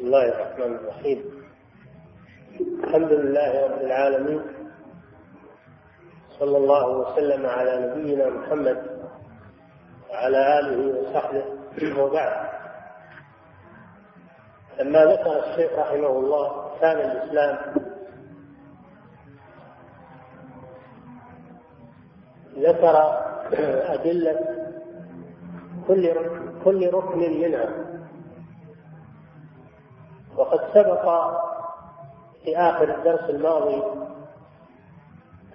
بسم 0.00 0.08
الله 0.08 0.28
الرحمن 0.28 0.74
الرحيم. 0.74 1.20
الحمد 2.84 3.12
لله 3.12 3.50
رب 3.64 3.80
العالمين. 3.80 4.42
صلى 6.40 6.56
الله 6.56 6.88
وسلم 6.88 7.46
على 7.46 7.72
نبينا 7.86 8.26
محمد 8.30 8.78
وعلى 10.10 10.58
آله 10.58 10.78
وصحبه 10.96 11.44
وبعد. 12.00 12.32
لما 14.80 15.04
ذكر 15.04 15.34
الشيخ 15.44 15.70
رحمه 15.78 16.12
الله 16.18 16.46
كان 16.80 16.98
الإسلام 17.10 17.56
ذكر 22.56 22.96
أدلة 23.94 24.36
كل 25.88 26.02
كل 26.64 26.80
ركن 26.88 27.18
منها. 27.18 27.68
وقد 30.40 30.60
سبق 30.74 31.04
في 32.44 32.56
آخر 32.56 32.94
الدرس 32.94 33.30
الماضي 33.30 33.82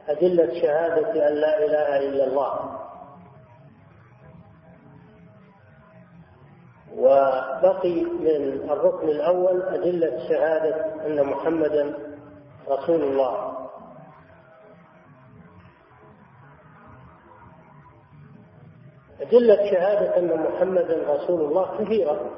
أدلة 0.08 0.62
شهادة 0.62 1.28
أن 1.28 1.34
لا 1.34 1.66
إله 1.66 1.98
إلا 1.98 2.24
الله. 2.28 2.80
وبقي 6.98 8.02
من 8.04 8.70
الركن 8.70 9.10
الأول 9.10 9.62
أدلة 9.62 10.28
شهادة 10.30 11.06
أن 11.06 11.26
محمدا 11.26 11.98
رسول 12.70 13.04
الله. 13.04 13.54
أدلة 19.22 19.72
شهادة 19.72 20.18
أن 20.18 20.44
محمدا 20.44 21.14
رسول 21.14 21.42
الله 21.42 21.78
كثيرة. 21.78 22.32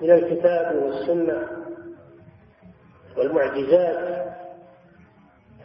من 0.00 0.10
الكتاب 0.10 0.82
والسنة 0.82 1.48
والمعجزات 3.16 4.26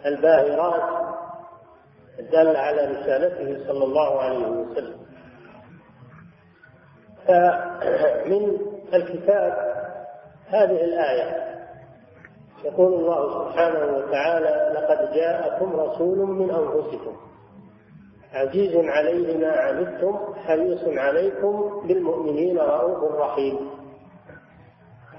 الباهرات 0.06 1.06
الدالة 2.20 2.60
على 2.60 2.86
رسالته 2.86 3.68
صلى 3.68 3.84
الله 3.84 4.22
عليه 4.22 4.48
وسلم. 4.48 4.98
فمن 7.28 8.58
الكتاب 8.94 9.76
هذه 10.48 10.84
الآية. 10.84 11.46
يقول 12.64 12.94
الله 12.94 13.50
سبحانه 13.50 13.98
وتعالى 13.98 14.80
لقد 14.80 15.14
جاءكم 15.14 15.76
رسول 15.76 16.18
من 16.18 16.52
أنفسكم 16.52 17.18
عزيز 18.34 18.76
عليه 18.76 19.38
ما 19.38 19.52
عنتم 19.52 20.18
حريص 20.36 20.84
عليكم 20.88 21.82
بالمؤمنين 21.88 22.58
رؤوف 22.58 23.16
رحيم. 23.16 23.70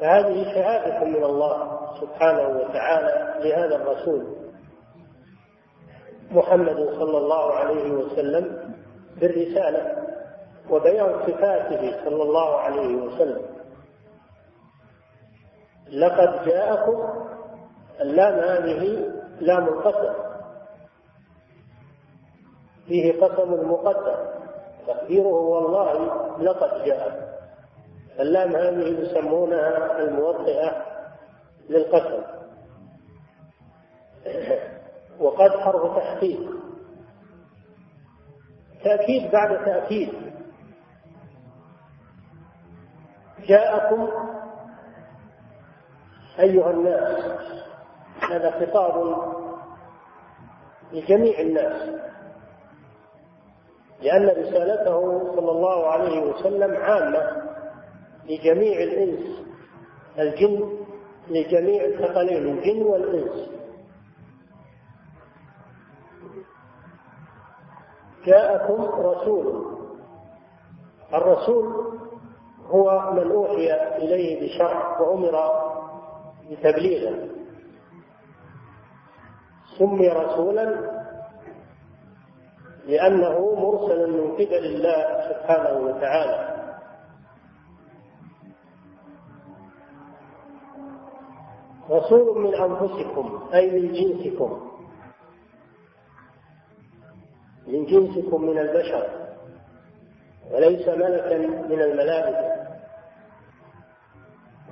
فهذه 0.00 0.44
شهادة 0.55 1.05
من 1.05 1.25
الله 1.25 1.80
سبحانه 2.00 2.48
وتعالى 2.48 3.34
لهذا 3.48 3.77
الرسول 3.77 4.36
محمد 6.30 6.77
صلى 6.77 7.19
الله 7.19 7.53
عليه 7.53 7.91
وسلم 7.91 8.75
بالرسالة 9.20 10.06
وبيان 10.70 11.27
صفاته 11.27 12.05
صلى 12.05 12.22
الله 12.22 12.56
عليه 12.56 12.97
وسلم. 12.97 13.42
لقد 15.92 16.44
جاءكم 16.44 17.27
اللام 18.00 18.34
هذه 18.38 19.10
لام 19.41 19.64
القسم 19.64 20.14
فيه 22.86 23.20
قسم 23.20 23.70
مقدر 23.70 24.33
تقديره 24.86 25.27
والله 25.27 25.92
لقد 26.38 26.84
جاءكم. 26.84 27.35
اللام 28.20 28.56
هذه 28.56 29.00
يسمونها 29.00 29.98
الموطئة 29.98 30.84
للقسم. 31.69 32.22
وقد 35.20 35.50
حرف 35.50 35.97
تحقيق. 35.97 36.50
تأكيد 38.84 39.31
بعد 39.31 39.65
تأكيد. 39.65 40.12
جاءكم 43.47 44.09
أيها 46.41 46.71
الناس 46.71 47.25
هذا 48.31 48.50
خطاب 48.50 49.16
لجميع 50.93 51.41
الناس. 51.41 52.00
لأن 54.03 54.28
رسالته 54.28 55.19
صلى 55.37 55.50
الله 55.50 55.87
عليه 55.87 56.21
وسلم 56.21 56.76
عامة. 56.76 57.45
لجميع 58.28 58.82
الإنس 58.82 59.47
الجن 60.19 60.87
لجميع 61.28 61.84
الثقلين 61.84 62.47
الجن 62.47 62.82
والإنس. 62.82 63.50
جاءكم 68.26 68.82
رسول. 68.82 69.76
الرسول 71.14 71.97
هو 72.66 73.12
من 73.12 73.31
أوحي 73.31 73.72
إليه 73.97 74.43
بشرع 74.43 75.00
وأمر 75.00 75.50
بتبليغه. 76.50 77.28
سمي 79.78 80.08
رسولا 80.08 80.97
لأنه 82.87 83.54
مرسل 83.54 84.10
من 84.12 84.32
قبل 84.34 84.64
الله 84.64 85.28
سبحانه 85.28 85.78
وتعالى. 85.78 86.56
رسول 91.96 92.38
من 92.38 92.54
أنفسكم 92.54 93.40
أي 93.54 93.80
من 93.80 93.92
جنسكم. 93.92 94.70
من 97.66 97.84
جنسكم 97.86 98.42
من 98.42 98.58
البشر. 98.58 99.06
وليس 100.52 100.88
ملكا 100.88 101.38
من 101.68 101.80
الملائكة. 101.80 102.66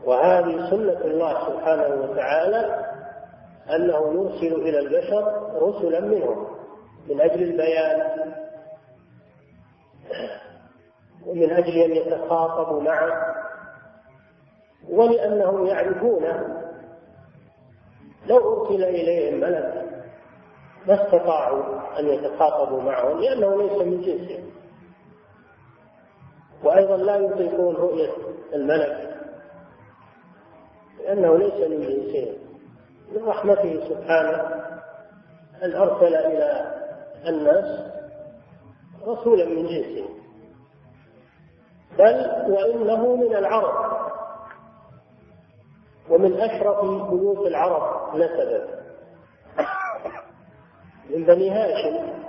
وهذه 0.04 0.70
سنة 0.70 1.00
الله 1.04 1.48
سبحانه 1.48 1.94
وتعالى 2.02 2.84
أنه 3.70 4.12
يرسل 4.12 4.54
إلى 4.54 4.78
البشر 4.78 5.52
رسلا 5.62 6.00
منهم 6.00 6.46
من 7.08 7.20
أجل 7.20 7.42
البيان. 7.42 8.34
ومن 11.26 11.50
أجل 11.50 11.78
أن 11.78 11.90
يتخاطبوا 11.90 12.82
معه. 12.82 13.34
ولأنهم 14.90 15.66
يعرفون 15.66 16.24
لو 18.26 18.62
أرسل 18.62 18.84
إليهم 18.84 19.40
ملك 19.40 19.84
ما 20.86 21.04
استطاعوا 21.04 21.98
أن 21.98 22.06
يتخاطبوا 22.06 22.82
معه 22.82 23.08
لأنه 23.08 23.62
ليس 23.62 23.72
من 23.72 24.00
جنسهم. 24.00 24.50
وأيضا 26.64 26.96
لا 26.96 27.16
يطيقون 27.16 27.74
رؤية 27.76 28.10
الملك 28.54 29.20
لأنه 30.98 31.38
ليس 31.38 31.54
من 31.54 31.80
جنسهم. 31.80 32.34
من 33.12 33.24
رحمته 33.24 33.88
سبحانه 33.88 34.64
أن 35.62 35.72
أرسل 35.72 36.14
إلى 36.14 36.74
الناس 37.26 37.94
رسولا 39.06 39.44
من 39.44 39.66
جنسهم. 39.66 40.14
بل 41.98 42.52
وإنه 42.52 43.16
من 43.16 43.36
العرب 43.36 43.94
ومن 46.10 46.40
أشرف 46.40 46.80
بيوت 47.10 47.46
العرب. 47.46 48.03
نسبا 48.16 48.84
من 51.10 51.24
بني 51.24 51.50
هاشم 51.50 52.24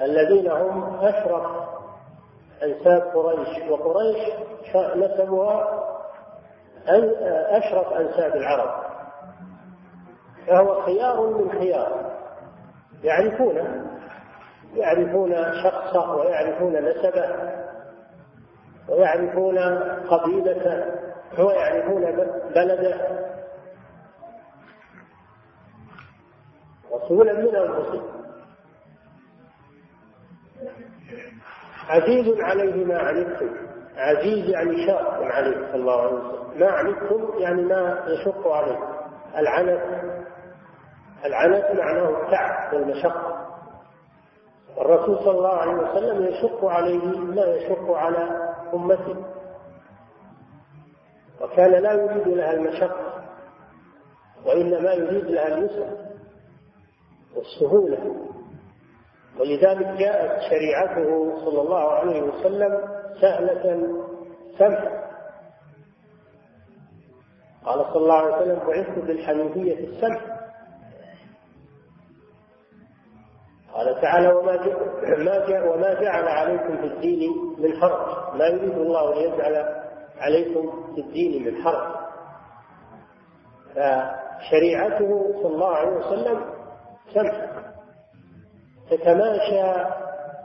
الذين 0.00 0.50
هم 0.50 0.94
أشرف 1.04 1.46
أنساب 2.62 3.02
قريش 3.02 3.70
وقريش 3.70 4.32
نسبها 4.96 5.80
أشرف 7.58 7.92
أنساب 7.92 8.36
العرب. 8.36 8.84
فهو 10.46 10.82
خيار 10.82 11.20
من 11.20 11.52
خيار. 11.52 12.10
يعرفونه 13.02 13.86
يعرفون 14.74 15.34
شخصه 15.62 16.14
ويعرفون 16.14 16.72
نسبه 16.72 17.36
ويعرفون 18.88 19.58
قبيلته. 20.08 21.09
ويعرفون 21.38 22.04
بلده 22.54 23.20
رسولا 26.92 27.32
من 27.32 27.56
أنفسهم. 27.56 28.20
عزيز 31.88 32.40
عليه 32.40 32.84
ما 32.84 32.98
عنتم. 32.98 33.56
عزيز 33.96 34.50
يعني 34.50 34.86
شاق 34.86 35.22
عليه 35.22 35.56
صلى 35.72 35.74
الله 35.74 36.00
عليه 36.02 36.12
وسلم. 36.14 36.60
ما 36.60 36.70
عنتم 36.70 37.38
يعني 37.38 37.62
ما 37.62 38.04
يشق 38.06 38.48
عليه. 38.48 38.78
العنت. 39.38 39.80
العنت 41.24 41.64
معناه 41.78 42.08
التعب 42.08 42.74
والمشقة. 42.74 43.46
والرسول 44.76 45.18
صلى 45.18 45.30
الله 45.30 45.56
عليه 45.56 45.72
وسلم 45.72 46.22
يشق 46.22 46.64
عليه 46.64 47.18
ما 47.18 47.42
يشق 47.44 47.90
على 47.90 48.52
أمته. 48.74 49.39
وكان 51.40 51.70
لا 51.82 51.92
يريد 51.92 52.28
لها 52.28 52.52
المشقة 52.52 53.24
وإنما 54.46 54.92
يريد 54.92 55.24
لها 55.24 55.48
اليسر 55.58 55.96
والسهولة. 57.36 58.16
ولذلك 59.40 59.86
جاءت 59.86 60.40
شريعته 60.50 61.36
صلى 61.44 61.60
الله 61.60 61.90
عليه 61.90 62.22
وسلم 62.22 62.78
سهلة 63.20 63.82
سمحة 64.58 65.00
قال 67.64 67.84
صلى 67.92 68.02
الله 68.02 68.14
عليه 68.14 68.36
وسلم 68.36 68.58
بعثت 68.68 68.98
بالحنيفية 68.98 69.88
السمحة 69.88 70.40
قال 73.74 74.00
تعالى 74.00 74.28
وما 74.32 74.56
وما 75.70 75.94
جعل 76.00 76.28
عليكم 76.28 76.76
في 76.76 76.86
الدين 76.86 77.30
من 77.58 77.80
حرج 77.80 78.34
ما 78.38 78.46
يريد 78.46 78.78
الله 78.78 79.12
ان 79.12 79.32
يجعل 79.32 79.80
عليكم 80.20 80.94
في 80.94 81.00
الدين 81.00 81.44
من 81.44 81.62
حرج. 81.62 81.94
فشريعته 83.74 85.32
صلى 85.42 85.54
الله 85.54 85.68
عليه 85.68 85.96
وسلم 85.96 86.44
سمحة 87.14 87.72
تتماشى 88.90 89.90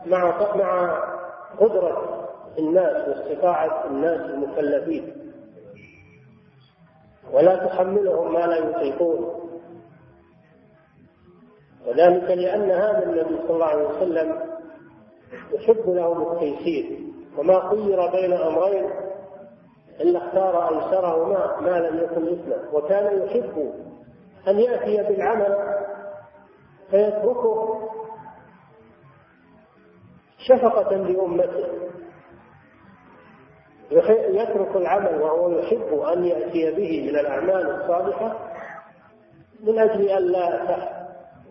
مع 0.05 0.55
مع 0.55 0.99
قدرة 1.59 2.27
الناس 2.59 3.07
واستطاعة 3.07 3.87
الناس 3.87 4.21
المكلفين. 4.21 5.31
ولا 7.33 7.65
تحملهم 7.65 8.33
ما 8.33 8.39
لا 8.39 8.57
يطيقون. 8.57 9.49
وذلك 11.87 12.23
لأن 12.23 12.71
هذا 12.71 13.03
النبي 13.03 13.37
صلى 13.37 13.49
الله 13.49 13.65
عليه 13.65 13.87
وسلم 13.87 14.39
يحب 15.53 15.89
لهم 15.89 16.31
التيسير. 16.31 16.99
وما 17.37 17.69
خير 17.69 18.11
بين 18.11 18.33
أمرين 18.33 19.04
إلا 20.01 20.27
اختار 20.27 20.69
أيسرهما 20.69 21.61
ما 21.61 21.79
لم 21.79 21.97
يكن 21.97 22.27
إثما 22.27 22.69
وكان 22.73 23.21
يحب 23.21 23.73
أن 24.47 24.59
يأتي 24.59 25.03
بالعمل 25.03 25.57
فيتركه 26.91 27.81
شفقة 30.37 30.97
بأمته 30.97 31.85
يترك 34.31 34.75
العمل 34.75 35.21
وهو 35.21 35.49
يحب 35.49 35.99
أن 35.99 36.25
يأتي 36.25 36.71
به 36.71 37.11
من 37.11 37.19
الأعمال 37.19 37.69
الصالحة 37.69 38.35
من 39.63 39.79
أجل 39.79 40.07
أن 40.09 40.23
لا 40.23 40.75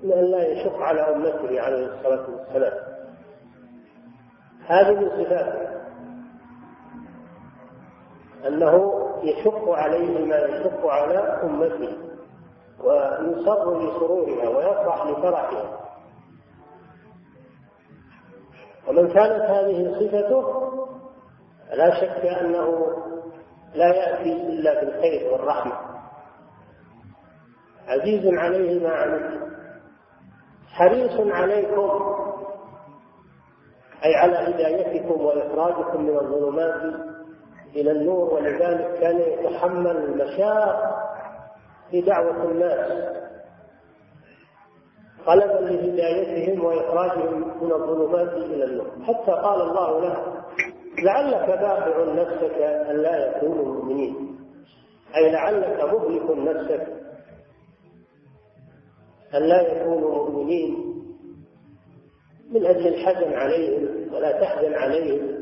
أن 0.04 0.30
لا 0.30 0.48
يشق 0.48 0.76
على 0.76 1.00
أمته 1.00 1.60
عليه 1.60 1.86
الصلاة 1.86 2.26
والسلام. 2.30 2.72
هذه 4.66 4.92
من 4.94 5.08
صفاته. 5.08 5.63
أنه 8.46 8.92
يشق 9.22 9.68
عليه 9.68 10.26
ما 10.26 10.36
يشق 10.36 10.86
على 10.86 11.18
أمته 11.18 11.96
ويصر 12.84 13.78
لسرورها 13.78 14.48
ويفرح 14.48 15.06
لفرحها. 15.06 15.80
ومن 18.88 19.08
كانت 19.08 19.42
هذه 19.42 19.92
صفته 20.00 20.70
فلا 21.70 22.00
شك 22.00 22.26
أنه 22.26 22.86
لا 23.74 23.86
يأتي 23.94 24.32
إلا 24.32 24.80
بالخير 24.80 25.32
والرحمة. 25.32 25.72
عزيز 27.88 28.38
عليه 28.38 28.82
ما 28.82 28.94
عنتم 28.94 29.54
حريص 30.68 31.34
عليكم 31.34 32.14
أي 34.04 34.14
على 34.14 34.36
هدايتكم 34.36 35.20
وإخراجكم 35.20 36.02
من 36.02 36.16
الظلمات. 36.18 37.13
إلى 37.76 37.90
النور 37.90 38.34
ولذلك 38.34 39.00
كان 39.00 39.20
يتحمل 39.20 39.96
المشاق 39.96 41.04
في 41.90 42.00
دعوة 42.00 42.44
الناس. 42.44 43.14
طلبا 45.26 45.52
لهدايتهم 45.52 46.64
وإخراجهم 46.64 47.64
من 47.64 47.72
الظلمات 47.72 48.32
إلى 48.32 48.64
النور. 48.64 48.90
حتى 49.02 49.32
قال 49.32 49.60
الله 49.60 50.00
له 50.00 50.44
لعلك 51.04 51.48
باخع 51.60 52.12
نفسك 52.12 52.62
أن 52.62 52.96
لا 52.96 53.26
يكونوا 53.26 53.64
مؤمنين. 53.64 54.38
أي 55.16 55.32
لعلك 55.32 55.84
مهلك 55.84 56.30
نفسك 56.30 56.86
أن 59.34 59.42
لا 59.42 59.60
يكونوا 59.60 60.14
مؤمنين. 60.14 60.94
من 62.50 62.66
أجل 62.66 62.86
الحزن 62.88 63.32
عليهم 63.32 64.14
ولا 64.14 64.40
تحزن 64.40 64.74
عليهم. 64.74 65.33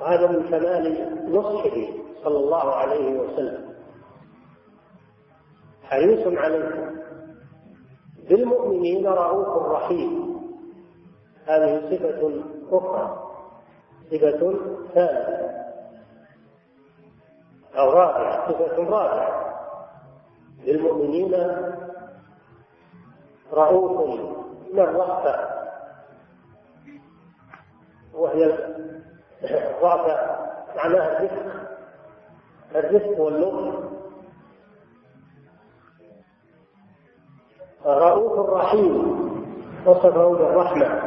وهذا 0.00 0.26
من 0.26 0.48
كمال 0.48 0.84
نصحه 1.32 1.76
صلى 2.24 2.38
الله 2.38 2.74
عليه 2.74 3.20
وسلم. 3.20 3.74
حريص 5.82 6.38
عليكم. 6.38 6.96
بالمؤمنين 8.28 9.06
رؤوف 9.06 9.72
رحيم. 9.72 10.40
هذه 11.46 11.90
صفة 11.90 12.42
أخرى. 12.70 13.30
صفة 14.10 14.54
ثالثة 14.94 15.64
أو 17.78 17.90
رابعة. 17.90 18.52
صفة 18.52 18.76
رابعة. 18.76 19.54
للمؤمنين 20.64 21.34
رؤوف. 23.52 24.20
من 24.72 24.80
الرأفة 24.80 25.54
وهي 28.14 28.58
الرأفة 29.50 30.36
معناها 30.76 31.18
الرفق 31.18 31.64
الرفق 32.74 33.20
واللطف 33.20 33.74
رؤوف 37.86 38.50
رحيم 38.50 39.14
وصفه 39.86 40.28
بالرحمة 40.28 41.02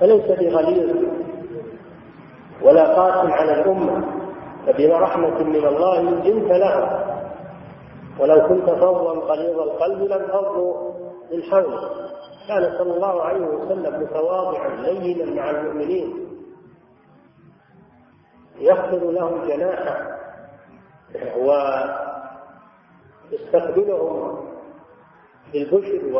فليس 0.00 0.24
بغليظ 0.24 0.96
ولا 2.62 2.94
قاسم 2.94 3.32
على 3.32 3.60
الأمة 3.60 4.04
فبما 4.66 4.98
رحمة 4.98 5.42
من 5.42 5.64
الله 5.66 6.00
لنت 6.00 6.50
له 6.50 7.04
ولو 8.20 8.48
كنت 8.48 8.70
فظا 8.70 9.12
غليظ 9.12 9.58
القلب 9.58 10.02
لانفضوا 10.02 10.92
من 11.32 11.42
حولك 11.42 11.80
كان 12.48 12.78
صلى 12.78 12.94
الله 12.94 13.22
عليه 13.22 13.46
وسلم 13.46 14.02
متواضعا 14.02 14.68
لينا 14.68 15.42
مع 15.42 15.50
المؤمنين. 15.50 16.33
يخفض 18.56 19.02
لهم 19.02 19.48
جناحه 19.48 20.18
ويستقبلهم 23.30 24.48
بالبشر 25.52 26.04
و 26.14 26.18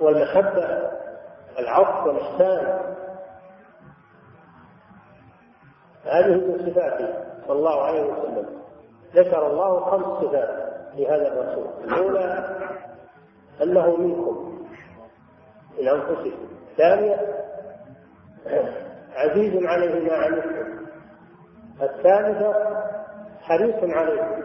والمحبة 0.00 0.90
العطف 1.58 2.06
والإحسان. 2.06 2.94
هذه 6.04 6.34
من 6.34 6.70
صفاته 6.70 7.24
صلى 7.46 7.56
الله 7.56 7.82
عليه 7.82 8.02
وسلم. 8.02 8.46
ذكر 9.14 9.46
الله 9.46 9.80
خمس 9.80 10.04
صفات 10.04 10.74
لهذا 10.94 11.28
الرسول. 11.32 11.66
الأولى 11.84 12.56
أنه 13.62 13.96
منكم 13.96 14.66
من 15.78 15.88
أنفسكم 15.88 16.48
الثانية 16.70 17.44
عزيز 19.14 19.64
عليه 19.66 20.08
ما 20.08 20.16
عنتم 20.16 20.84
الثالثة 21.82 22.54
حريص 23.42 23.96
عليكم 23.96 24.42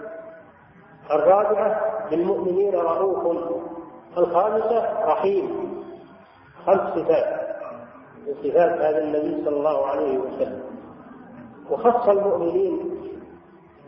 الرابعة 1.12 2.10
بالمؤمنين 2.10 2.76
رؤوف. 2.76 3.50
الخامسة 4.18 5.06
رحيم. 5.06 5.70
خمس 6.66 6.80
صفات. 6.80 7.40
من 8.28 8.34
صفات 8.44 8.82
هذا 8.82 8.98
النبي 9.04 9.46
صلى 9.46 9.58
الله 9.58 9.88
عليه 9.88 10.18
وسلم. 10.18 10.64
وخص 11.70 12.10
المؤمنين 12.10 13.00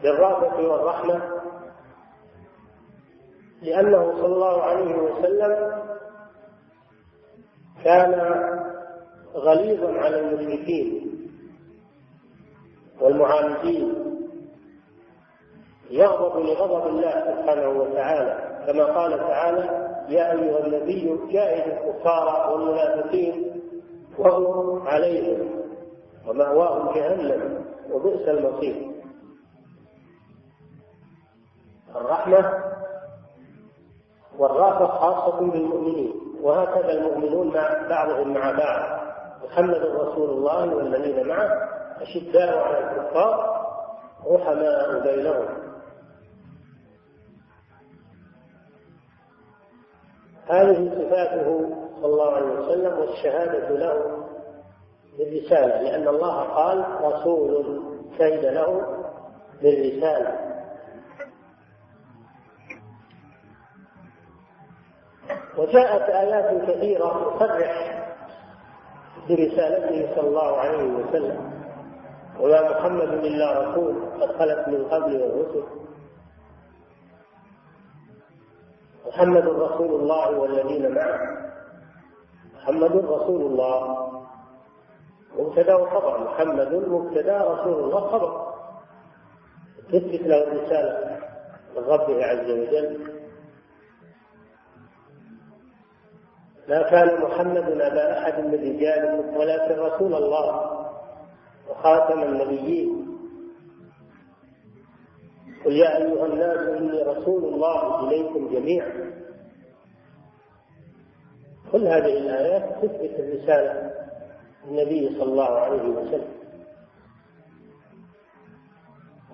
بالرافة 0.04 0.68
والرحمة 0.68 1.22
لأنه 3.62 4.12
صلى 4.16 4.26
الله 4.26 4.64
عليه 4.64 4.96
وسلم 4.96 5.82
كان 7.84 8.14
غليظا 9.36 9.92
على 9.92 10.20
المشركين 10.20 11.12
والمعاندين. 13.02 13.96
يغضب 15.90 16.46
لغضب 16.46 16.88
الله 16.88 17.12
سبحانه 17.12 17.70
وتعالى. 17.70 18.64
كما 18.68 18.86
قال 18.86 19.20
تعالى 19.20 19.92
يا 20.10 20.32
أيها 20.32 20.66
النبي 20.66 21.20
جاهد 21.32 21.72
الكفار 21.72 22.52
والمنافقين 22.52 23.62
واغلظ 24.18 24.88
عليهم 24.88 25.50
ومأواهم 26.28 26.96
جهنم 26.96 27.66
وبئس 27.92 28.30
المصير. 28.30 28.92
الرحمة 31.96 32.64
والرافة 34.38 34.88
خاصة 34.88 35.40
بالمؤمنين. 35.52 36.14
وهكذا 36.42 36.92
المؤمنون 36.92 37.48
مع 37.48 37.88
بعضهم 37.90 38.34
مع 38.34 38.52
بعض. 38.52 39.01
محمد 39.44 39.82
رسول 39.82 40.30
الله 40.30 40.76
والذين 40.76 41.28
معه 41.28 41.50
أشداء 42.02 42.58
على 42.58 42.78
الكفار 42.80 43.62
رحماء 44.28 45.00
بينهم. 45.00 45.48
هذه 50.48 50.90
صفاته 50.90 51.70
صلى 52.02 52.06
الله 52.06 52.36
عليه 52.36 52.48
وسلم 52.48 53.00
والشهادة 53.00 53.70
له 53.70 54.26
بالرسالة 55.18 55.82
لأن 55.82 56.08
الله 56.08 56.42
قال 56.42 56.86
رسول 57.02 57.82
شهد 58.18 58.46
له 58.46 58.82
بالرسالة. 59.62 60.52
وجاءت 65.58 66.10
آيات 66.10 66.70
كثيرة 66.70 67.36
تصرح 67.40 68.01
برسالته 69.30 70.16
صلى 70.16 70.28
الله 70.28 70.58
عليه 70.58 70.84
وسلم. 70.94 71.52
ويا 72.40 72.62
محمد 72.72 73.12
إلا 73.26 73.62
رسول 73.62 73.96
قد 74.22 74.32
خلت 74.32 74.68
من 74.68 74.86
قبل 74.86 75.16
الرسل. 75.16 75.64
محمد 79.08 79.48
رسول 79.48 80.02
الله 80.02 80.40
والذين 80.40 80.96
معه. 80.96 81.20
محمد 82.56 82.96
رسول 82.96 83.42
الله. 83.42 84.12
مبتدا 85.40 85.76
وخبر. 85.76 86.24
محمد 86.24 86.74
مبتدا 86.74 87.38
رسول 87.54 87.84
الله 87.84 88.02
خبر. 88.08 88.54
تثبت 89.90 90.22
له 90.22 90.44
الرسالة 90.44 91.20
من 91.76 91.84
ربه 91.84 92.26
عز 92.26 92.50
وجل. 92.52 93.21
ما 96.72 96.82
كان 96.90 97.22
محمد 97.22 97.82
أبا 97.82 98.20
أحد 98.20 98.44
من 98.44 98.54
رجالكم 98.54 99.38
ولكن 99.38 99.80
رسول 99.80 100.14
الله 100.14 100.72
وخاتم 101.70 102.24
النبيين. 102.24 103.08
قل 105.66 105.72
يا 105.72 105.98
أيها 105.98 106.26
الناس 106.26 106.58
إني 106.58 107.04
رسول 107.04 107.44
الله 107.54 108.08
إليكم 108.08 108.50
جميعا. 108.54 109.12
كل 111.72 111.88
هذه 111.88 112.18
الآيات 112.18 112.64
تثبت 112.86 113.20
الرسالة 113.20 113.92
النبي 114.68 115.10
صلى 115.20 115.24
الله 115.24 115.50
عليه 115.60 115.84
وسلم. 115.90 116.32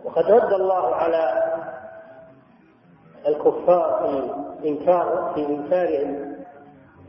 وقد 0.03 0.32
رد 0.32 0.53
الله 0.53 0.96
على 0.96 1.44
الكفار 3.27 4.10
في 4.62 4.70
إنكار 4.70 5.32
في 5.36 5.46
إنكارهم 5.46 6.37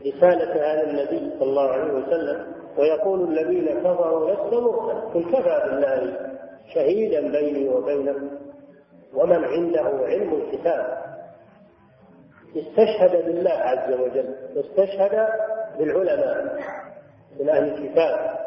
رسالة 0.01 0.53
هذا 0.53 0.83
النبي 0.89 1.31
صلى 1.39 1.49
الله 1.49 1.69
عليه 1.71 1.93
وسلم 1.93 2.45
ويقول 2.77 3.37
الذين 3.37 3.79
كفروا 3.79 4.31
لست 4.31 4.53
مرسلا 4.53 4.99
قل 4.99 5.23
كفى 5.23 5.69
بالله 5.69 6.17
شهيدا 6.73 7.31
بيني 7.31 7.69
وبينكم 7.69 8.29
ومن 9.13 9.43
عنده 9.43 9.81
علم 10.05 10.33
الكتاب. 10.33 10.97
استشهد 12.55 13.25
بالله 13.25 13.51
عز 13.51 13.93
وجل 13.93 14.35
واستشهد 14.55 15.27
بالعلماء 15.79 16.59
من 17.39 17.49
أهل 17.49 17.63
الكتاب 17.63 18.39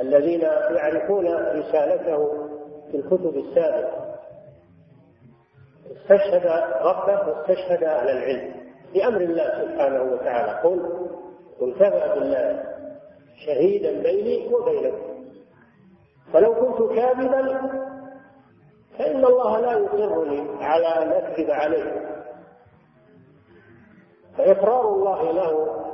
الذين 0.00 0.40
يعرفون 0.76 1.26
رسالته 1.34 2.48
في 2.90 2.96
الكتب 2.96 3.36
السابقة. 3.36 4.14
استشهد 5.92 6.46
ربه 6.82 7.28
واستشهد 7.28 7.84
أهل 7.84 8.08
العلم. 8.08 8.57
بأمر 8.94 9.20
الله 9.20 9.64
سبحانه 9.64 10.02
وتعالى. 10.02 10.60
قل 10.62 11.08
قل 11.60 11.74
كفى 11.74 12.14
بالله 12.14 12.64
شهيدا 13.46 14.02
بيني 14.02 14.54
وبينكم. 14.54 15.24
فلو 16.32 16.54
كنت 16.54 16.92
كاذبا 16.92 17.70
فإن 18.98 19.24
الله 19.24 19.60
لا 19.60 19.72
يقرني 19.72 20.64
على 20.64 20.86
أن 20.86 21.12
أكذب 21.12 21.50
عليه. 21.50 22.08
فإقرار 24.38 24.88
الله 24.88 25.32
له 25.32 25.84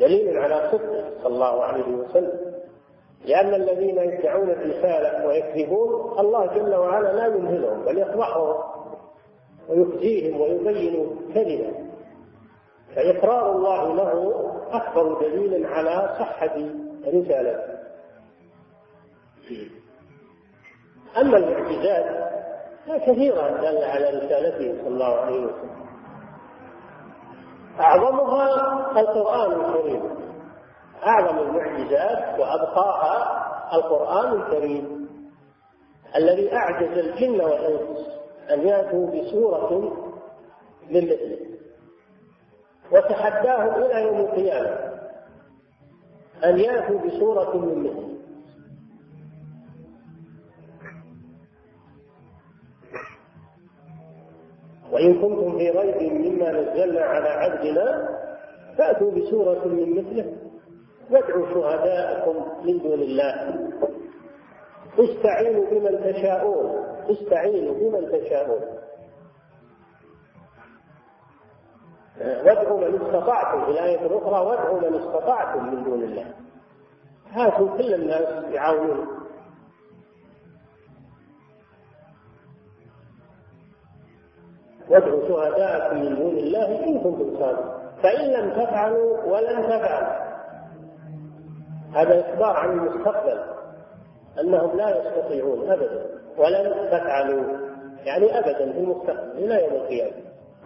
دليل 0.00 0.38
على 0.38 0.70
صدقه 0.72 1.10
صلى 1.22 1.34
الله 1.34 1.64
عليه 1.64 1.96
وسلم. 1.96 2.60
لأن 3.24 3.54
الذين 3.54 3.98
يدعون 3.98 4.50
الرسالة 4.50 5.26
ويكذبون 5.26 6.18
الله 6.18 6.46
جل 6.46 6.74
وعلا 6.74 7.12
لا 7.12 7.26
يمهلهم 7.26 7.84
بل 7.84 7.98
يفضحهم. 7.98 8.79
ويخزيهم 9.70 10.40
ويبين 10.40 11.16
كذبا. 11.34 11.90
فإقرار 12.96 13.52
الله 13.52 13.94
له 13.94 14.50
أكبر 14.72 15.20
دليل 15.20 15.66
على 15.66 16.16
صحة 16.18 16.56
رسالته. 17.06 17.80
أما 21.20 21.36
المعجزات 21.36 22.30
فكثيرة 22.86 23.48
دل 23.48 23.84
على 23.84 24.08
رسالته 24.08 24.82
صلى 24.82 24.88
الله 24.88 25.16
عليه 25.16 25.40
وسلم. 25.40 25.80
أعظمها 27.80 29.00
القرآن 29.00 29.60
الكريم. 29.60 30.02
أعظم 31.06 31.38
المعجزات 31.38 32.40
وأبقاها 32.40 33.46
القرآن 33.74 34.40
الكريم. 34.40 35.08
الذي 36.16 36.54
أعجز 36.54 36.98
الجن 36.98 37.40
والإنس. 37.40 38.19
أن 38.52 38.68
يأتوا 38.68 39.06
بسورة 39.06 39.80
من 40.90 41.04
مثله 41.04 41.38
وتحداهم 42.92 43.82
إلى 43.82 44.02
يوم 44.02 44.20
القيامة. 44.20 44.90
أن 46.44 46.58
يأتوا 46.58 46.98
بسورة 46.98 47.56
من 47.56 47.82
مثله 47.82 48.10
وإن 54.92 55.14
كنتم 55.14 55.58
في 55.58 55.70
ريب 55.70 56.12
مما 56.12 56.50
نزلنا 56.50 57.00
على 57.00 57.28
عبدنا 57.28 58.08
فأتوا 58.78 59.10
بسورة 59.10 59.64
من 59.68 59.90
مثله 59.90 60.36
وادعوا 61.10 61.46
شهداءكم 61.54 62.64
من 62.64 62.78
دون 62.78 63.02
الله. 63.02 63.58
استعينوا 64.98 65.70
بمن 65.70 66.12
تشاءون. 66.12 66.89
استعينوا 67.10 67.74
بمن 67.74 68.12
تشاءون. 68.12 68.60
وادعوا 72.20 72.80
من 72.80 72.94
استطعتم 72.94 73.64
في 73.64 73.70
الآية 73.70 74.06
الأخرى 74.06 74.46
وادعوا 74.46 74.80
من 74.80 74.94
استطعتم 74.94 75.74
من 75.74 75.84
دون 75.84 76.02
الله. 76.02 76.34
هاتوا 77.30 77.76
كل 77.76 77.94
الناس 77.94 78.44
يعاونون. 78.52 79.06
وادعوا 84.88 85.28
شهداءكم 85.28 85.96
من 85.96 86.14
دون 86.14 86.38
الله 86.38 86.84
إن 86.84 87.00
كنتم 87.00 87.38
صادقين. 87.38 87.80
فإن 88.02 88.30
لم 88.30 88.50
تفعلوا 88.50 89.24
ولن 89.24 89.62
تفعلوا. 89.62 90.30
هذا 91.94 92.20
إخبار 92.20 92.56
عن 92.56 92.70
المستقبل 92.70 93.44
أنهم 94.40 94.76
لا 94.76 94.98
يستطيعون 94.98 95.70
أبدا. 95.70 96.19
ولن 96.38 96.88
تفعلوا 96.90 97.44
يعني 98.04 98.38
ابدا 98.38 98.72
في 98.72 98.78
المستقبل 98.78 99.38
إلى 99.38 99.64
يوم 99.64 99.72
القيامة. 99.72 100.16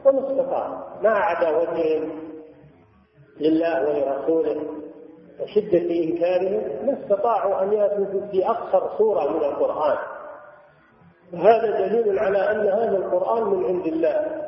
وما 0.07 0.31
استطاع 0.31 0.85
مع 1.03 1.11
عداوتهم 1.11 2.11
لله 3.41 3.89
ولرسوله 3.89 4.63
وشدة 5.41 5.79
إنكارهم 5.79 6.87
ما 6.87 7.03
استطاعوا 7.03 7.63
أن 7.63 7.73
يأتوا 7.73 8.27
في 8.31 8.47
أقصر 8.47 8.99
سورة 8.99 9.31
من 9.33 9.45
القرآن. 9.45 9.99
وهذا 11.33 11.87
دليل 11.87 12.19
على 12.19 12.39
أن 12.39 12.69
هذا 12.69 12.97
القرآن 12.97 13.45
من 13.45 13.65
عند 13.65 13.87
الله. 13.87 14.45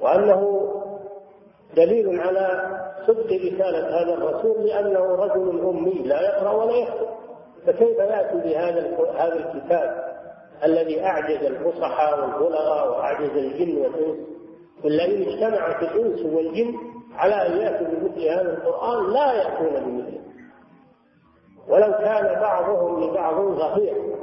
وأنه 0.00 0.70
دليل 1.76 2.20
على 2.20 2.74
صدق 3.06 3.26
رسالة 3.26 4.02
هذا 4.02 4.14
الرسول 4.14 4.66
لأنه 4.66 5.00
رجل 5.00 5.60
أمي 5.66 6.02
لا 6.02 6.20
يقرأ 6.20 6.50
ولا 6.52 6.72
يكتب. 6.72 7.23
فكيف 7.66 8.00
نأتي 8.00 8.36
بهذا 8.36 8.96
هذا 9.18 9.34
الكتاب 9.34 10.14
الذي 10.64 11.04
أعجز 11.04 11.44
الفصحاء 11.44 12.20
والبلغاء 12.20 12.90
وأعجز 12.90 13.30
الجن 13.36 13.76
والإنس؟ 13.78 14.18
إلا 14.84 15.04
إن 15.04 15.22
اجتمعت 15.22 15.82
الإنس 15.82 16.20
والجن 16.20 16.74
على 17.16 17.46
أن 17.46 17.56
يأتوا 17.56 17.86
بمثل 17.86 18.28
هذا 18.28 18.52
القرآن 18.52 19.12
لا 19.12 19.32
يأتون 19.32 19.84
بمثله. 19.84 20.20
ولو 21.68 21.92
كان 21.92 22.40
بعضهم 22.40 23.04
لبعض 23.04 23.34
ظهير. 23.34 24.14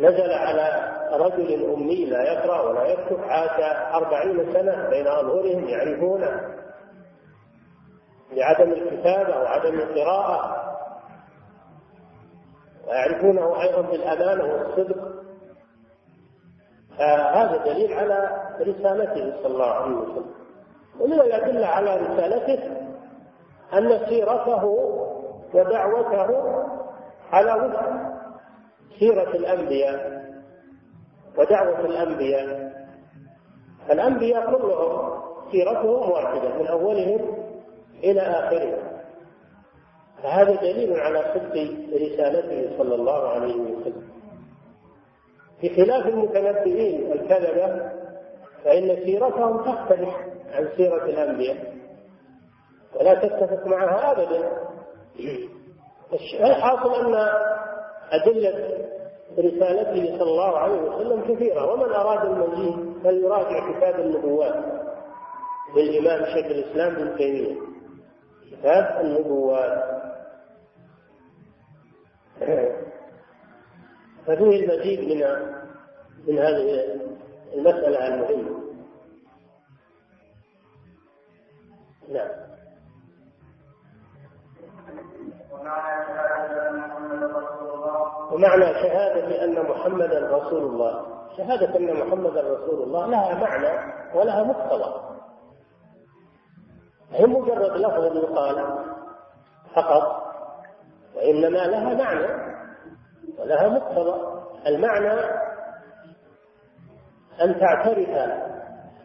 نزل 0.00 0.30
على 0.30 0.92
رجل 1.12 1.70
أمي 1.74 2.04
لا 2.04 2.32
يقرأ 2.32 2.60
ولا 2.60 2.86
يكتب 2.86 3.20
عاش 3.20 3.76
أربعين 3.94 4.52
سنة 4.52 4.88
بين 4.90 5.06
أظهرهم 5.06 5.68
يعرفونه. 5.68 6.40
لعدم 8.32 8.72
الكتابة 8.72 9.38
وعدم 9.38 9.74
القراءة 9.74 10.61
ويعرفونه 12.88 13.62
أيضا 13.62 13.80
بالأمانة 13.80 14.54
والصدق. 14.54 15.22
هذا 17.34 17.56
دليل 17.64 17.92
على 17.92 18.46
رسالته 18.60 19.42
صلى 19.42 19.46
الله 19.46 19.70
عليه 19.70 19.96
وسلم. 19.96 20.34
ومن 21.00 21.12
الأدلة 21.12 21.66
على 21.66 21.96
رسالته 21.96 22.76
أن 23.74 24.06
سيرته 24.08 24.64
ودعوته 25.54 26.28
على 27.32 27.52
وفق 27.52 27.86
سيرة 28.98 29.30
الأنبياء 29.30 30.22
ودعوة 31.38 31.80
الأنبياء. 31.80 32.72
الأنبياء 33.90 34.46
كلهم 34.46 35.22
سيرتهم 35.52 36.10
واحدة 36.10 36.58
من 36.58 36.66
أولهم 36.66 37.20
إلى 38.04 38.20
آخرهم. 38.20 38.91
فهذا 40.22 40.54
دليل 40.54 40.92
على 41.00 41.24
صدق 41.34 41.54
رسالته 41.94 42.78
صلى 42.78 42.94
الله 42.94 43.28
عليه 43.28 43.54
وسلم. 43.54 44.08
بخلاف 45.62 46.06
المتنبئين 46.06 47.12
الكذبة 47.12 47.90
فإن 48.64 48.96
سيرتهم 49.04 49.56
تختلف 49.56 50.14
عن 50.52 50.68
سيرة 50.76 51.04
الأنبياء 51.04 51.56
ولا 53.00 53.14
تتفق 53.14 53.66
معها 53.66 54.12
أبدا. 54.12 54.50
الحاصل 56.40 56.94
أن 56.94 57.28
أدلة 58.10 58.78
رسالته 59.38 60.18
صلى 60.18 60.30
الله 60.30 60.58
عليه 60.58 60.80
وسلم 60.80 61.34
كثيرة 61.34 61.72
ومن 61.72 61.92
أراد 61.92 62.30
المزيد 62.30 62.92
فليراجع 63.04 63.72
كتاب 63.72 64.00
النبوات 64.00 64.54
للإمام 65.76 66.24
شيخ 66.24 66.46
الإسلام 66.46 66.94
ابن 66.94 67.16
تيمية. 67.16 67.56
كتاب 68.52 69.00
النبوات. 69.00 70.02
ففيه 74.26 74.64
المزيد 74.64 75.00
من 75.00 75.52
من 76.26 76.38
هذه 76.38 76.98
المسألة 77.54 78.06
المهمة. 78.08 78.62
نعم. 82.08 82.28
ومعنى 88.32 88.64
شهادة 88.74 89.44
أن 89.44 89.62
محمدا 89.70 90.36
رسول 90.36 90.62
الله. 90.62 91.12
شهادة 91.36 91.76
أن 91.76 92.06
محمدا 92.06 92.40
رسول 92.40 92.82
الله 92.82 93.06
لها 93.06 93.34
معنى 93.40 93.94
ولها 94.14 94.42
مقتضى 94.42 95.12
هي 97.10 97.26
مجرد 97.26 97.76
لفظ 97.76 98.16
يقال 98.16 98.84
فقط 99.74 100.31
وإنما 101.16 101.58
لها 101.58 101.94
معنى 101.94 102.52
ولها 103.38 103.68
مقتضى. 103.68 104.42
المعنى 104.66 105.20
أن 107.42 107.60
تعترف 107.60 108.08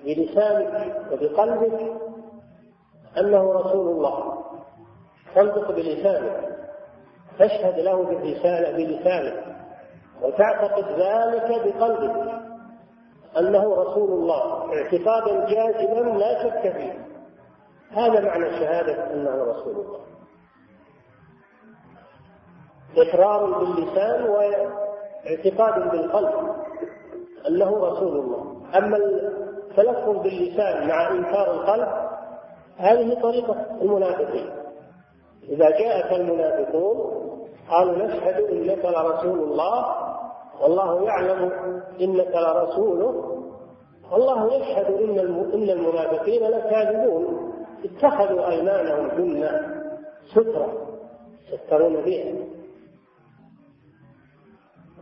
بلسانك 0.03 0.95
وبقلبك 1.11 2.01
أنه 3.17 3.53
رسول 3.53 3.87
الله. 3.87 4.43
تنطق 5.35 5.71
بلسانك 5.71 6.57
تشهد 7.39 7.79
له 7.79 8.03
بالرسالة 8.03 8.71
بلسانك 8.77 9.57
وتعتقد 10.21 10.85
ذلك 10.99 11.61
بقلبك 11.65 12.41
أنه 13.37 13.75
رسول 13.75 14.09
الله. 14.11 14.73
اعتقادا 14.73 15.45
جازما 15.45 16.17
لا 16.17 16.43
شك 16.43 16.73
فيه. 16.77 17.07
هذا 17.91 18.21
معنى 18.21 18.59
شهادة 18.59 19.13
أنه 19.13 19.43
رسول 19.43 19.75
الله. 19.75 19.99
إقرار 22.97 23.45
باللسان 23.45 24.29
واعتقاد 24.29 25.91
بالقلب 25.91 26.33
أنه 27.47 27.77
رسول 27.77 28.19
الله. 28.19 28.57
أما 28.77 28.97
التلفظ 28.97 30.23
باللسان 30.23 30.87
مع 30.87 31.11
إنكار 31.11 31.51
القلب 31.51 31.87
هذه 32.77 33.21
طريقة 33.21 33.65
المنافقين. 33.81 34.49
إذا 35.49 35.69
جاءك 35.69 36.13
المنافقون 36.13 37.27
قالوا 37.69 38.05
نشهد 38.05 38.43
إنك 38.43 38.85
لرسول 38.85 39.39
الله 39.39 39.95
والله 40.61 41.03
يعلم 41.03 41.51
إنك 42.01 42.35
لرسوله 42.35 43.43
والله 44.11 44.53
يشهد 44.53 44.85
إن 44.85 45.19
إن 45.53 45.69
المنافقين 45.69 46.43
لكاذبون. 46.43 47.53
اتخذوا 47.85 48.49
أيمانهم 48.49 49.07
جنة 49.07 49.61
سترة 50.31 50.73
يسترون 51.53 52.01
بها. 52.01 52.56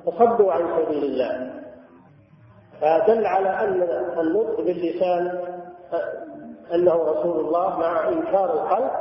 وصدوا 0.06 0.54
عن 0.54 0.62
سبيل 0.78 1.04
الله. 1.04 1.54
فدل 2.82 3.26
على 3.26 3.50
أن 3.50 3.82
النطق 4.20 4.58
باللسان 4.58 5.40
أنه 6.74 6.94
رسول 6.94 7.40
الله 7.46 7.80
مع 7.80 8.08
إنكار 8.10 8.54
القلب 8.54 8.92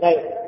لا 0.00 0.10
يكفي 0.10 0.44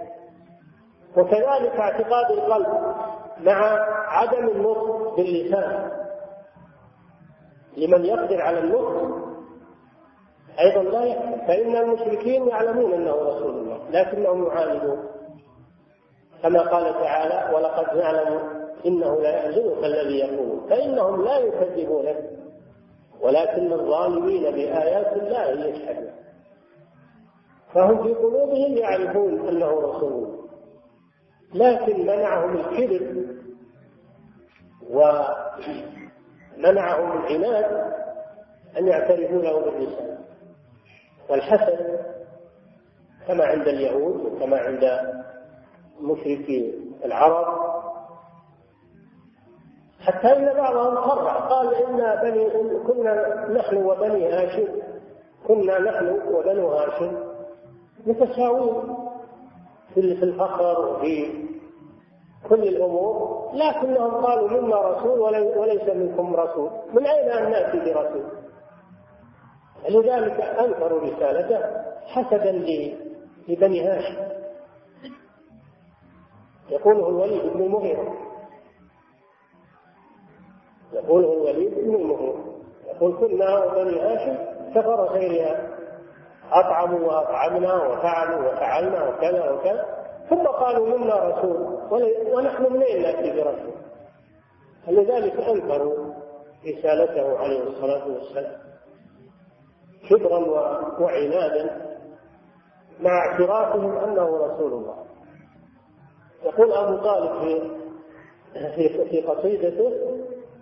وكذلك 1.17 1.81
اعتقاد 1.81 2.31
القلب 2.31 2.95
مع 3.41 3.79
عدم 4.09 4.49
النطق 4.49 5.17
باللسان. 5.17 5.91
لمن 7.77 8.05
يقدر 8.05 8.43
على 8.43 8.59
النطق 8.59 9.17
أيضا 10.61 10.83
لا 10.83 11.05
يكفي 11.05 11.47
فإن 11.47 11.77
المشركين 11.77 12.49
يعلمون 12.49 12.93
أنه 12.93 13.13
رسول 13.13 13.51
الله 13.51 13.91
لكنهم 13.91 14.47
يعاندون. 14.47 15.07
كما 16.43 16.61
قال 16.61 16.95
تعالى 16.95 17.55
ولقد 17.55 17.97
نعلم 17.97 18.56
إنه 18.87 19.21
لا 19.23 19.31
يحزنك 19.37 19.85
الذي 19.85 20.19
يقول 20.19 20.61
فإنهم 20.71 21.25
لا 21.25 21.39
يكذبونك 21.39 22.31
ولكن 23.21 23.73
الظالمين 23.73 24.43
بآيات 24.43 25.17
الله 25.17 25.67
يجحدون. 25.67 26.11
فهم 27.75 28.03
في 28.03 28.15
قلوبهم 28.15 28.77
يعرفون 28.77 29.49
أنه 29.49 29.81
رسول. 29.81 30.37
لكن 31.55 32.01
منعهم 32.01 32.57
الكذب 32.57 33.27
ومنعهم 34.91 37.13
العناد 37.13 37.93
أن 38.79 38.89
يعترفوا 38.89 39.43
له 39.43 39.61
باللسان. 39.61 40.19
والحسد 41.29 42.01
كما 43.29 43.45
عند 43.45 43.69
اليهود 43.69 44.17
وكما 44.17 44.59
عند 44.59 45.01
مشركي 46.01 46.75
العرب 47.05 47.76
حتى 50.07 50.29
ان 50.37 50.55
بعضهم 50.57 50.95
صرح 51.09 51.37
قال 51.37 51.75
إن 51.75 52.21
بني 52.23 52.51
كنا 52.87 53.45
نحن 53.51 53.77
وبني 53.77 54.29
هاشم. 54.33 54.69
كنا 55.49 55.79
نحن 55.79 56.21
وبنو 56.35 56.69
هاشم. 56.69 57.17
متساوون 58.07 58.97
في 59.95 60.01
الفقر 60.01 60.89
وفي 60.89 61.33
كل 62.49 62.63
الأمور 62.63 63.47
لكنهم 63.55 64.11
قالوا 64.27 64.49
منا 64.51 64.77
رسول 64.77 65.21
وليس 65.59 65.89
منكم 65.89 66.37
رسول. 66.37 66.71
من 66.93 67.07
أين 67.07 67.31
أن 67.31 67.51
نأتي 67.51 67.79
برسول؟ 67.95 68.25
لذلك 69.89 70.41
انكروا 70.41 71.01
رسالته 71.01 71.61
حسدا 72.07 72.53
لبني 73.49 73.89
هاشم. 73.89 74.17
يقوله 76.71 77.09
الوليد 77.09 77.53
بن 77.53 77.69
يقوله 80.93 81.33
الوليد 81.33 81.75
بن 81.75 81.95
المغيرة 81.95 82.45
يقول 82.87 83.17
كنا 83.17 83.65
وبني 83.65 84.01
هاشم 84.01 84.37
كفر 84.75 85.05
غيرها 85.05 85.77
أطعموا 86.53 87.01
وأطعمنا 87.01 87.75
وفعلوا 87.75 88.53
وفعلنا 88.53 89.09
وكذا 89.09 89.51
وكذا. 89.51 89.85
ثم 90.31 90.47
قالوا 90.47 90.99
منا 90.99 91.15
رسول. 91.15 91.79
ونحن 92.35 92.73
منين 92.73 93.03
نأتي 93.03 93.33
برسول؟ 93.33 93.75
فلذلك 94.87 95.41
أنكروا 95.41 96.15
رسالته 96.67 97.39
عليه 97.39 97.63
الصلاة 97.63 98.09
والسلام. 98.09 98.61
كبرا 100.11 100.39
وعنادا 101.01 101.97
مع 103.01 103.11
اعترافهم 103.11 103.99
أنه 103.99 104.37
رسول 104.37 104.73
الله. 104.73 105.05
يقول 106.45 106.73
أبو 106.73 106.97
طالب 106.97 107.41
في 107.41 107.71
في 109.11 109.21
قصيدته 109.21 109.93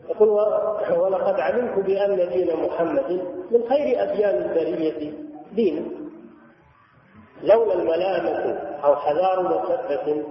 يقول 0.09 0.29
ولقد 0.99 1.41
علمت 1.41 1.87
بأن 1.87 2.29
دين 2.29 2.57
محمد 2.57 3.11
من 3.51 3.69
خير 3.69 4.03
أديان 4.03 4.43
البرية 4.43 5.13
دينا. 5.53 5.87
لولا 7.43 7.75
الملامة 7.75 8.59
أو 8.85 8.97
حذار 8.97 9.43
مسبة 9.43 10.25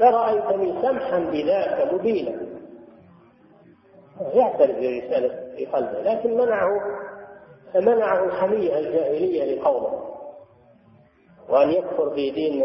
لرأيتني 0.00 0.82
سمحا 0.82 1.18
بذاك 1.18 1.94
مبينا 1.94 2.40
يعترف 4.34 4.76
برسالة 4.76 5.56
في 5.56 5.66
قلبه 5.66 6.02
لكن 6.02 6.36
منعه 6.36 6.70
منعه 7.74 8.24
الحمية 8.24 8.78
الجاهلية 8.78 9.54
لقومه. 9.54 10.08
وأن 11.48 11.70
يكفر 11.70 12.10
في 12.10 12.30
دين 12.30 12.64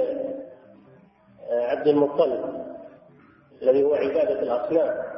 عبد 1.51 1.87
المطلب 1.87 2.65
الذي 3.61 3.83
هو 3.83 3.93
عبادة 3.93 4.41
الأصنام. 4.41 5.12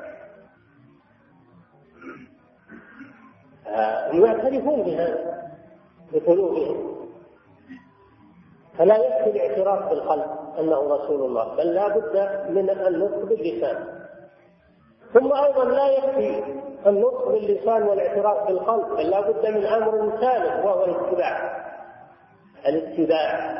هم 4.12 4.26
يعترفون 4.26 4.84
بهذا 4.84 5.52
بقلوبهم. 6.14 6.96
فلا 8.78 8.98
يكفي 8.98 9.30
الاعتراف 9.30 9.90
بالقلب 9.90 10.26
أنه 10.60 10.96
رسول 10.96 11.22
الله 11.26 11.56
بل 11.56 11.74
لا 11.74 11.88
بد 11.88 12.16
من 12.50 12.70
النطق 12.70 13.26
باللسان 13.26 14.06
ثم 15.14 15.34
أيضا 15.34 15.66
لا 15.66 15.88
يكفي 15.88 16.44
النطق 16.88 17.28
باللسان 17.28 17.84
والاعتراف 17.84 18.48
بالقلب 18.48 18.98
بل 18.98 19.10
لا 19.10 19.22
بد 19.22 19.48
من 19.48 19.66
أمر 19.66 20.18
ثالث 20.20 20.66
وهو 20.66 20.86
الاتباع. 20.86 21.66
الاتباع. 22.68 23.56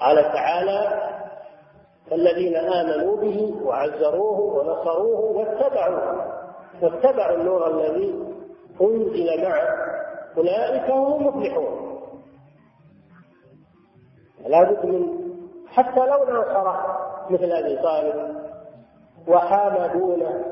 قال 0.00 0.22
تعالى 0.22 1.10
الذين 2.12 2.56
آمنوا 2.56 3.16
به 3.16 3.54
وعزروه 3.62 4.40
ونصروه 4.40 5.20
واتبعوا 5.20 6.43
واتبعوا 6.82 7.36
النور 7.36 7.66
الذي 7.66 8.14
أنزل 8.80 9.42
معه. 9.42 9.68
أولئك 10.36 10.90
هم 10.90 11.20
المفلحون. 11.20 12.00
لابد 14.46 14.86
من 14.86 15.24
حتى 15.68 16.00
لو 16.00 16.24
ناصره 16.24 16.98
مثل 17.30 17.52
أبي 17.52 17.76
طالب 17.82 18.36
وحام 19.28 19.98
دونه 19.98 20.44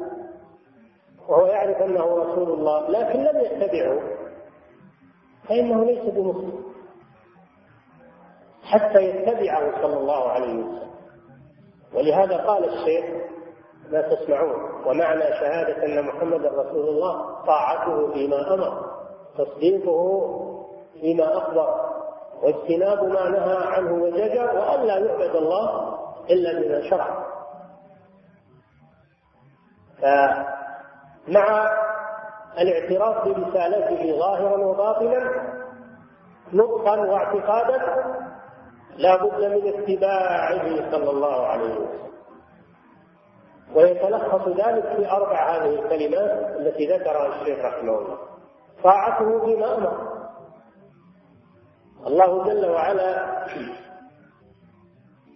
وهو 1.28 1.46
يعرف 1.46 1.76
أنه 1.76 2.16
رسول 2.16 2.50
الله 2.50 2.88
لكن 2.88 3.18
لم 3.18 3.40
يتبعه 3.40 4.00
فإنه 5.48 5.84
ليس 5.84 6.04
بمسلم. 6.04 6.62
حتى 8.62 9.02
يتبعه 9.02 9.82
صلى 9.82 9.96
الله 9.96 10.28
عليه 10.28 10.54
وسلم. 10.54 10.82
ولهذا 11.94 12.36
قال 12.36 12.64
الشيخ 12.64 13.31
ما 13.92 14.02
تسمعون. 14.02 14.86
ومعنى 14.86 15.22
شهادة 15.22 15.84
أن 15.84 16.04
محمدا 16.06 16.48
رسول 16.48 16.88
الله 16.88 17.44
طاعته 17.46 18.12
فيما 18.12 18.54
أمر 18.54 18.90
تصديقه 19.38 20.02
فيما 21.00 21.36
أخبر 21.38 21.68
واجتناب 22.42 23.04
ما 23.04 23.28
نهى 23.28 23.56
عنه 23.66 23.92
وزجر 23.92 24.44
وأن 24.58 24.80
لا 24.80 24.98
يعبد 24.98 25.36
الله 25.36 25.98
إلا 26.30 26.60
بما 26.60 26.90
شرع. 26.90 27.26
فمع 30.02 31.46
الاعتراف 32.58 33.28
برسالته 33.28 34.18
ظاهرا 34.18 34.66
وباطنا 34.66 35.52
نطقا 36.52 36.96
واعتقادا 37.00 37.78
لا 38.96 39.16
بد 39.16 39.44
من 39.44 39.68
اتباعه 39.74 40.90
صلى 40.90 41.10
الله 41.10 41.46
عليه 41.46 41.74
وسلم. 41.74 42.11
ويتلخص 43.74 44.48
ذلك 44.48 44.96
في 44.96 45.10
أربع 45.10 45.56
هذه 45.56 45.74
الكلمات 45.74 46.56
التي 46.56 46.86
ذكرها 46.86 47.26
الشيخ 47.26 47.64
رحمه 47.64 47.98
الله. 47.98 48.18
طاعته 48.84 49.46
فيما 49.46 49.78
أمر. 49.78 50.12
الله 52.06 52.44
جل 52.44 52.70
وعلا 52.70 53.42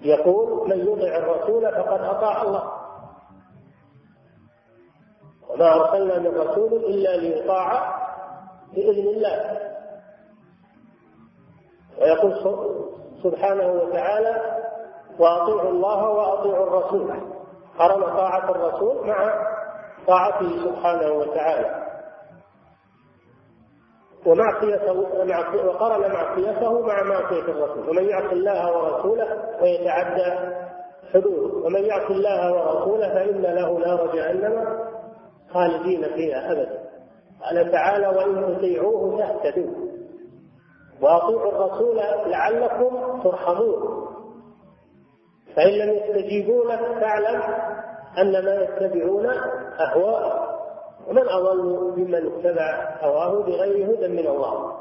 يقول 0.02 0.68
من 0.68 0.78
يطع 0.78 1.16
الرسول 1.16 1.72
فقد 1.72 2.00
أطاع 2.00 2.42
الله. 2.42 2.72
وما 5.50 5.74
أرسلنا 5.74 6.18
من 6.18 6.38
رسول 6.38 6.72
إلا 6.72 7.16
ليطاع 7.16 7.96
بإذن 8.72 9.08
الله. 9.08 9.60
ويقول 12.00 12.34
سبحانه 13.22 13.72
وتعالى 13.72 14.62
وأطيعوا 15.18 15.70
الله 15.70 16.08
وأطيعوا 16.08 16.66
الرسول. 16.66 17.35
قرن 17.78 18.02
طاعة 18.02 18.50
الرسول 18.50 19.06
مع 19.06 19.34
طاعته 20.06 20.64
سبحانه 20.64 21.12
وتعالى. 21.12 21.86
ومعصيته 24.26 24.92
وقرن 25.66 26.12
معصيته 26.12 26.80
مع 26.80 27.02
معصية 27.02 27.42
الرسول. 27.42 27.88
ومن 27.88 28.04
يعص 28.04 28.32
الله 28.32 28.76
ورسوله 28.76 29.28
ويتعدى 29.62 30.56
حدوده. 31.14 31.66
ومن 31.66 31.84
يعص 31.84 32.10
الله 32.10 32.52
ورسوله 32.52 33.14
فإن 33.14 33.42
له 33.42 33.78
نار 33.78 34.14
جهنم 34.14 34.78
خالدين 35.54 36.02
فيها 36.02 36.52
أبدا. 36.52 36.86
قال 37.42 37.72
تعالى 37.72 38.08
وإن 38.08 38.56
تطيعوه 38.58 39.18
تهتدوا 39.18 39.86
وأطيعوا 41.02 41.52
الرسول 41.52 41.96
لعلكم 42.26 43.20
ترحمون. 43.22 44.06
فإن 45.56 45.72
لم 45.72 45.94
يستجيبوا 45.94 46.64
لك 46.64 46.80
فاعلم 46.80 47.42
أن 48.18 48.44
ما 48.44 48.54
يتبعون 48.54 49.26
أهواءهم 49.80 50.56
ومن 51.08 51.28
أضل 51.28 51.92
ممن 51.96 52.14
اتبع 52.14 52.96
هواه 53.00 53.42
بغير 53.42 53.90
هدى 53.90 54.08
من 54.08 54.26
الله. 54.26 54.76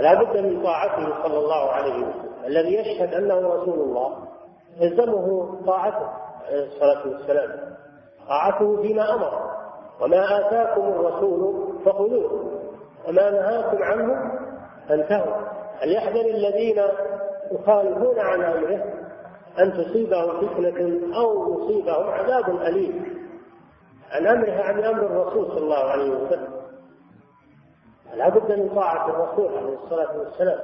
لا 0.00 0.22
بد 0.22 0.36
من 0.36 0.62
طاعته 0.62 1.22
صلى 1.22 1.38
الله 1.38 1.70
عليه 1.70 1.94
وسلم. 1.94 2.34
الذي 2.46 2.74
يشهد 2.74 3.14
أنه 3.14 3.34
رسول 3.34 3.80
الله 3.80 4.28
يلزمه 4.80 5.58
طاعته 5.66 6.08
عليه 6.46 6.66
الصلاة 6.66 7.08
والسلام. 7.08 7.76
طاعته 8.28 8.82
فيما 8.82 9.14
أمر. 9.14 9.54
وما 10.00 10.40
آتاكم 10.40 10.82
الرسول 10.82 11.68
فخذوه. 11.84 12.60
وما 13.08 13.30
نهاكم 13.30 13.82
عنه 13.82 14.14
فانتهوا. 14.88 15.63
فليحذر 15.80 16.20
الذين 16.20 16.82
يخالفون 17.52 18.18
عن 18.18 18.42
أمره 18.42 19.04
أن 19.58 19.72
تصيبهم 19.72 20.48
فتنة 20.48 21.00
أو 21.16 21.54
يصيبهم 21.54 22.10
عذاب 22.10 22.50
أليم. 22.50 23.24
عن 24.10 24.26
أمرها 24.26 24.62
عن 24.62 24.84
أمر 24.84 25.06
الرسول 25.06 25.46
صلى 25.46 25.58
الله 25.58 25.84
عليه 25.84 26.10
وسلم. 26.10 26.54
لا 28.14 28.28
بد 28.28 28.58
من 28.58 28.74
طاعة 28.74 29.08
الرسول 29.10 29.58
عليه 29.58 29.74
الصلاة 29.74 30.18
والسلام. 30.18 30.60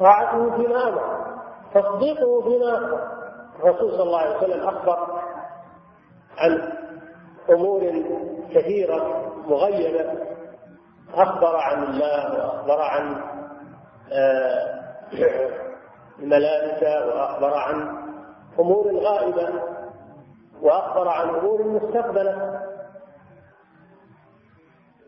طاعته 0.00 0.56
فيما 0.56 0.88
أمر. 0.88 1.30
تصديقه 1.74 2.42
فيما 2.42 2.76
الرسول 3.58 3.90
صلى 3.92 4.02
الله 4.02 4.18
عليه 4.18 4.36
وسلم 4.36 4.68
أخبر 4.68 5.20
عن 6.38 6.72
أمور 7.50 7.80
كثيرة 8.54 9.32
مغيبة. 9.46 10.29
أخبر 11.14 11.56
عن 11.56 11.82
الله 11.82 12.34
وأخبر 12.34 12.80
عن 12.82 13.16
آه، 14.12 14.80
الملائكة 16.18 17.06
وأخبر 17.06 17.54
عن 17.54 18.00
أمور 18.58 18.96
غائبة 18.96 19.48
وأخبر 20.62 21.08
عن 21.08 21.28
أمور 21.28 21.62
مستقبلة 21.62 22.60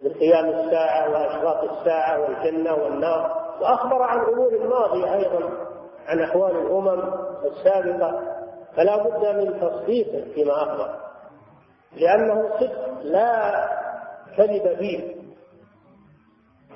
من 0.03 0.13
قيام 0.13 0.49
الساعة 0.49 1.11
وأشراط 1.11 1.71
الساعة 1.71 2.21
والجنة 2.21 2.75
والنار. 2.75 3.43
وأخبر 3.61 4.03
عن 4.03 4.19
أمور 4.19 4.67
ماضية 4.69 5.15
أيضا 5.15 5.51
عن 6.07 6.21
أحوال 6.21 6.57
الأمم 6.57 7.03
السابقة. 7.45 8.21
فلا 8.77 8.97
بد 8.97 9.37
من 9.37 9.61
تصديقه 9.61 10.33
فيما 10.35 10.53
أخبر 10.63 10.95
لأنه 11.97 12.49
صدق 12.61 13.03
لا 13.03 13.53
كذب 14.37 14.77
فيه. 14.79 15.22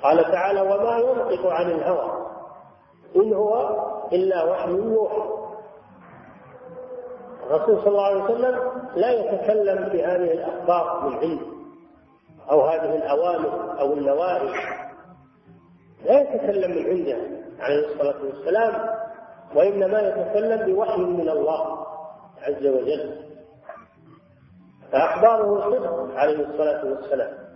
قال 0.03 0.23
تعالى 0.31 0.61
وما 0.61 0.97
ينطق 0.97 1.47
عن 1.47 1.71
الهوى 1.71 2.27
إن 3.15 3.33
هو 3.33 3.69
إلا 4.13 4.43
وحي 4.43 4.71
يوحى. 4.71 5.37
الرسول 7.45 7.79
صلى 7.79 7.87
الله 7.87 8.05
عليه 8.05 8.23
وسلم 8.23 8.59
لا 8.95 9.11
يتكلم 9.11 9.89
في 9.89 10.03
هذه 10.03 10.31
الأخبار 10.33 10.89
عنده 10.89 11.39
أو 12.49 12.61
هذه 12.61 12.95
الأوامر 12.95 13.79
أو 13.79 13.93
النواهي. 13.93 14.53
لا 16.05 16.21
يتكلم 16.21 16.71
عنده 16.71 17.17
عليه 17.59 17.87
الصلاة 17.87 18.23
والسلام 18.23 18.89
وإنما 19.55 19.99
يتكلم 19.99 20.73
بوحي 20.73 21.01
من 21.01 21.29
الله 21.29 21.87
عز 22.41 22.67
وجل. 22.67 23.27
فأخباره 24.91 25.69
صدق 25.69 26.19
عليه 26.19 26.45
الصلاة 26.45 26.85
والسلام. 26.85 27.46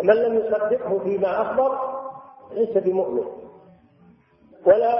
ومن 0.00 0.14
لم 0.14 0.34
يصدقه 0.34 0.98
فيما 0.98 1.42
أخبر 1.42 1.78
ليس 2.52 2.78
بمؤمن. 2.78 3.24
ولا 4.66 4.94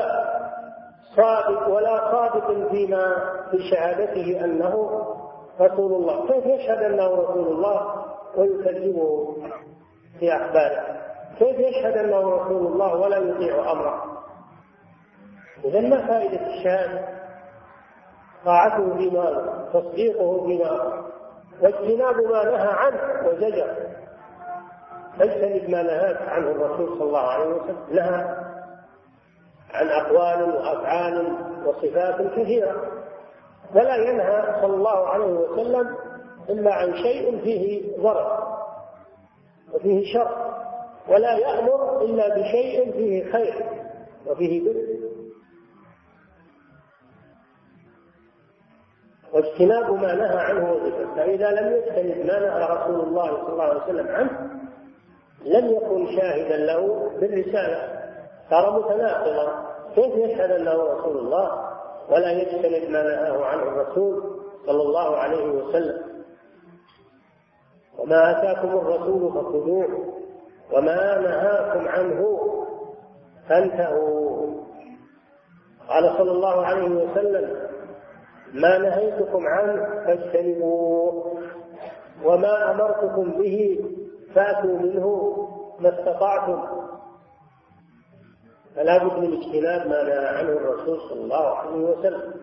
صادق 1.17 1.69
ولا 1.69 2.13
صادق 2.13 2.69
فيما 2.71 3.15
في 3.51 3.59
شهادته 3.71 4.45
أنه 4.45 5.03
رسول 5.61 5.93
الله. 5.93 6.27
كيف 6.27 6.47
يشهد 6.47 6.83
أنه 6.83 7.07
رسول 7.07 7.47
الله 7.47 8.05
ويكذبه 8.37 9.37
في 10.19 10.33
أخباره؟ 10.37 11.01
كيف 11.39 11.59
يشهد 11.59 11.97
أنه 11.97 12.21
رسول 12.21 12.67
الله 12.67 12.95
ولا 12.95 13.17
يطيع 13.17 13.73
أمره؟ 13.73 14.05
إذا 15.65 15.81
ما 15.81 16.07
فائدة 16.07 16.47
الشهادة؟ 16.47 17.09
طاعته 18.45 18.97
فيما 18.97 19.55
تصديقه 19.73 20.47
فيما 20.47 21.03
واجتناب 21.63 22.15
ما 22.17 22.45
نهى 22.45 22.69
عنه 22.73 23.29
وزجر. 23.29 23.90
اجتنب 25.25 25.71
ما 25.71 25.83
نهاك 25.83 26.23
عنه 26.29 26.51
الرسول 26.51 26.99
صلى 26.99 27.05
الله 27.09 27.19
عليه 27.21 27.47
وسلم 27.47 27.77
نهى 27.93 28.37
عن 29.71 29.89
أقوال 29.89 30.43
وأفعال 30.55 31.33
وصفات 31.67 32.33
كثيرة. 32.37 32.77
ولا 33.75 33.97
ينهى 33.97 34.61
صلى 34.63 34.75
الله 34.75 35.07
عليه 35.09 35.25
وسلم 35.25 35.97
إلا 36.49 36.75
عن 36.75 36.95
شيء 36.95 37.41
فيه 37.45 37.97
ضرر 38.03 38.59
وفيه 39.75 40.13
شر 40.15 40.51
ولا 41.09 41.39
يأمر 41.39 42.03
إلا 42.03 42.29
بشيء 42.29 42.93
فيه 42.93 43.33
خير 43.33 43.65
وفيه 44.27 44.65
بر. 44.65 45.01
واجتناب 49.33 49.93
ما 49.93 50.15
نهى 50.15 50.39
عنه 50.39 50.73
وذكر 50.73 51.07
فإذا 51.17 51.51
لم 51.51 51.73
يجتنب 51.73 52.27
ما 52.27 52.39
نهى 52.41 52.77
رسول 52.77 53.01
الله 53.01 53.37
صلى 53.37 53.49
الله 53.53 53.65
عليه 53.65 53.83
وسلم 53.83 54.09
عنه 54.09 54.50
لم 55.45 55.71
يكن 55.71 56.07
شاهدا 56.17 56.57
له 56.57 57.11
بالرسالة 57.21 58.01
صار 58.51 58.79
متناقضا. 58.81 59.71
كيف 59.95 60.15
يشهد 60.15 60.51
أنه 60.51 60.73
رسول 60.73 61.19
الله 61.19 61.71
ولا 62.11 62.33
يجتنب 62.33 62.91
ما 62.91 63.03
نهاه 63.03 63.45
عنه 63.45 63.63
الرسول 63.63 64.23
صلى 64.67 64.83
الله 64.83 65.17
عليه 65.17 65.47
وسلم؟ 65.47 66.03
وما 67.99 68.31
آتاكم 68.31 68.69
الرسول 68.69 69.33
فخذوه 69.33 70.15
وما 70.73 71.19
نهاكم 71.19 71.89
عنه 71.89 72.41
فانتهوا. 73.49 74.47
قال 75.89 76.15
صلى 76.19 76.31
الله 76.31 76.67
عليه 76.67 76.91
وسلم 76.91 77.71
ما 78.55 78.79
نهيتكم 78.79 79.47
عنه 79.47 79.85
فاجتنبوه 80.07 81.35
وما 82.25 82.71
أمرتكم 82.71 83.31
به 83.31 83.79
فاتوا 84.35 84.79
منه 84.79 85.37
ما 85.81 85.89
استطعتم. 85.89 86.81
فلا 88.77 89.05
بد 89.05 89.19
من 89.19 89.33
اجتناب 89.33 89.87
ما 89.87 90.03
نهى 90.03 90.27
عنه 90.27 90.49
الرسول 90.49 91.01
صلى 91.09 91.21
الله 91.21 91.57
عليه 91.57 91.71
وسلم. 91.71 92.35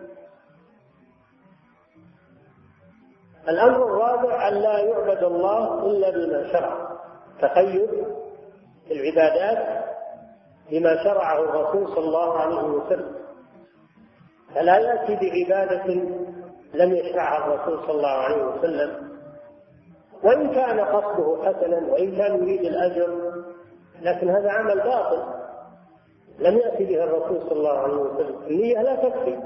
الأمر 3.49 3.83
الرابع 3.85 4.47
أن 4.47 4.53
لا 4.53 4.79
يعبد 4.79 5.23
الله 5.23 5.85
إلا 5.85 6.09
بما 6.09 6.51
شرع. 6.51 6.97
تقيد 7.41 7.89
العبادات 8.91 9.85
بما 10.71 11.03
شرعه 11.03 11.39
الرسول 11.39 11.87
صلى 11.87 12.05
الله 12.05 12.39
عليه 12.39 12.63
وسلم. 12.63 13.15
فلا 14.55 14.77
يأتي 14.77 15.15
بعبادة 15.15 15.93
لم 16.73 16.95
يشرعها 16.95 17.45
الرسول 17.45 17.79
صلى 17.79 17.91
الله 17.91 18.09
عليه 18.09 18.43
وسلم 18.43 19.06
وإن 20.23 20.53
كان 20.53 20.79
قصده 20.79 21.37
حسنا 21.43 21.91
وإن 21.91 22.15
كان 22.15 22.35
يريد 22.43 22.61
الأجر 22.61 23.33
لكن 24.01 24.29
هذا 24.29 24.51
عمل 24.51 24.77
باطل. 24.77 25.23
لم 26.39 26.57
يأتي 26.57 26.85
به 26.85 27.03
الرسول 27.03 27.41
صلى 27.41 27.51
الله 27.51 27.77
عليه 27.77 27.93
وسلم. 27.93 28.41
النية 28.47 28.81
لا 28.81 28.95
تكفي. 28.95 29.39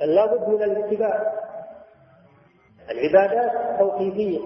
لا 0.00 0.26
بد 0.26 0.48
من 0.48 0.62
الاتباع. 0.62 1.32
العبادات 2.90 3.78
توقيفية. 3.80 4.40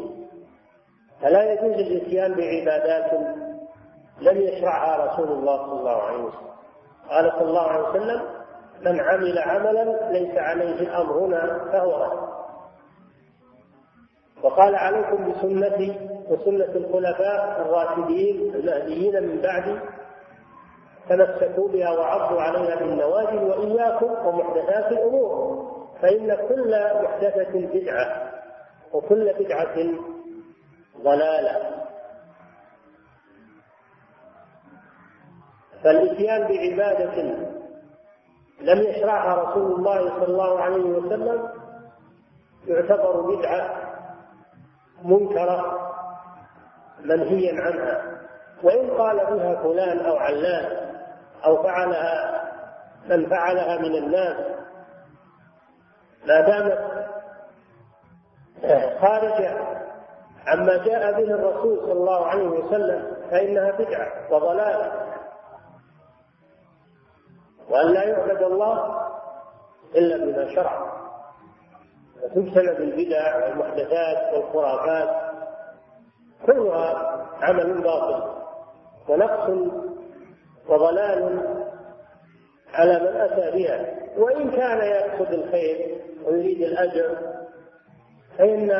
فلا 1.22 1.52
يجوز 1.52 1.74
الاتيان 1.74 2.34
بعبادات 2.34 3.12
لم 4.20 4.40
يشرعها 4.40 5.06
رسول 5.06 5.28
الله 5.28 5.56
صلى 5.56 5.80
الله 5.80 6.02
عليه 6.02 6.24
وسلم. 6.24 6.50
قال 7.10 7.32
صلى 7.38 7.48
الله 7.48 7.66
عليه 7.66 7.88
وسلم 7.88 8.22
من 8.80 9.00
عمل 9.00 9.38
عملا 9.38 10.12
ليس 10.12 10.38
عليه 10.38 11.00
أمرنا 11.00 11.58
فهو 11.72 12.02
رد 12.04 12.39
وقال 14.42 14.74
عليكم 14.74 15.30
بسنتي 15.32 16.08
وسنة 16.30 16.76
الخلفاء 16.76 17.60
الراشدين 17.62 18.54
المهديين 18.54 19.22
من 19.22 19.40
بعدي 19.40 19.78
تمسكوا 21.08 21.68
بها 21.68 21.90
وعضوا 21.90 22.40
عليها 22.42 22.76
بالنواجذ 22.76 23.42
وإياكم 23.42 24.26
ومحدثات 24.26 24.92
الأمور 24.92 25.60
فإن 26.02 26.34
كل 26.48 26.74
محدثة 27.02 27.52
بدعة 27.52 28.32
وكل 28.92 29.32
بدعة 29.38 29.76
ضلالة. 31.04 31.70
فالإتيان 35.84 36.40
بعبادة 36.48 37.22
لم 38.60 38.78
يشرعها 38.82 39.34
رسول 39.50 39.72
الله 39.72 40.10
صلى 40.10 40.26
الله 40.28 40.60
عليه 40.60 40.84
وسلم 40.84 41.48
يعتبر 42.66 43.20
بدعة 43.20 43.79
منكرة 45.04 45.78
منهيا 47.00 47.62
عنها. 47.62 48.20
وإن 48.62 48.90
قال 48.90 49.16
بها 49.16 49.62
فلان 49.62 50.06
أو 50.06 50.16
علان 50.16 50.94
أو 51.44 51.62
فعلها 51.62 52.42
من 53.08 53.28
فعلها 53.28 53.78
من 53.78 53.94
الناس 53.94 54.36
ما 56.26 56.40
دامت 56.40 56.90
خارجة 59.00 59.56
عما 60.46 60.76
جاء 60.76 61.12
به 61.12 61.34
الرسول 61.34 61.78
صلى 61.78 61.92
الله 61.92 62.26
عليه 62.26 62.48
وسلم 62.48 63.16
فإنها 63.30 63.70
بدعة 63.70 64.08
وضلالة. 64.30 64.92
وأن 67.68 67.86
لا 67.86 68.04
يعبد 68.04 68.42
الله 68.42 69.08
إلا 69.94 70.16
بما 70.16 70.54
شرع. 70.54 71.00
وتجتنب 72.22 72.80
البدع 72.80 73.36
والمحدثات 73.46 74.34
والخرافات 74.34 75.30
كلها 76.46 77.16
عمل 77.42 77.82
باطل 77.82 78.22
ونقص 79.08 79.50
وضلال 80.68 81.40
على 82.74 83.00
من 83.00 83.20
أتى 83.20 83.58
بها. 83.58 84.00
وإن 84.16 84.50
كان 84.50 84.78
يقصد 84.78 85.32
الخير 85.32 86.00
ويريد 86.26 86.62
الأجر 86.62 87.18
فإن 88.38 88.70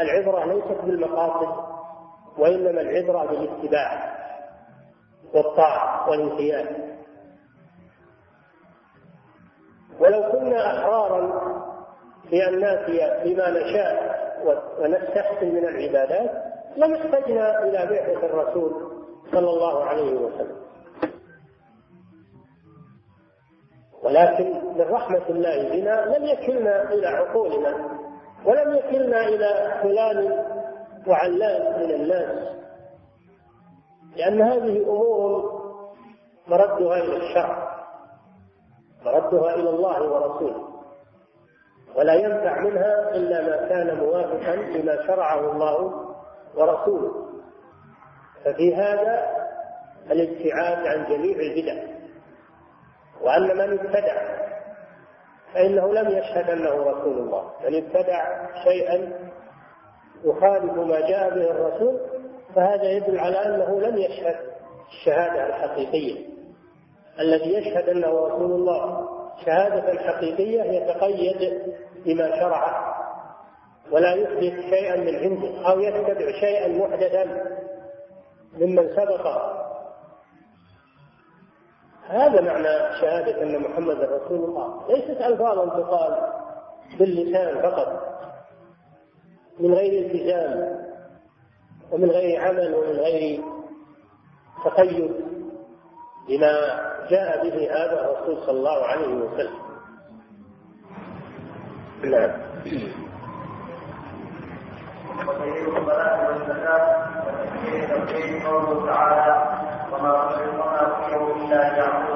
العبرة 0.00 0.44
ليست 0.44 0.80
بالمقاصد 0.84 1.76
وإنما 2.38 2.80
العبرة 2.80 3.26
بالاتباع 3.26 4.16
والطاعة 5.34 6.10
والانقياد 6.10 6.96
ولو 10.00 10.32
كنا 10.32 10.66
أحرارا 10.66 11.55
بأن 12.30 12.60
نأتي 12.60 13.24
بما 13.24 13.50
نشاء 13.50 14.16
ونستحسن 14.80 15.46
من 15.46 15.68
العبادات 15.68 16.30
لما 16.76 16.96
احتجنا 16.96 17.64
إلى 17.64 17.78
بعثة 17.86 18.26
الرسول 18.26 18.72
صلى 19.32 19.50
الله 19.50 19.84
عليه 19.84 20.12
وسلم. 20.12 20.56
ولكن 24.02 24.52
من 24.74 24.80
رحمة 24.80 25.28
الله 25.28 25.68
بنا 25.68 26.18
لم 26.18 26.24
يكلنا 26.24 26.92
إلى 26.92 27.06
عقولنا 27.06 27.98
ولم 28.44 28.74
يكلنا 28.74 29.20
إلى 29.28 29.80
فلان 29.82 30.44
وعلان 31.06 31.82
من 31.82 31.90
الناس 31.90 32.48
لأن 34.16 34.42
هذه 34.42 34.82
أمور 34.82 35.62
مردها 36.48 36.96
إلى 36.96 37.16
الشرع 37.16 37.76
مردها 39.04 39.54
إلى 39.54 39.70
الله 39.70 40.02
ورسوله. 40.02 40.75
ولا 41.96 42.14
ينفع 42.14 42.60
منها 42.60 43.10
إلا 43.10 43.42
ما 43.42 43.68
كان 43.68 43.96
موافقا 43.96 44.56
لما 44.56 45.06
شرعه 45.06 45.52
الله 45.52 46.06
ورسوله. 46.54 47.26
ففي 48.44 48.74
هذا 48.74 49.26
الابتعاد 50.10 50.86
عن 50.86 51.04
جميع 51.04 51.36
البدع. 51.38 51.82
وأن 53.22 53.56
من 53.56 53.78
ابتدع 53.78 54.36
فإنه 55.54 55.92
لم 55.92 56.08
يشهد 56.08 56.50
أنه 56.50 56.70
رسول 56.70 57.18
الله. 57.18 57.50
من 57.64 57.84
ابتدع 57.84 58.46
شيئا 58.64 59.12
يخالف 60.24 60.72
ما 60.72 61.00
جاء 61.00 61.34
به 61.34 61.50
الرسول 61.50 62.00
فهذا 62.54 62.90
يدل 62.90 63.18
على 63.18 63.46
أنه 63.46 63.80
لم 63.80 63.98
يشهد 63.98 64.36
الشهادة 64.88 65.46
الحقيقية 65.46 66.26
الذي 67.20 67.54
يشهد 67.54 67.88
أنه 67.88 68.26
رسول 68.26 68.52
الله. 68.52 69.08
شهادة 69.44 69.98
حقيقية 69.98 70.62
يتقيد 70.62 71.62
بما 72.04 72.40
شرعه 72.40 72.96
ولا 73.92 74.14
يحدث 74.14 74.70
شيئا 74.70 74.96
من 74.96 75.16
عنده 75.16 75.70
أو 75.70 75.80
يتبع 75.80 76.40
شيئا 76.40 76.68
محدثا 76.68 77.24
ممن 78.58 78.96
سبق. 78.96 79.26
هذا 82.08 82.40
معنى 82.40 83.00
شهادة 83.00 83.42
أن 83.42 83.62
محمد 83.62 83.96
رسول 83.96 84.44
الله. 84.44 84.88
ليست 84.88 85.20
ألفاظا 85.20 85.82
تقال 85.82 86.32
باللسان 86.98 87.62
فقط 87.62 88.02
من 89.60 89.74
غير 89.74 90.06
التزام 90.06 90.86
ومن 91.92 92.10
غير 92.10 92.40
عمل 92.40 92.74
ومن 92.74 92.96
غير 92.96 93.42
تقيد. 94.64 95.35
بما 96.28 96.52
جاء 97.10 97.42
به 97.42 97.70
هذا 97.70 98.00
الرسول 98.00 98.36
صلى 98.46 98.58
الله 98.58 98.86
عليه 98.86 99.14
وسلم. 99.14 99.66
نعم. 102.04 102.30
قوله 108.46 108.86
تعالى 108.86 109.34
وما 109.92 110.12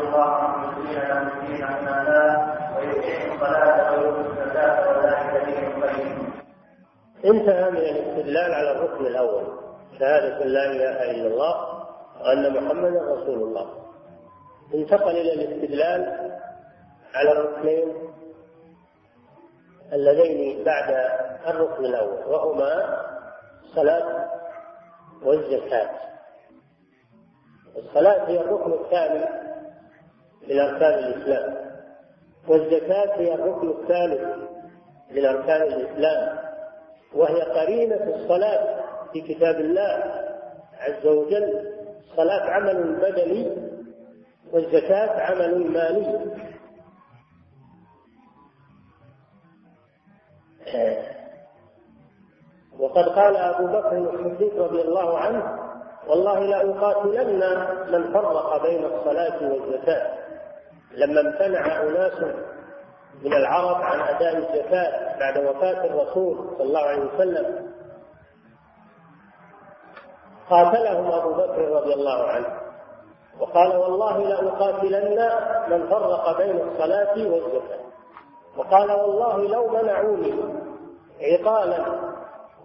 الله 0.01 0.51
وذلك 0.77 1.01
انتهى 7.25 7.70
من 7.70 7.77
الاستدلال 7.77 8.55
على 8.55 8.70
الركن 8.73 9.07
الأول. 9.07 9.44
شهادة 9.99 10.44
لا 10.44 10.64
إله 10.73 11.11
إلا 11.11 11.27
الله 11.27 11.55
وأن 12.20 12.53
محمدا 12.53 13.01
رسول 13.12 13.42
الله. 13.42 13.80
انتقل 14.74 15.11
إلى 15.11 15.33
الاستدلال 15.33 16.30
على 17.14 17.33
الركنين 17.33 17.94
اللذين 19.92 20.64
بعد 20.64 21.11
الركن 21.46 21.85
الأول 21.85 22.26
وهما 22.26 23.00
الصلاة 23.64 24.30
والزكاة. 25.22 25.90
الصلاة 27.76 28.28
هي 28.28 28.40
الركن 28.40 28.72
الثاني 28.72 29.24
من 30.48 30.61
أركان 30.61 30.98
الإسلام 30.98 31.56
والزكاة 32.48 33.14
هي 33.16 33.35
الركن 33.35 33.68
الثالث 33.70 34.38
من 35.11 35.26
أركان 35.26 35.62
الإسلام 35.62 36.38
وهي 37.14 37.42
قرينة 37.42 38.14
الصلاة 38.16 38.80
في 39.12 39.20
كتاب 39.20 39.54
الله 39.61 40.04
عز 40.78 41.06
وجل 41.06 41.72
الصلاة 42.11 42.50
عمل 42.50 42.92
بدني 42.96 43.69
والزكاة 44.52 45.20
عمل 45.20 45.72
مالي. 45.72 46.34
وقد 52.78 53.08
قال 53.08 53.36
أبو 53.36 53.66
بكر 53.66 53.98
الصديق 53.98 54.62
رضي 54.62 54.82
الله 54.82 55.18
عنه 55.18 55.58
والله 56.08 56.40
لأقاتلن 56.40 57.40
من 57.92 58.12
فرق 58.12 58.62
بين 58.62 58.84
الصلاة 58.84 59.52
والزكاة. 59.52 60.18
لما 60.92 61.20
امتنع 61.20 61.82
أناس 61.82 62.34
من 63.22 63.32
العرب 63.32 63.82
عن 63.82 64.00
أداء 64.00 64.36
الزكاة 64.36 65.18
بعد 65.18 65.38
وفاة 65.38 65.84
الرسول 65.84 66.56
صلى 66.58 66.66
الله 66.66 66.80
عليه 66.80 67.14
وسلم 67.14 67.72
قاتلهم 70.50 71.12
أبو 71.12 71.32
بكر 71.32 71.68
رضي 71.68 71.94
الله 71.94 72.26
عنه. 72.26 72.69
وقال 73.40 73.76
والله 73.76 74.18
لأقاتلن 74.18 75.31
من 75.68 75.88
فرق 75.88 76.38
بين 76.38 76.61
الصلاة 76.61 77.12
والزكاة. 77.33 77.81
وقال 78.57 78.92
والله 78.92 79.48
لو 79.48 79.68
منعوني 79.68 80.35
عقالا 81.20 81.85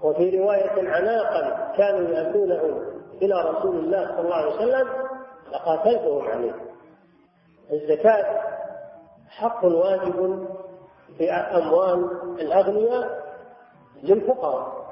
وفي 0.03 0.39
رواية 0.39 0.89
عناقا 0.89 1.73
كانوا 1.77 2.09
يأتونه 2.09 2.81
إلى 3.21 3.41
رسول 3.41 3.75
الله 3.75 4.07
صلى 4.07 4.19
الله 4.19 4.35
عليه 4.35 4.55
وسلم 4.55 4.87
لقاتلتهم 5.51 6.27
عليه. 6.27 6.55
الزكاة 7.71 8.41
حق 9.29 9.65
واجب 9.65 10.47
في 11.17 11.31
أموال 11.31 12.09
الأغنياء 12.39 13.25
للفقراء. 14.03 14.85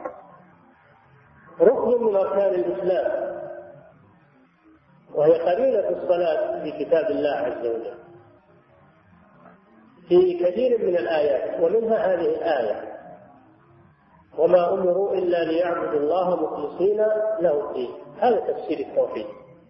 ركن 1.61 2.03
من 2.03 2.15
أركان 2.15 2.53
الإسلام 2.53 3.33
وهي 5.15 5.33
قليلة 5.33 5.89
الصلاة 5.89 6.63
في 6.63 6.85
كتاب 6.85 7.05
الله 7.05 7.29
عز 7.29 7.67
وجل. 7.67 7.97
في 10.07 10.33
كثير 10.33 10.77
من 10.85 10.97
الآيات 10.97 11.59
ومنها 11.59 12.13
هذه 12.13 12.25
الآية 12.25 12.93
وما 14.37 14.73
أمروا 14.73 15.13
إلا 15.13 15.43
ليعبدوا 15.43 15.99
الله 15.99 16.35
مخلصين 16.35 16.97
له 17.41 17.69
الدين. 17.69 17.91
هذا 18.19 18.39
تفسير 18.39 18.79
التوحيد. 18.79 19.25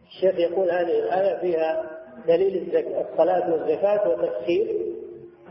الشيخ 0.08 0.36
يقول 0.40 0.72
هذه 0.72 1.00
الآية 1.00 1.40
فيها 1.42 1.84
دليل 2.28 2.78
الصلاة 2.78 3.52
والزكاة 3.52 4.10
وتفسير 4.10 4.94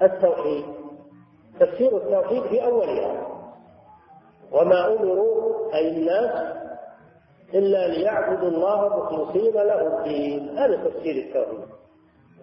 التوحيد. 0.02 0.64
تفسير 1.60 1.96
التوحيد 1.96 2.42
في 2.42 2.64
أولها 2.64 3.32
وما 4.52 4.92
أمروا 4.92 5.74
أي 5.74 5.88
الناس 5.88 6.61
إلا 7.54 7.88
ليعبدوا 7.88 8.48
الله 8.48 8.88
مخلصين 8.88 9.54
له 9.54 9.98
الدين. 9.98 10.58
هذا 10.58 10.88
تفسير 10.88 11.14
التوحيد. 11.26 11.68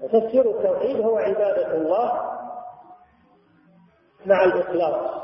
وتفسير 0.01 0.49
التوحيد 0.57 0.99
هو 1.01 1.17
عبادة 1.17 1.75
الله 1.77 2.21
مع 4.25 4.43
الإخلاص 4.43 5.21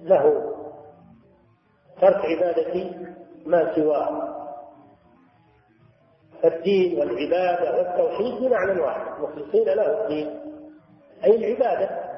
له. 0.00 0.54
ترك 2.00 2.20
عبادة 2.24 2.90
ما 3.46 3.74
سواه. 3.74 4.36
فالدين 6.42 6.98
والعبادة 6.98 7.76
والتوحيد 7.76 8.34
بمعنى 8.34 8.80
واحد. 8.80 9.20
مخلصين 9.20 9.64
له 9.64 10.02
الدين. 10.02 10.40
أي 11.24 11.36
العبادة. 11.36 12.09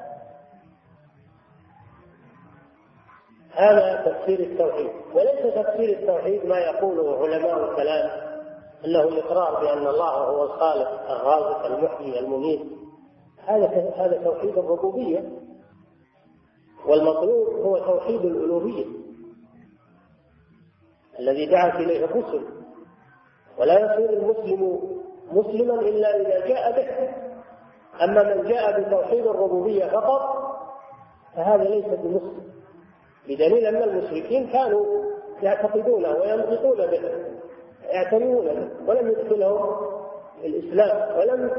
هذا 3.55 4.03
تفسير 4.05 4.39
التوحيد. 4.39 4.91
وليس 5.13 5.55
تفسير 5.55 5.99
التوحيد 5.99 6.45
ما 6.45 6.57
يقوله 6.57 7.17
علماء 7.17 7.71
الكلام 7.71 8.09
إنه 8.85 9.01
الاقرار 9.01 9.61
بأن 9.61 9.87
الله 9.87 10.09
هو 10.09 10.43
الخالق 10.43 11.11
الرازق 11.11 11.65
المحيي 11.65 12.19
المميت. 12.19 12.61
هذا 13.45 13.93
هذا 13.95 14.23
توحيد 14.23 14.57
الربوبية. 14.57 15.31
والمطلوب 16.87 17.47
هو 17.47 17.77
توحيد 17.77 18.21
الألوهية. 18.21 18.85
الذي 21.19 21.45
دعت 21.45 21.75
إليه 21.75 22.05
الرسل. 22.05 22.45
ولا 23.59 23.79
يصير 23.79 24.09
المسلم 24.09 24.79
مسلما 25.31 25.81
إلا 25.81 26.21
إذا 26.21 26.47
جاء 26.47 26.71
به. 26.71 27.13
أما 28.03 28.35
من 28.35 28.43
جاء 28.47 28.81
بتوحيد 28.81 29.27
الربوبية 29.27 29.85
فقط 29.85 30.21
فهذا 31.35 31.63
ليس 31.63 31.85
بمسلم. 31.85 32.53
بدليل 33.27 33.65
أن 33.65 33.83
المشركين 33.83 34.47
كانوا 34.47 34.85
يعتقدونه 35.41 36.11
وينطقون 36.11 36.77
به 36.77 37.01
يعتنون 37.83 38.45
به 38.45 38.89
ولم 38.89 39.07
يدخلهم 39.07 39.93
الإسلام 40.43 41.17
ولم 41.17 41.51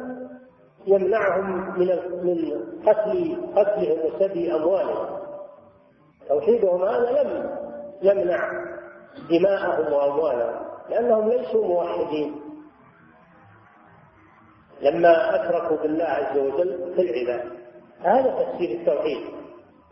يمنعهم 0.86 1.78
من 1.78 1.86
من 2.22 2.60
قتل 2.86 3.36
قتلهم 3.56 3.98
وسبي 4.06 4.54
أموالهم. 4.54 5.18
توحيدهم 6.28 6.82
هذا 6.82 7.22
لم 7.22 7.58
يمنع 8.02 8.50
دماءهم 9.30 9.92
وأموالهم 9.92 10.64
لأنهم 10.90 11.28
ليسوا 11.28 11.66
موحدين. 11.66 12.40
لما 14.80 15.34
أشركوا 15.34 15.76
بالله 15.76 16.04
عز 16.04 16.38
وجل 16.38 16.92
في 16.96 17.00
العباد 17.02 17.50
هذا 18.00 18.30
تفسير 18.30 18.80
التوحيد 18.80 19.26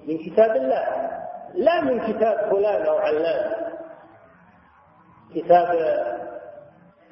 من 0.08 0.18
كتاب 0.18 0.56
الله. 0.56 1.21
لا 1.54 1.80
من 1.80 2.00
كتاب 2.00 2.50
فلان 2.50 2.86
أو 2.86 2.96
علان. 2.96 3.50
كتاب 5.34 5.68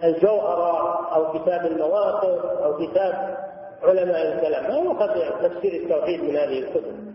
الجوهرة 0.05 1.15
أو 1.15 1.33
كتاب 1.33 1.67
المواقف 1.67 2.45
أو 2.45 2.77
كتاب 2.87 3.39
علماء 3.83 4.33
الكلام. 4.33 4.65
ما 4.71 4.79
يؤخذ 4.79 5.49
تفسير 5.49 5.83
التوحيد 5.83 6.21
من 6.21 6.37
هذه 6.37 6.59
الكتب. 6.59 7.15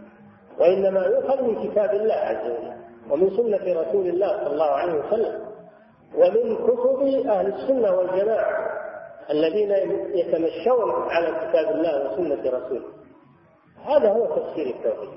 وإنما 0.60 1.06
يؤخذ 1.06 1.42
من 1.42 1.70
كتاب 1.70 1.94
الله 1.94 2.14
عز 2.14 2.46
وجل 2.52 2.74
ومن 3.10 3.30
سنة 3.30 3.82
رسول 3.82 4.08
الله 4.08 4.28
صلى 4.28 4.54
الله 4.54 4.72
عليه 4.72 4.94
وسلم 4.94 5.46
ومن 6.16 6.56
كتب 6.56 7.28
أهل 7.30 7.48
السنة 7.54 7.92
والجماعة 7.92 8.76
الذين 9.30 9.72
يتمشون 10.16 10.92
على 11.10 11.28
كتاب 11.28 11.76
الله 11.76 12.14
وسنة 12.14 12.58
رسوله. 12.58 12.90
هذا 13.86 14.12
هو 14.12 14.26
تفسير 14.26 14.76
التوحيد. 14.76 15.10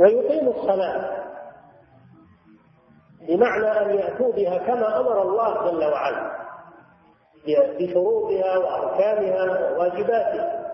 ويقيم 0.00 0.48
الصلاة. 0.48 1.26
بمعنى 3.28 3.66
أن 3.66 3.98
يأتوا 3.98 4.32
بها 4.32 4.58
كما 4.58 5.00
أمر 5.00 5.22
الله 5.22 5.70
جل 5.70 5.84
وعلا. 5.84 6.36
بشروطها 7.80 8.58
وأركانها 8.58 9.70
وواجباتها. 9.70 10.66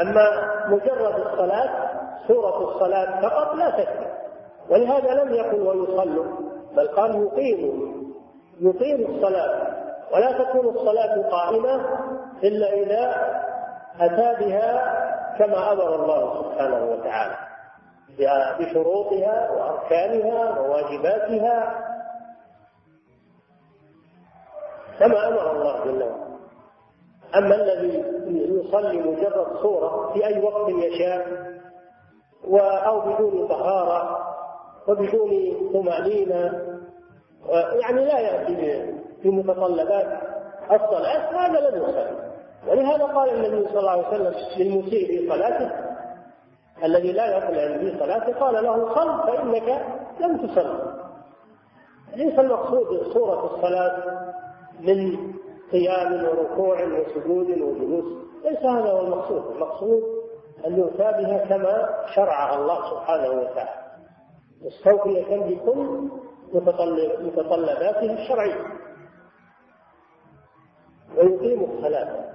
أما 0.00 0.26
مجرد 0.68 1.26
الصلاة 1.26 1.90
سورة 2.28 2.70
الصلاة 2.70 3.20
فقط 3.20 3.54
لا 3.54 3.70
تكفي. 3.70 4.06
ولهذا 4.70 5.14
لم 5.14 5.34
يقل 5.34 5.60
ويصلوا 5.60 6.26
بل 6.76 6.88
قال 6.88 7.22
يقيموا. 7.22 7.94
يقيم 8.60 9.14
الصلاة. 9.14 9.78
ولا 10.12 10.32
تكون 10.32 10.66
الصلاة 10.66 11.28
قائمة 11.30 11.98
إلا 12.42 12.72
إذا 12.72 13.32
أتى 14.00 14.44
بها 14.44 15.07
كما 15.38 15.72
أمر 15.72 15.94
الله 15.94 16.42
سبحانه 16.42 16.84
وتعالى. 16.84 17.36
بشروطها 18.58 19.50
وأركانها 19.50 20.60
وواجباتها. 20.60 21.84
كما 24.98 25.28
أمر 25.28 25.52
الله 25.52 25.84
جل 25.84 26.02
وعلا. 26.02 26.28
أما 27.36 27.54
الذي 27.54 28.04
يصلي 28.26 28.98
مجرد 28.98 29.56
صورة 29.62 30.12
في 30.12 30.26
أي 30.26 30.42
وقت 30.42 30.68
يشاء 30.68 31.48
أو 32.86 33.00
بدون 33.00 33.48
طهارة 33.48 34.34
وبدون 34.88 35.30
طمأنينة 35.72 36.64
يعني 37.82 38.04
لا 38.04 38.18
يأتي 38.18 38.94
بمتطلبات. 39.24 40.22
الصلاه 40.72 41.46
هذا 41.46 41.70
لم 41.70 41.82
يصلي. 41.82 42.27
ولهذا 42.68 43.04
قال 43.04 43.28
النبي 43.30 43.68
صلى 43.68 43.80
الله 43.80 43.90
عليه 43.90 44.08
وسلم 44.08 44.34
للمسيء 44.58 45.06
في 45.06 45.28
صلاته 45.28 45.70
الذي 46.84 47.12
لا 47.12 47.26
يقنع 47.26 47.78
في 47.78 47.98
صلاته 47.98 48.40
قال 48.40 48.64
له 48.64 48.94
صل 48.94 49.26
فإنك 49.26 49.86
لم 50.20 50.46
تصل. 50.46 50.98
ليس 52.16 52.38
المقصود 52.38 53.12
صورة 53.12 53.54
الصلاة 53.54 54.02
من 54.80 55.32
قيام 55.72 56.24
وركوع 56.24 56.84
وسجود 56.84 57.50
وجلوس 57.50 58.04
ليس 58.44 58.58
هذا 58.58 58.90
هو 58.92 59.00
المقصود. 59.00 59.54
المقصود 59.54 60.02
أن 60.66 60.78
يؤتى 60.78 60.96
بها 60.98 61.44
كما 61.48 61.88
شرعها 62.14 62.56
الله 62.56 62.90
سبحانه 62.90 63.28
وتعالى. 63.28 63.70
مستوفية 64.62 65.36
بكل 65.36 66.10
متطلباتها 67.22 68.12
الشرعية. 68.22 68.64
ويقيم 71.16 71.64
الصلاة. 71.64 72.27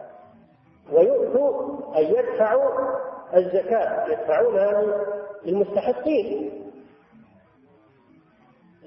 ويؤتوا 0.91 1.77
أن 1.97 2.03
يدفعوا 2.03 2.69
الزكاة 3.35 4.07
يدفعونها 4.11 5.05
للمستحقين. 5.45 6.59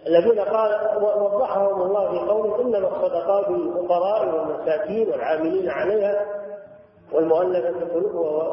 الذين 0.07 0.41
قال 0.41 1.03
وضحهم 1.03 1.83
الله 1.83 2.11
في 2.11 2.31
قوله 2.31 2.63
إنما 2.63 2.89
الصدقات 2.89 3.49
للفقراء 3.49 4.29
والمساكين 4.29 5.09
والعاملين 5.09 5.71
عليها 5.71 6.27
والمؤلفة 7.13 7.97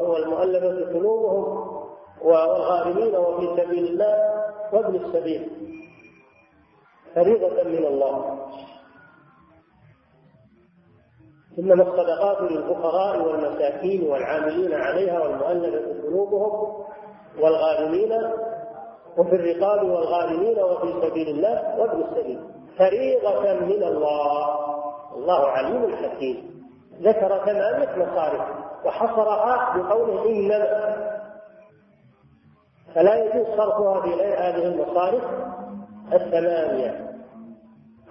والمؤلفة 0.02 0.98
قلوبهم 0.98 1.74
والغارمين 2.22 3.16
وفي 3.16 3.62
سبيل 3.62 3.86
الله 3.86 4.44
وابن 4.72 4.96
السبيل 4.96 5.50
فريضة 7.14 7.62
من 7.62 7.84
الله. 7.86 8.38
إنما 11.58 11.82
الصدقات 11.82 12.50
للفقراء 12.50 13.20
والمساكين 13.20 14.10
والعاملين 14.10 14.74
عليها 14.74 15.22
والمؤلفة 15.22 16.02
قلوبهم 16.02 16.84
والغارمين 17.40 18.12
وفي 19.18 19.36
الرقاب 19.36 19.82
والغارمين 19.82 20.58
وفي 20.58 21.08
سبيل 21.08 21.28
الله 21.28 21.78
وابن 21.78 22.02
السبيل. 22.02 22.40
فريضة 22.78 23.52
من 23.52 23.82
الله. 23.82 24.58
الله 25.14 25.46
عليم 25.46 25.96
حكيم. 25.96 26.64
ذكر 27.02 27.38
ثمانية 27.38 28.06
مصارف 28.06 28.42
وحصرها 28.84 29.76
بقوله 29.76 30.26
إنما. 30.26 30.94
فلا 32.94 33.14
يجوز 33.14 33.46
صرفها 33.46 34.00
في 34.00 34.14
هذه 34.14 34.66
المصارف 34.66 35.24
الثمانية. 36.12 37.14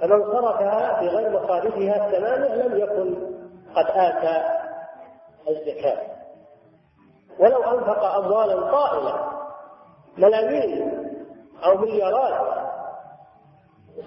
فمن 0.01 0.23
صرفها 0.23 0.99
في 0.99 1.07
غير 1.07 1.29
مصارفها 1.29 2.07
الثمانية 2.07 2.67
لم 2.67 2.77
يكن 2.77 3.32
قد 3.75 3.85
آتى 3.85 4.43
الزكاة. 5.49 5.97
ولو 7.39 7.63
أنفق 7.63 8.03
أموالا 8.03 8.71
طائلة 8.71 9.31
ملايين 10.17 11.09
أو 11.65 11.77
مليارات 11.77 12.63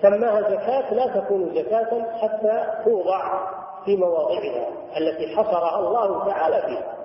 سماها 0.03 0.41
زكاة 0.41 0.95
لا 0.95 1.21
تكون 1.21 1.55
زكاة 1.55 2.19
حتى 2.19 2.83
توضع 2.85 3.49
في 3.85 3.97
مواضعها 3.97 4.69
التي 4.97 5.37
حصرها 5.37 5.79
الله 5.79 6.27
تعالى 6.27 6.63
فيها. 6.63 6.97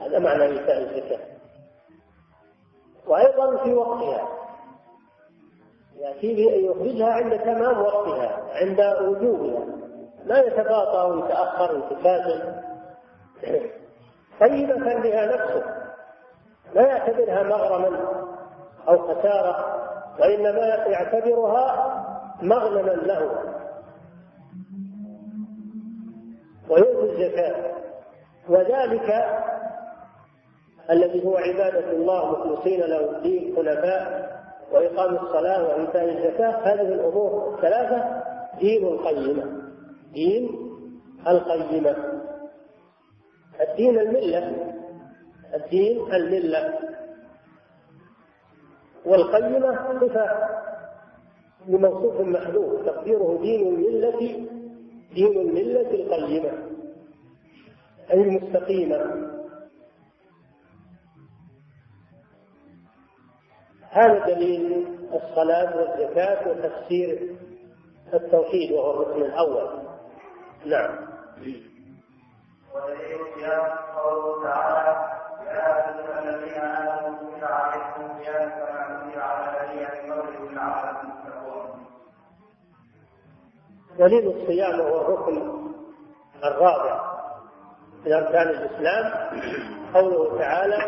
هذا 0.00 0.18
معنى 0.18 0.44
إيتاء 0.44 0.78
الزكاة. 0.78 1.26
وأيضا 3.06 3.56
في 3.56 3.74
وقتها. 3.74 4.28
يأتي 5.96 6.34
بأن 6.34 6.64
يخرجها 6.64 7.12
عند 7.12 7.38
تمام 7.38 7.82
وقتها 7.82 8.42
عند 8.52 8.80
وجوبها. 9.02 9.73
لا 10.24 10.46
يتباطأ 10.46 11.04
ويتأخر 11.04 11.74
ويتكاسل 11.74 12.54
طيبة 14.40 15.00
بها 15.02 15.26
نفسه. 15.26 15.64
لا 16.74 16.82
يعتبرها 16.82 17.42
مغرما 17.42 18.00
أو 18.88 18.98
خسارة 18.98 19.80
وإنما 20.20 20.66
يعتبرها 20.66 21.94
مغنما 22.42 22.90
له. 22.90 23.30
ويؤتي 26.70 27.12
الزكاة. 27.12 27.72
وذلك 28.48 29.24
الذي 30.90 31.26
هو 31.26 31.36
عبادة 31.36 31.90
الله 31.90 32.30
مخلصين 32.30 32.80
له 32.80 33.10
الدين 33.10 33.56
حنفاء 33.56 34.34
وإقام 34.72 35.14
الصلاة 35.14 35.62
وإيتاء 35.68 36.04
الزكاة. 36.04 36.50
هذه 36.50 36.80
الأمور 36.80 37.54
الثلاثة 37.54 38.22
دين 38.58 38.86
القيمة 38.86 39.63
دين 40.14 40.48
القيمة 41.28 42.14
الدين 43.60 43.98
الملة. 43.98 44.74
الدين 45.54 46.14
الملة. 46.14 46.78
والقيمة 49.06 50.00
صفة 50.00 50.48
لموصوف 51.68 52.20
محذوف. 52.20 52.86
تقديره 52.86 53.38
دين 53.42 53.68
الملة 53.68 54.46
دين 55.14 55.38
الملة 55.40 55.90
القيمة. 55.90 56.52
أي 58.12 58.22
المستقيمة. 58.22 59.30
هذا 63.90 64.34
دليل 64.34 64.86
الصلاة 65.14 65.76
والزكاة 65.76 66.50
وتفسير 66.50 67.36
التوحيد 68.14 68.72
وهو 68.72 69.02
الركن 69.02 69.22
الأول. 69.22 69.83
نعم. 70.64 70.96
ودليل 72.74 73.52
قوله 73.96 74.44
تعالى 74.44 75.14
يا 75.46 75.76
أيها 75.76 76.18
الذين 76.22 76.58
آمنوا 76.58 77.18
كتب 77.18 77.44
عليكم 77.44 78.02
كما 78.24 78.84
كتب 78.88 79.20
على 79.20 79.60
الذين 79.60 80.08
من 80.08 80.12
قبلكم 80.12 80.54
لعلكم 80.54 81.08
تتقون 81.24 81.86
دليل 83.98 84.26
الصيام 84.36 84.80
هو 84.80 85.00
الركن 85.00 85.64
الرابع 86.44 87.14
من 88.06 88.12
أركان 88.12 88.48
الإسلام. 88.48 89.30
قوله 89.94 90.38
تعالى 90.38 90.78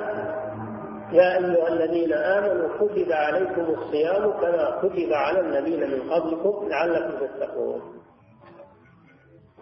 يا 1.12 1.36
أيها 1.36 1.68
الذين 1.68 2.12
آمنوا 2.12 2.68
كتب 2.78 3.12
عليكم 3.12 3.60
الصيام 3.60 4.30
كما 4.30 4.78
كتب 4.82 5.12
على 5.12 5.40
الذين 5.40 5.90
من 5.90 6.10
قبلكم 6.10 6.68
لعلكم 6.68 7.26
تتقون. 7.26 7.95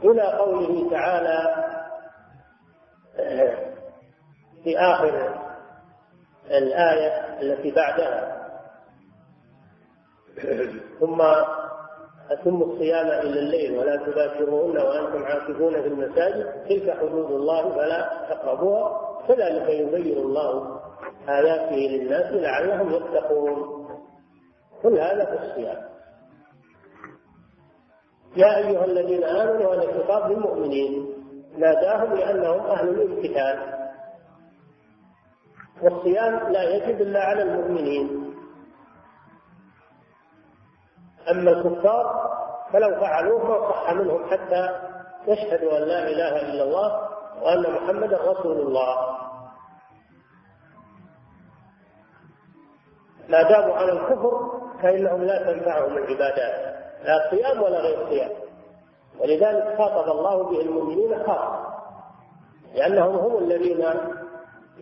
إلى 0.04 0.22
قوله 0.22 0.90
تعالى 0.90 1.64
في 4.64 4.78
آخر 4.78 5.40
الآية 6.50 7.40
التي 7.40 7.70
بعدها. 7.70 8.34
ثم 11.00 11.22
أتموا 12.30 12.66
الصيام 12.66 13.06
إلى 13.06 13.38
الليل 13.38 13.78
ولا 13.78 13.96
تباشروهن 13.96 14.76
وأنتم 14.78 15.24
عاكفون 15.24 15.82
في 15.82 15.88
المساجد. 15.88 16.64
تلك 16.68 16.96
حدود 16.98 17.30
الله 17.30 17.74
فلا 17.74 18.26
تقربوها. 18.30 19.14
كذلك 19.28 19.68
يبين 19.68 20.18
الله 20.18 20.80
آياته 21.28 21.76
للناس 21.76 22.32
لعلهم 22.32 22.92
يتقون. 22.92 23.88
كل 24.82 24.98
هذا 24.98 25.24
في 25.24 25.32
الصيام. 25.32 25.93
يا 28.36 28.56
أيها 28.56 28.84
الذين 28.84 29.24
آمنوا 29.24 29.74
هذا 29.74 29.98
خطاب 29.98 30.32
للمؤمنين 30.32 31.14
ناداهم 31.58 32.14
لأنهم 32.14 32.66
أهل 32.66 32.88
الامتثال 32.88 33.74
والصيام 35.82 36.52
لا 36.52 36.62
يجب 36.62 37.00
إلا 37.00 37.20
على 37.20 37.42
المؤمنين. 37.42 38.34
أما 41.30 41.50
الكفار 41.50 42.34
فلو 42.72 43.00
فعلوه 43.00 43.44
ما 43.44 43.70
صح 43.70 43.92
منهم 43.92 44.30
حتى 44.30 44.68
يشهدوا 45.26 45.78
أن 45.78 45.82
لا 45.82 46.08
إله 46.08 46.40
إلا 46.40 46.62
الله 46.64 47.08
وأن 47.42 47.72
محمدا 47.72 48.16
رسول 48.32 48.60
الله. 48.60 49.18
ما 53.28 53.42
داموا 53.42 53.74
على 53.74 53.92
الكفر 53.92 54.60
فإنهم 54.82 55.22
لا 55.22 55.52
تنفعهم 55.52 55.96
العبادات. 55.96 56.83
لا 57.04 57.30
صيام 57.30 57.62
ولا 57.62 57.80
غير 57.80 58.08
صيام. 58.08 58.30
ولذلك 59.20 59.78
خاطب 59.78 60.10
الله 60.10 60.42
به 60.42 60.60
المؤمنين 60.60 61.24
خاصة 61.26 61.74
لأنهم 62.74 63.16
هم 63.16 63.38
الذين 63.38 63.84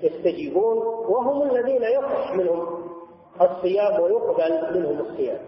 يستجيبون 0.03 0.79
وهم 1.09 1.51
الذين 1.51 1.83
يصح 1.83 2.33
منهم 2.33 2.93
الصيام 3.41 4.01
ويقبل 4.01 4.81
منهم 4.81 4.99
الصيام. 4.99 5.41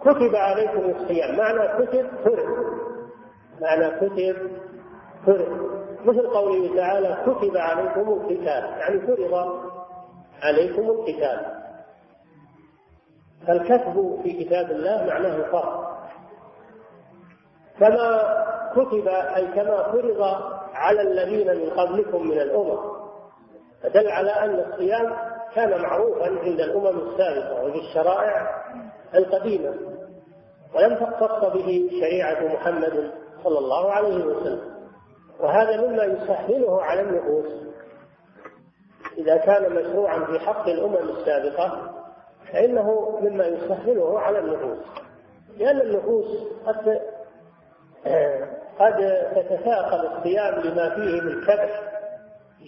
كتب 0.00 0.36
عليكم 0.36 0.90
الصيام. 0.90 1.36
معنى 1.36 1.86
كتب 1.86 2.10
فرض. 2.24 2.48
معنى 3.60 3.90
كتب 3.90 4.50
فرض. 5.26 5.70
مثل 6.04 6.26
قوله 6.26 6.76
تعالى 6.76 7.24
كتب 7.26 7.56
عليكم 7.56 8.00
القتال. 8.00 8.64
يعني 8.80 9.00
فرض 9.00 9.60
عليكم 10.42 10.82
القتال. 10.82 11.59
فالكتب 13.46 14.20
في 14.22 14.44
كتاب 14.44 14.70
الله 14.70 15.06
معناه 15.06 15.50
فرض. 15.52 15.90
كما 17.80 18.22
كتب 18.72 19.08
أي 19.08 19.46
كما 19.46 19.82
فرض 19.92 20.22
على 20.74 21.02
الذين 21.02 21.46
من 21.46 21.70
قبلكم 21.70 22.28
من 22.28 22.40
الأمم. 22.40 22.78
فدل 23.82 24.08
على 24.08 24.30
أن 24.30 24.72
الصيام 24.72 25.16
كان 25.54 25.82
معروفا 25.82 26.26
عند 26.26 26.60
الأمم 26.60 26.98
السابقة 26.98 27.64
وفي 27.64 27.78
الشرائع 27.78 28.64
القديمة. 29.14 29.74
ولم 30.74 30.94
تختص 30.94 31.44
به 31.44 31.90
شريعة 32.00 32.54
محمد 32.54 33.10
صلى 33.44 33.58
الله 33.58 33.92
عليه 33.92 34.24
وسلم. 34.24 34.80
وهذا 35.40 35.86
مما 35.86 36.04
يسهله 36.04 36.82
على 36.82 37.00
النفوس. 37.00 37.70
إذا 39.18 39.36
كان 39.36 39.72
مشروعا 39.72 40.24
في 40.24 40.38
حق 40.38 40.68
الأمم 40.68 40.96
السابقة 40.96 41.99
فإنه 42.52 43.18
مما 43.20 43.46
يسهله 43.46 44.20
على 44.20 44.38
النفوس. 44.38 44.78
لأن 45.56 45.80
النفوس 45.80 46.26
قد 46.66 47.00
قد 48.78 48.96
تتثاقل 49.34 50.06
الصيام 50.06 50.54
لما 50.54 50.94
فيه 50.94 51.20
من 51.20 51.44
كبح 51.46 51.80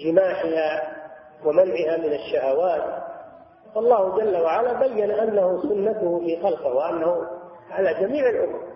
جماحها 0.04 0.96
ومنعها 1.44 1.96
من 1.96 2.12
الشهوات. 2.12 3.02
والله 3.74 4.16
جل 4.16 4.36
وعلا 4.36 4.72
بين 4.80 5.10
أنه 5.10 5.62
سنته 5.62 6.18
في 6.18 6.42
خلقه 6.42 6.74
وأنه 6.74 7.16
على 7.70 7.94
جميع 7.94 8.28
الامم 8.30 8.72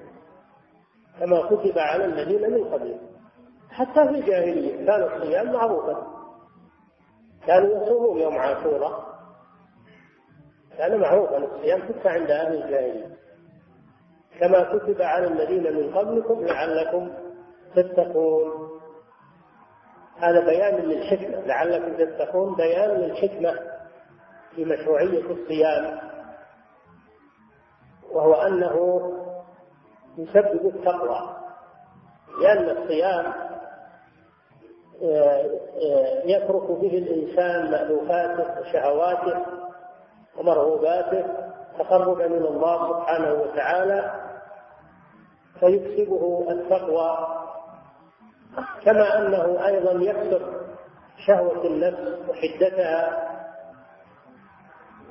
كما 1.20 1.46
كتب 1.46 1.78
على 1.78 2.04
الذين 2.04 2.50
من 2.50 2.64
قبلهم. 2.64 3.16
حتى 3.70 4.04
في 4.04 4.10
الجاهلية 4.10 4.86
كان 4.86 5.02
الصيام 5.02 5.52
معروفا. 5.52 6.06
كانوا 7.46 7.82
يصومون 7.82 8.18
يوم 8.18 8.38
عاشوراء. 8.38 9.15
كان 10.78 11.00
معروفا 11.00 11.36
الصيام 11.36 11.82
حتى 11.82 12.08
عند 12.08 12.30
أهل 12.30 12.62
الجاهلية. 12.62 13.16
كما 14.40 14.78
كتب 14.78 15.02
على 15.02 15.26
الذين 15.26 15.76
من 15.76 15.94
قبلكم 15.94 16.44
لعلكم 16.44 17.12
تتقون. 17.76 18.70
هذا 20.18 20.44
بيان 20.44 20.74
للحكمة 20.74 21.40
لعلكم 21.46 21.96
تتقون 21.96 22.54
بيان 22.54 22.90
للحكمة 22.90 23.58
في 24.54 24.64
مشروعية 24.64 25.30
الصيام. 25.30 25.98
وهو 28.10 28.34
أنه 28.34 29.02
يسبب 30.18 30.66
التقوى 30.66 31.36
لأن 32.42 32.70
الصيام 32.76 33.32
آه، 35.02 35.44
آه، 35.82 36.22
يترك 36.24 36.70
به 36.70 36.98
الإنسان 36.98 37.70
مألوفاته 37.70 38.60
وشهواته 38.60 39.65
ومرغوباته 40.38 41.24
تقربا 41.78 42.26
من 42.28 42.44
الله 42.46 42.88
سبحانه 42.88 43.32
وتعالى 43.32 44.12
فيكسبه 45.60 46.46
التقوى 46.50 47.18
كما 48.84 49.18
أنه 49.18 49.66
أيضا 49.66 49.92
يكسب 49.92 50.42
شهوة 51.26 51.64
النفس 51.66 52.28
وحدتها 52.28 53.26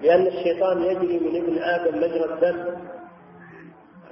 لأن 0.02 0.28
الشيطان 0.28 0.82
يجري 0.82 1.20
من 1.20 1.36
ابن 1.44 1.58
آدم 1.64 1.98
مجرى 1.98 2.26
الدم 2.34 2.78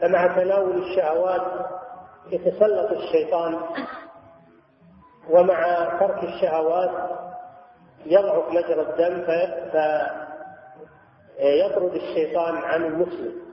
فمع 0.01 0.27
تناول 0.27 0.77
الشهوات 0.77 1.41
يتسلط 2.31 2.91
الشيطان 2.91 3.59
ومع 5.29 5.85
ترك 5.99 6.23
الشهوات 6.23 6.91
يضعف 8.05 8.49
مجرى 8.49 8.81
الدم 8.81 9.23
فيطرد 11.37 11.95
الشيطان 11.95 12.55
عن 12.55 12.85
المسلم. 12.85 13.43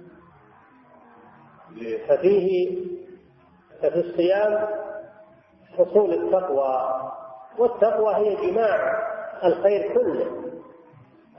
ففيه 2.09 2.79
ففي 3.83 4.01
الصيام 4.01 4.69
حصول 5.79 6.13
التقوى 6.15 7.11
والتقوى 7.59 8.15
هي 8.15 8.51
جماع 8.51 9.03
الخير 9.45 9.95
كله. 9.95 10.53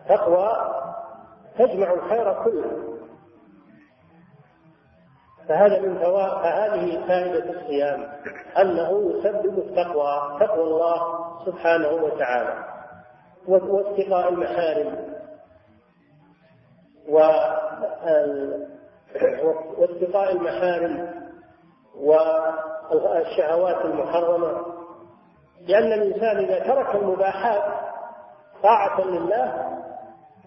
تقوى 0.09 0.49
تجمع 1.57 1.93
الخير 1.93 2.43
كله. 2.43 2.97
فهذا 5.47 5.79
من 5.79 5.97
فهذه 5.97 7.07
فائدة 7.07 7.61
الصيام 7.61 8.13
أنه 8.61 9.11
يسبب 9.11 9.59
التقوى 9.59 10.39
تقوى 10.39 10.63
الله 10.63 11.27
سبحانه 11.45 11.89
وتعالى 11.89 12.65
واتقاء 13.47 14.29
المحارم. 14.29 15.10
واتقاء 19.77 20.31
المحارم 20.31 21.21
والشهوات 22.91 23.85
المحرمة. 23.85 24.65
لأن 25.67 25.93
الإنسان 25.93 26.37
إذا 26.37 26.59
ترك 26.59 26.95
المباحات 26.95 27.63
طاعة 28.63 29.01
لله 29.01 29.77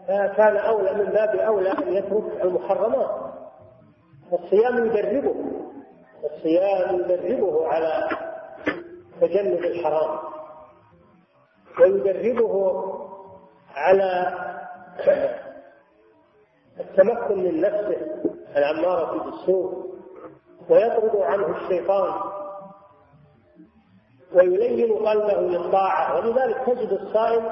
فكان 0.09 0.57
أولى 0.57 0.92
من 0.94 1.05
باب 1.05 1.36
أولى 1.36 1.72
أن 1.72 1.92
يترك 1.92 2.44
المحرمات. 2.44 3.11
الصيام 4.32 4.86
يدربه 4.86 5.34
الصيام 6.24 6.94
يدربه 7.00 7.68
على 7.68 8.09
تجنب 9.20 9.59
الحرام. 9.59 10.18
ويدربه 11.80 12.84
على 13.74 14.34
التمكن 16.81 17.39
من 17.39 17.61
نفسه 17.61 18.22
الأمارة 18.57 19.25
بالسوء 19.25 19.95
ويطرد 20.70 21.16
عنه 21.16 21.57
الشيطان 21.57 22.12
ويلين 24.35 25.07
قلبه 25.07 25.41
للطاعة. 25.41 26.16
ولذلك 26.16 26.57
تجد 26.66 26.93
الصائم 26.93 27.45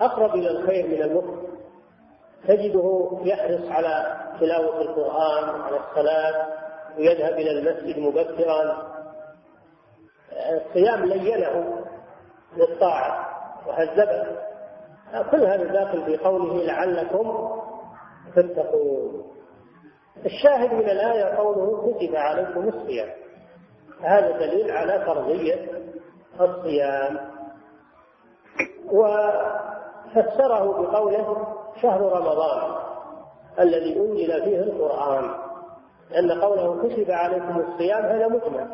أقرب 0.00 0.34
إلى 0.34 0.50
الخير 0.50 0.86
من 0.86 1.02
المفطر 1.02 1.48
تجده 2.48 3.10
يحرص 3.22 3.70
على 3.70 4.16
تلاوة 4.40 4.80
القرآن 4.80 5.60
وعلى 5.60 5.76
الصلاة 5.90 6.46
ويذهب 6.98 7.32
إلى 7.32 7.50
المسجد 7.50 7.98
مبكرا. 7.98 8.88
الصيام 10.32 11.04
لينه 11.04 11.84
للطاعة 12.56 13.28
وهذبه 13.66 14.26
كل 15.30 15.44
هذا 15.44 15.64
داخل 15.64 16.04
في 16.04 16.16
قوله 16.16 16.64
لعلكم 16.64 17.58
تتقون 18.36 19.24
الشاهد 20.26 20.72
من 20.72 20.90
الآية 20.90 21.24
قوله 21.24 21.92
كتب 21.92 22.16
عليكم 22.16 22.68
الصيام. 22.68 23.08
هذا 24.02 24.38
دليل 24.38 24.70
على 24.70 25.04
فرضية 25.06 25.68
الصيام. 26.40 27.18
وفسره 28.92 30.82
بقوله 30.82 31.46
شهر 31.82 32.00
رمضان 32.00 32.74
الذي 33.58 33.96
أنزل 34.00 34.44
فيه 34.44 34.60
القرآن. 34.60 35.30
لأن 36.10 36.40
قوله 36.40 36.88
كتب 36.88 37.10
عليكم 37.10 37.60
الصيام 37.60 38.04
هذا 38.04 38.28
مجمل. 38.28 38.68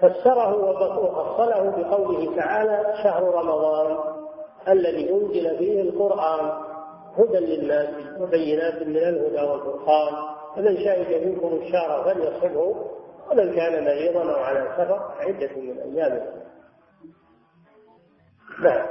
فسره 0.00 0.56
وفصله 0.98 1.70
بقوله 1.70 2.36
تعالى 2.36 2.94
شهر 3.02 3.22
رمضان 3.34 3.98
الذي 4.68 5.10
أنزل 5.12 5.58
فيه 5.58 5.80
القرآن. 5.82 6.73
هدى 7.18 7.38
للناس 7.38 7.88
وبينات 8.20 8.82
من 8.82 8.96
الهدى 8.96 9.42
والفرقان. 9.42 10.14
فمن 10.56 10.76
شهد 10.76 11.26
منكم 11.26 11.60
الشهر 11.62 12.04
فليصبه 12.04 12.90
ومن 13.30 13.54
كان 13.54 13.84
مريضا 13.84 14.34
أو 14.34 14.40
على 14.44 14.68
سفر 14.76 15.12
عدة 15.20 15.56
من 15.56 15.78
أيام 15.78 16.20
نعم 18.62 18.86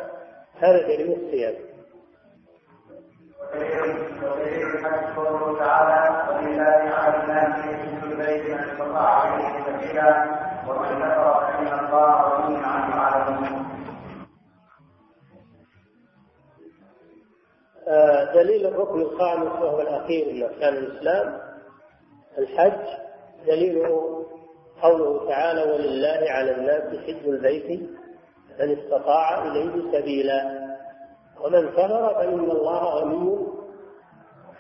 هذا 0.60 0.82
دليل 0.82 1.12
الصيام. 1.12 1.54
قوله 5.16 5.60
تعالى 5.60 6.24
ولله 6.30 6.96
على 6.96 7.24
الناس 7.24 7.66
من 8.06 8.60
استطاع 8.60 9.10
عليه 9.10 9.64
سبيلا 9.66 10.26
ومن 10.68 11.00
كفر 11.00 11.34
فان 11.40 11.80
الله 11.80 12.22
غني 12.22 12.58
عن 12.66 12.94
العالمين 12.94 13.54
آه، 13.54 13.63
دليل 18.34 18.68
الركن 18.68 19.02
الخامس 19.02 19.62
وهو 19.62 19.82
الأخير 19.82 20.34
من 20.34 20.44
أركان 20.44 20.74
الإسلام 20.74 21.40
الحج. 22.38 23.04
دليله 23.48 24.26
قوله 24.82 25.28
تعالى 25.28 25.72
ولله 25.72 26.32
على 26.32 26.52
الناس 26.52 27.00
حج 27.04 27.28
البيت 27.28 27.90
من 28.60 28.78
استطاع 28.78 29.46
إليه 29.48 29.92
سبيلا. 29.92 30.64
ومن 31.42 31.70
كفر 31.70 32.14
فإن 32.16 32.52
الله 32.52 33.00
غني 33.00 33.48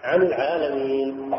عن 0.03 0.21
العالمين. 0.21 1.35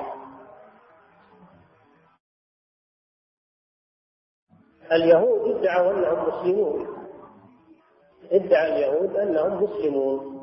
اليهود 4.93 5.57
ادعوا 5.57 5.93
أنهم 5.93 6.29
مسلمون. 6.29 6.87
ادعى 8.33 8.73
اليهود 8.73 9.17
أنهم 9.17 9.63
مسلمون. 9.65 10.34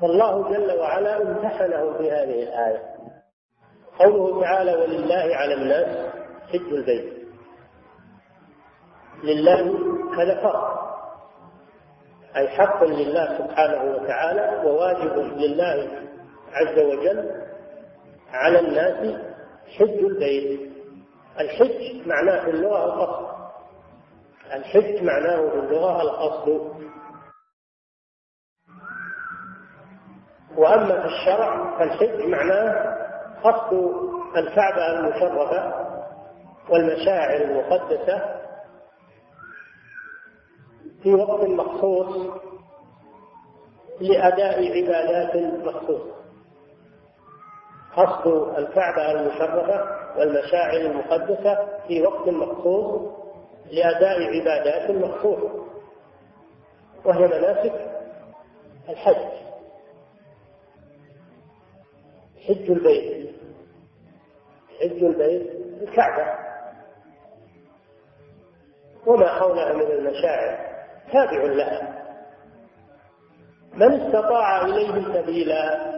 فالله 0.00 0.48
جل 0.48 0.78
وعلا 0.80 1.22
امتحنه 1.22 1.98
في 1.98 2.10
هذه 2.10 2.42
الآية. 2.42 2.82
قوله 3.98 4.42
تعالى 4.42 4.74
ولله 4.74 5.36
على 5.36 5.54
الناس 5.54 6.12
حج 6.52 6.72
البيت. 6.72 7.12
لله 9.24 9.60
هذا 10.18 10.42
فرض. 10.42 10.84
أي 12.36 12.48
حق 12.48 12.84
لله 12.84 13.38
سبحانه 13.38 13.94
وتعالى 13.94 14.68
وواجب 14.68 15.18
لله 15.18 15.88
عز 16.52 16.78
وجل 16.78 17.30
على 18.32 18.58
الناس 18.60 19.20
حج 19.78 20.04
البيت. 20.04 20.74
الحج 21.40 22.06
معناه 22.06 22.44
في 22.44 22.50
اللغة 22.50 22.84
القصد 22.84 23.34
الحج 24.54 25.02
معناه 25.02 25.48
في 25.50 25.56
اللغة 25.56 26.02
القصد 26.02 26.72
وأما 30.56 31.00
في 31.00 31.06
الشرع 31.06 31.78
فالحج 31.78 32.26
معناه 32.26 32.96
قصد 33.44 33.94
الكعبة 34.36 34.86
المشرفة 34.98 35.84
والمشاعر 36.70 37.40
المقدسة 37.40 38.40
في 41.02 41.14
وقت 41.14 41.44
مخصوص 41.44 42.30
لأداء 44.00 44.78
عبادات 44.78 45.36
مخصوصة. 45.64 46.14
قصد 47.96 48.58
الكعبة 48.58 49.10
المشرفة 49.10 49.84
والمشاعر 50.18 50.76
المقدسة 50.80 51.68
في 51.88 52.02
وقت 52.02 52.28
مخصوص 52.28 53.12
لأداء 53.70 54.22
عبادات 54.22 54.90
مخصوصة 54.90 55.64
وهي 57.04 57.26
مناسك 57.26 57.90
الحج. 58.88 59.43
حج 62.48 62.70
البيت. 62.70 63.34
حج 64.80 65.04
البيت 65.04 65.50
الكعبة. 65.82 66.44
وما 69.06 69.26
حولها 69.26 69.72
من 69.72 69.82
المشاعر. 69.82 70.74
تابع 71.12 71.42
لها 71.42 72.04
من 73.74 73.92
استطاع 73.92 74.62
إليه 74.62 75.22
سبيلا. 75.22 75.94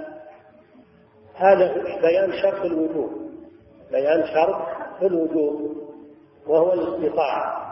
هذا 1.34 1.72
بيان 2.03 2.32
شرط 2.42 2.64
الوجوب. 2.64 3.11
بيان 3.90 4.26
شرط 4.26 4.66
الوجوب. 5.03 5.76
وهو 6.47 6.72
الاستطاعة. 6.72 7.66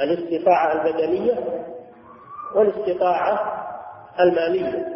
الاستطاعة 0.00 0.72
البدنية 0.72 1.64
والاستطاعة 2.54 3.64
المالية. 4.20 4.93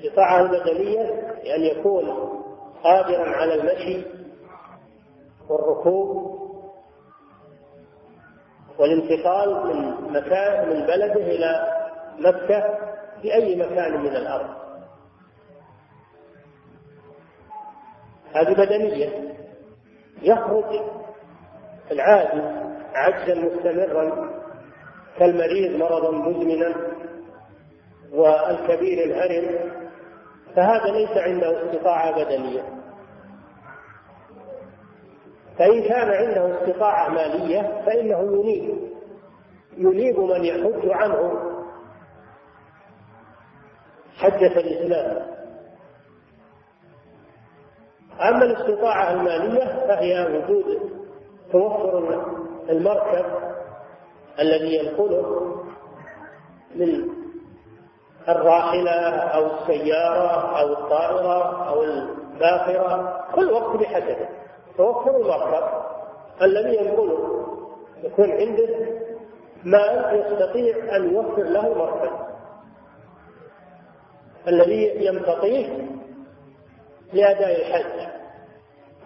الاستطاعة 0.00 0.40
البدنية 0.40 1.02
بأن 1.42 1.62
يكون 1.62 2.08
قادرا 2.84 3.28
على 3.28 3.54
المشي 3.54 4.06
والركوب 5.48 6.40
والانتقال 8.78 9.66
من 9.66 10.12
مكان 10.12 10.68
من 10.68 10.86
بلده 10.86 11.14
إلى 11.14 11.80
مكة 12.18 12.78
في 13.22 13.34
أي 13.34 13.56
مكان 13.56 14.00
من 14.00 14.16
الأرض. 14.16 14.60
هذه 18.32 18.52
بدنية 18.52 19.34
يخرج 20.22 20.80
العاجز 21.90 22.42
عجزا 22.94 23.34
مستمرا 23.34 24.30
كالمريض 25.18 25.76
مرضا 25.76 26.10
مزمنا 26.10 26.74
والكبير 28.12 29.04
الهرم 29.04 29.79
فهذا 30.56 30.90
ليس 30.90 31.10
عنده 31.10 31.64
استطاعة 31.64 32.24
بدنية. 32.24 32.62
فإن 35.58 35.82
كان 35.82 36.10
عنده 36.10 36.62
استطاعة 36.62 37.08
مالية 37.08 37.82
فإنه 37.86 38.20
ينيب. 38.20 38.90
ينيب 39.76 40.18
من 40.18 40.44
يحج 40.44 40.90
عنه 40.90 41.32
حجة 44.18 44.60
الإسلام. 44.60 45.26
أما 48.20 48.44
الاستطاعة 48.44 49.12
المالية 49.12 49.86
فهي 49.88 50.36
وجود 50.36 50.90
توفر 51.52 52.24
المركب 52.70 53.24
الذي 54.40 54.74
ينقله 54.76 55.56
من 56.74 57.19
الراحلة 58.32 59.16
أو 59.16 59.46
السيارة 59.46 60.60
أو 60.60 60.72
الطائرة 60.72 61.68
أو 61.68 61.82
الباخرة 61.82 63.24
كل 63.34 63.52
وقت 63.52 63.76
بحسبه. 63.76 64.28
توفر 64.76 65.16
المركب 65.16 65.64
الذي 66.42 66.76
ينقله 66.76 67.46
يكون 68.02 68.30
عنده 68.30 68.68
مال 69.64 70.24
يستطيع 70.26 70.96
أن 70.96 71.14
يوفر 71.14 71.42
له 71.42 71.66
المركب 71.66 72.10
الذي 74.48 75.06
يمتطيه 75.06 75.88
لأداء 77.12 77.60
الحج. 77.60 78.08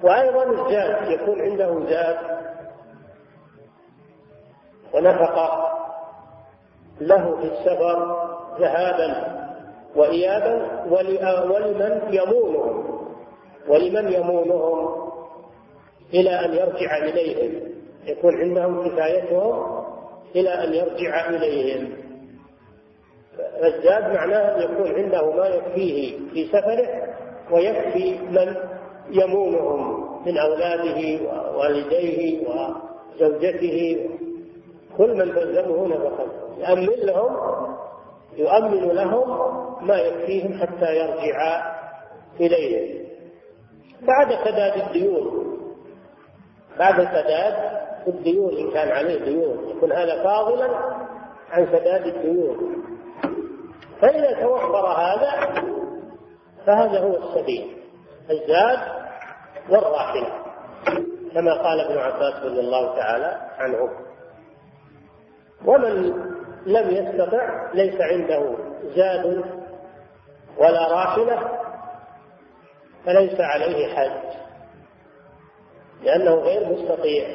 وأيضا 0.03 0.45
الزاد 0.45 1.11
يكون 1.11 1.41
عنده 1.41 1.81
زاد 1.89 2.19
ونفقة 4.95 5.71
له 7.01 7.37
في 7.37 7.45
السفر. 7.45 8.34
ذهابا 8.61 9.35
وإيابا 9.97 10.85
ولمن 11.51 12.01
يمونهم. 12.11 12.85
ولمن 13.69 14.13
يمونهم 14.13 15.11
إلى 16.15 16.31
أن 16.31 16.53
يرجع 16.55 16.97
إليهم. 16.99 17.75
يكون 18.07 18.35
عندهم 18.41 18.89
كفايتهم 18.89 19.85
إلى 20.37 20.51
أن 20.51 20.75
يرجع 20.75 21.31
إليهم. 21.31 21.93
فالزاد 23.61 24.15
معناه 24.15 24.57
أن 24.57 24.63
يكون 24.63 24.95
عنده 24.95 25.31
ما 25.31 25.47
يكفيه 25.47 26.19
في 26.33 26.47
سفره 26.47 27.15
ويكفي 27.51 28.19
من 28.31 28.57
يمونهم 29.11 30.05
من 30.27 30.39
أولاده 30.39 31.19
ووالديه 31.25 32.47
وزوجته. 32.49 34.09
كل 34.99 35.17
من 35.17 35.35
تلزمه 35.35 35.87
نفقته 35.89 36.59
يأمن 36.59 36.87
لهم 36.87 37.37
يؤمن 38.37 38.89
لهم 38.89 39.55
ما 39.87 39.97
يكفيهم 39.97 40.61
حتى 40.61 40.97
يرجعا 40.97 41.75
إليه. 42.41 43.05
بعد 44.03 44.29
سداد 44.45 44.87
الديون 44.87 45.45
بعد 46.79 46.95
سداد 46.95 47.55
الديون 48.07 48.57
إن 48.57 48.71
كان 48.71 48.89
عليه 48.89 49.25
ديون 49.25 49.71
يكون 49.77 49.93
هذا 49.93 50.25
فاضلا 50.25 50.69
عن 51.51 51.67
سداد 51.67 52.07
الديون. 52.07 52.85
فإذا 54.01 54.33
توفر 54.43 54.87
هذا 54.87 55.31
فهذا 56.67 57.01
هو 57.01 57.17
السبيل 57.17 57.77
الزاد 58.31 58.79
والراحلة 59.71 60.29
كما 61.35 61.63
قال 61.63 61.81
ابن 61.81 61.99
عباس 61.99 62.35
رضي 62.45 62.61
الله 62.61 62.97
تعالى 62.97 63.41
عنه. 63.59 63.91
ومن 65.67 66.15
لم 66.67 66.91
يستطع 66.91 67.71
ليس 67.75 68.01
عنده 68.01 68.57
زاد 68.97 69.45
ولا 70.59 70.93
راحلة 70.93 71.61
فليس 73.07 73.41
عليه 73.41 73.95
حج 73.95 74.35
لأنه 76.03 76.35
غير 76.35 76.73
مستطيع. 76.73 77.29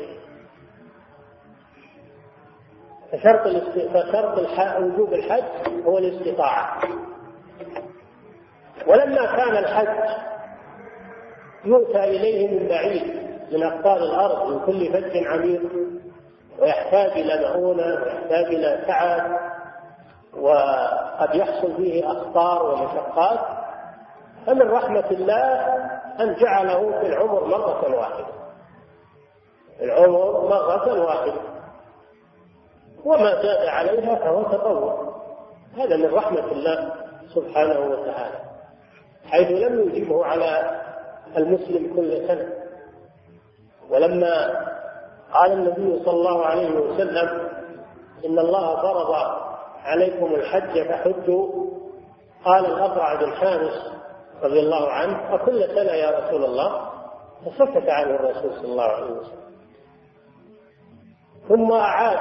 فشرط 3.12 3.48
فشرط 3.94 4.38
وجوب 4.82 5.14
الحج 5.14 5.84
هو 5.86 5.98
الاستطاعة. 5.98 6.82
ولما 8.88 9.26
كان 9.26 9.58
الحج 9.58 10.20
يؤتى 11.66 12.04
إليه 12.04 12.48
من 12.48 12.68
بعيد 12.68 13.30
من 13.52 13.64
أقطار 13.64 13.98
الأرض 13.98 14.52
من 14.52 14.66
كل 14.66 14.94
فج 14.94 15.18
عميق 15.28 15.62
ويحتاج 16.62 17.12
إلى 17.12 17.48
مؤونة 17.48 17.86
ويحتاج 17.86 18.46
إلى 18.46 18.84
تعب 18.88 19.40
وقد 20.38 21.36
يحصل 21.36 21.76
فيه 21.76 22.12
أخطار 22.12 22.66
ومشقات 22.66 23.40
فمن 24.46 24.72
رحمة 24.72 25.12
الله 25.12 25.76
أن 26.20 26.36
جعله 26.36 27.00
في 27.00 27.08
العمر 27.08 27.46
مرة 27.46 27.96
واحدة. 27.96 28.26
العمر 29.82 30.48
مرة 30.48 31.06
واحدة. 31.06 31.42
وما 33.06 33.42
زاد 33.42 33.68
عليها 33.68 34.16
فهو 34.16 34.44
تطوع. 34.44 35.14
هذا 35.78 35.98
من 35.98 36.14
رحمة 36.14 36.52
الله 36.52 36.94
سبحانه 37.36 37.80
وتعالى. 37.80 38.40
حيث 39.26 39.48
لم 39.52 39.80
يوجبه 39.80 40.26
على 40.26 40.82
المسلم 41.38 41.96
كل 41.96 42.28
سنة. 42.28 42.50
ولما 43.90 44.66
قال 45.34 45.52
النبي 45.52 46.04
صلى 46.06 46.14
الله 46.14 46.46
عليه 46.46 46.80
وسلم 46.80 47.50
إن 48.26 48.40
الله 48.40 48.76
فرض 48.82 49.16
عليكم 49.84 50.36
الحج 50.36 50.88
فحجوا. 50.88 51.70
قال 52.46 52.66
الأقرع 52.66 53.16
بن 53.16 53.32
حارس 53.32 53.92
رضي 54.44 54.60
الله 54.60 54.90
عنه 54.92 55.36
أكل 55.36 55.64
سنة 55.68 55.92
يا 55.92 56.20
رسول 56.20 56.46
الله؟ 56.46 56.90
فسكت 57.46 57.90
عنه 57.90 58.16
الرسول 58.16 58.52
صلى 58.54 58.72
الله 58.72 58.84
عليه 58.84 59.12
وسلم. 59.12 59.50
ثم 61.50 61.72
أعاد 61.72 62.20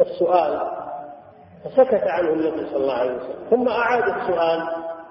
السؤال 0.00 0.70
فسكت 1.64 2.04
عنه 2.06 2.28
النبي 2.28 2.66
صلى 2.66 2.76
الله 2.76 2.94
عليه 2.94 3.16
وسلم. 3.16 3.46
ثم 3.50 3.68
أعاد 3.68 4.08
السؤال 4.08 4.68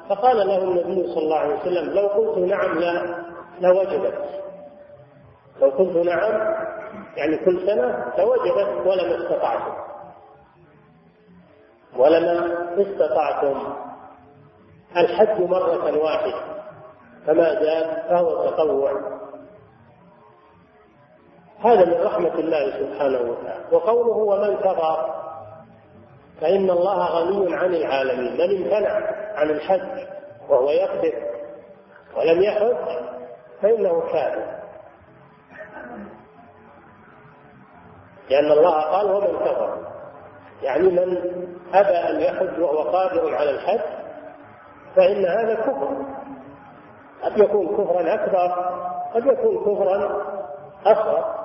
فقال 0.10 0.38
له 0.38 0.58
النبي 0.58 1.08
صلى 1.08 1.24
الله 1.24 1.38
عليه 1.38 1.60
وسلم 1.60 1.94
لو 1.94 2.08
قلت 2.08 2.38
نعم 2.38 2.80
لا 2.80 3.24
لوجبت. 3.60 4.43
لو 5.64 5.70
قلت 5.70 6.06
نعم 6.06 6.34
يعني 7.18 7.38
كل 7.46 7.68
سنة 7.68 8.14
لوجبت 8.18 8.88
ولما 8.88 9.18
استطعتم. 9.18 9.74
ولما 11.98 12.68
استطعتم. 12.82 13.74
الحج 14.98 15.42
مرة 15.42 15.98
واحدة 15.98 16.34
فما 17.28 17.64
زاد 17.64 18.10
فهو 18.10 18.50
تطوع. 18.50 18.92
هذا 21.60 21.86
من 21.86 22.06
رحمة 22.06 22.34
الله 22.40 22.72
سبحانه 22.80 23.32
وتعالى. 23.32 23.66
وقوله 23.72 24.18
ومن 24.18 24.56
كفر 24.56 25.24
فإن 26.42 26.70
الله 26.70 27.06
غني 27.06 27.56
عن 27.56 27.74
العالمين. 27.74 28.34
من 28.34 28.64
امتنع 28.64 28.92
عن 29.36 29.50
الحج 29.50 30.08
وهو 30.50 30.70
يقدر 30.70 31.14
ولم 32.18 32.42
يحج 32.44 32.76
فإنه 33.62 34.02
كافر. 34.02 34.63
لأن 38.30 38.52
الله 38.52 38.82
قال 38.82 39.12
ومن 39.12 39.40
كفر. 39.40 39.78
يعني 40.62 40.90
من 40.90 41.18
أبى 41.74 41.98
أن 42.10 42.22
يحج 42.22 42.60
وهو 42.60 42.78
قادر 42.78 43.36
على 43.36 43.50
الحج 43.50 43.82
فإن 44.96 45.26
هذا 45.26 45.56
كفر. 45.56 46.06
قد 47.24 47.38
يكون 47.38 47.68
كفرا 47.68 48.14
أكبر 48.14 48.52
قد 49.14 49.26
يكون 49.26 49.58
كفرا 49.58 50.22
أصغر. 50.86 51.44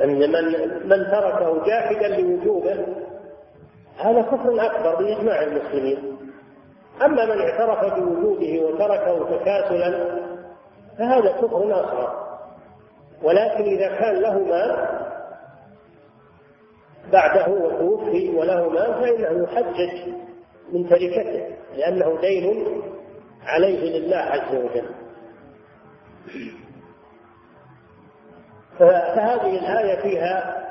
من 0.00 0.18
من 0.18 0.88
من 0.88 1.10
تركه 1.10 1.64
جاحدا 1.66 2.08
لوجوبه 2.08 2.86
هذا 3.98 4.22
كفر 4.22 4.66
أكبر 4.66 4.94
بإجماع 4.94 5.42
المسلمين. 5.42 6.18
أما 7.04 7.24
من 7.24 7.40
اعترف 7.40 7.94
بوجوده 7.94 8.66
وتركه 8.66 9.36
تكاسلا 9.36 10.18
فهذا 10.98 11.32
كفر 11.32 11.80
أصغر. 11.80 12.21
ولكن 13.22 13.64
إذا 13.64 13.88
كان 13.98 14.14
له 14.14 14.38
مال 14.38 14.88
بعده 17.12 17.48
وتوفي 17.52 18.28
وله 18.36 18.68
مال 18.68 18.94
فإنه 18.94 19.44
يحجج 19.44 20.12
من 20.72 20.88
تركته 20.88 21.56
لأنه 21.76 22.20
دين 22.20 22.66
عليه 23.46 23.98
لله 23.98 24.16
عز 24.16 24.54
وجل. 24.54 24.88
فهذه 28.78 29.58
الآية 29.58 30.00
فيها 30.02 30.62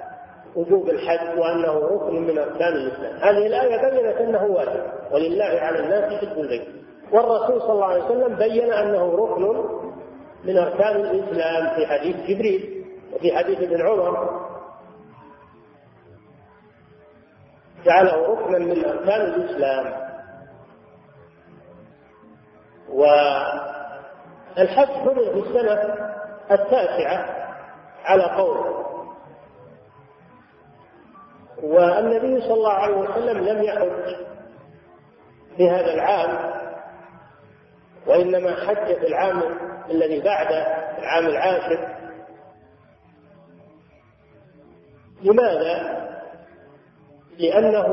وجوب 0.55 0.89
الحج 0.89 1.39
وأنه 1.39 1.73
ركن 1.73 2.21
من 2.21 2.37
أركان 2.37 2.73
الإسلام. 2.73 3.15
هذه 3.15 3.47
الآية 3.47 3.89
بينت 3.89 4.17
أنه 4.17 4.43
واجب 4.45 4.83
ولله 5.11 5.59
على 5.61 5.79
الناس 5.79 6.13
حج 6.13 6.39
البيت. 6.39 6.67
والرسول 7.11 7.61
صلى 7.61 7.71
الله 7.71 7.85
عليه 7.85 8.03
وسلم 8.03 8.35
بين 8.35 8.73
أنه 8.73 9.15
ركن 9.15 9.80
من 10.43 10.57
أركان 10.57 10.95
الإسلام 10.95 11.75
في 11.75 11.87
حديث 11.87 12.15
جبريل 12.15 12.85
وفي 13.13 13.37
حديث 13.37 13.61
ابن 13.61 13.81
عمر. 13.87 14.41
جعله 17.85 18.27
ركنا 18.27 18.59
من 18.59 18.85
أركان 18.85 19.21
الإسلام. 19.21 20.11
والحج 22.89 23.45
فرض 25.05 25.31
في 25.31 25.39
السنة 25.49 25.95
التاسعة 26.51 27.47
على 28.03 28.23
قول. 28.23 28.81
والنبي 31.63 32.41
صلى 32.41 32.53
الله 32.53 32.73
عليه 32.73 32.95
وسلم 32.97 33.37
لم 33.37 33.63
يحج 33.63 34.15
في 35.57 35.69
هذا 35.69 35.93
العام 35.93 36.60
وإنما 38.07 38.55
حج 38.65 38.97
في 38.99 39.07
العام 39.07 39.41
الذي 39.91 40.19
بعده 40.19 40.61
العام 40.99 41.25
العاشر 41.27 41.95
لماذا؟ 45.23 46.01
لأنه 47.39 47.87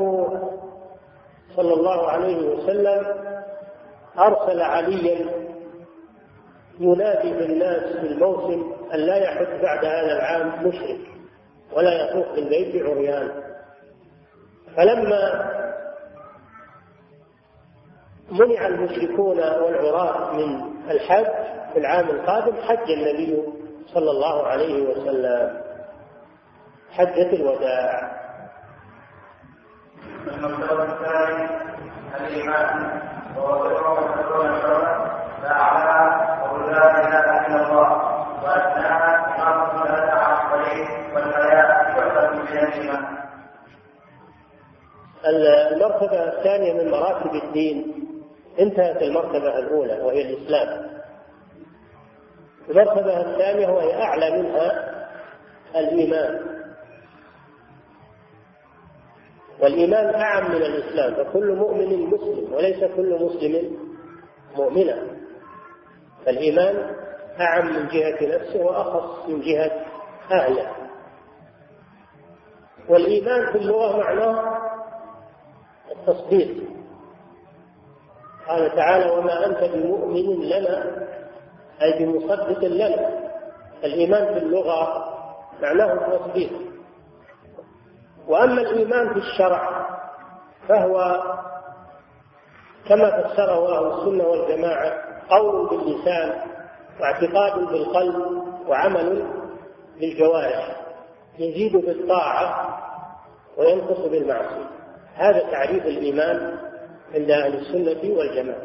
صلى 1.56 1.74
الله 1.74 2.08
عليه 2.08 2.36
وسلم 2.48 3.06
أرسل 4.18 4.60
عليا 4.62 5.26
ينادي 6.80 7.32
بالناس 7.32 7.96
في 7.96 8.06
الموسم 8.06 8.72
أن 8.94 8.98
لا 8.98 9.16
يحج 9.16 9.62
بعد 9.62 9.84
هذا 9.84 10.12
العام 10.16 10.68
مشرك 10.68 11.00
ولا 11.72 11.90
يطوف 12.04 12.34
بالبيت 12.34 12.82
عريان 12.86 13.42
فلما 14.76 15.50
منع 18.30 18.66
المشركون 18.66 19.38
والعراة 19.38 20.32
من 20.32 20.60
الحج 20.90 21.26
في 21.72 21.78
العام 21.78 22.08
القادم 22.08 22.52
حج 22.62 22.90
النبي 22.90 23.42
صلى 23.94 24.10
الله 24.10 24.46
عليه 24.46 24.82
وسلم. 24.88 25.60
حجة 26.90 27.32
الوداع. 27.32 28.18
المرتبة 45.72 46.24
الثانية 46.24 46.72
من 46.72 46.90
مراتب 46.90 47.34
الدين. 47.34 47.97
انتهت 48.60 49.02
المرتبة 49.02 49.58
الأولى 49.58 50.00
وهي 50.02 50.22
الإسلام. 50.22 50.90
المرتبة 52.70 53.20
الثانية 53.20 53.68
وهي 53.68 54.02
أعلى 54.02 54.42
منها 54.42 54.94
الإيمان. 55.76 56.58
والإيمان 59.60 60.14
أعم 60.14 60.50
من 60.50 60.62
الإسلام 60.62 61.14
فكل 61.14 61.54
مؤمن 61.54 62.06
مسلم 62.06 62.52
وليس 62.52 62.84
كل 62.96 63.18
مسلم 63.24 63.78
مؤمنا 64.56 65.02
فالإيمان 66.26 66.94
أعم 67.40 67.66
من 67.66 67.88
جهة 67.88 68.36
نفسه 68.36 68.58
وأخص 68.60 69.28
من 69.28 69.40
جهة 69.40 69.70
أهله. 70.32 70.72
والإيمان 72.88 73.52
في 73.52 73.58
اللغة 73.58 73.96
معناه 73.96 74.58
التصديق. 75.92 76.64
قال 78.48 78.76
تعالى 78.76 79.10
وما 79.10 79.46
أنت 79.46 79.64
بمؤمن 79.74 80.44
لنا 80.44 81.06
أي 81.82 82.04
بمصدق 82.04 82.64
لنا. 82.64 83.08
الإيمان 83.84 84.34
في 84.34 84.38
اللغة 84.38 85.04
معناه 85.62 85.92
التصديق. 85.92 86.50
وأما 88.28 88.60
الإيمان 88.60 89.12
في 89.12 89.18
الشرع 89.18 89.88
فهو 90.68 91.22
كما 92.88 93.22
فسره 93.22 93.78
أهل 93.78 93.86
السنة 93.86 94.24
والجماعة 94.24 94.92
قول 95.30 95.68
باللسان 95.68 96.32
واعتقاد 97.00 97.68
بالقلب 97.68 98.42
وعمل 98.68 99.26
بالجوارح. 100.00 100.76
يزيد 101.38 101.76
بالطاعة 101.76 102.78
وينقص 103.58 103.98
بالمعصية 103.98 104.70
هذا 105.14 105.50
تعريف 105.50 105.86
الإيمان 105.86 106.58
عند 107.14 107.30
أهل 107.30 107.54
السنة 107.54 108.16
والجماعة. 108.18 108.62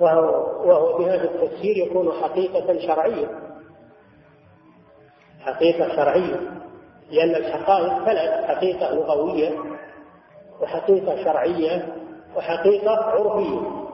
وهو, 0.00 0.28
وهو 0.68 0.98
بهذا 0.98 1.24
التفسير 1.24 1.76
يكون 1.76 2.12
حقيقة 2.12 2.86
شرعية. 2.86 3.26
حقيقة 5.40 5.96
شرعية. 5.96 6.36
لأن 7.10 7.34
الحقائق 7.34 8.04
ثلاث 8.04 8.44
حقيقة 8.44 8.94
لغوية 8.94 9.58
وحقيقة 10.60 11.24
شرعية 11.24 11.94
وحقيقة 12.36 12.90
عرفية. 12.90 13.88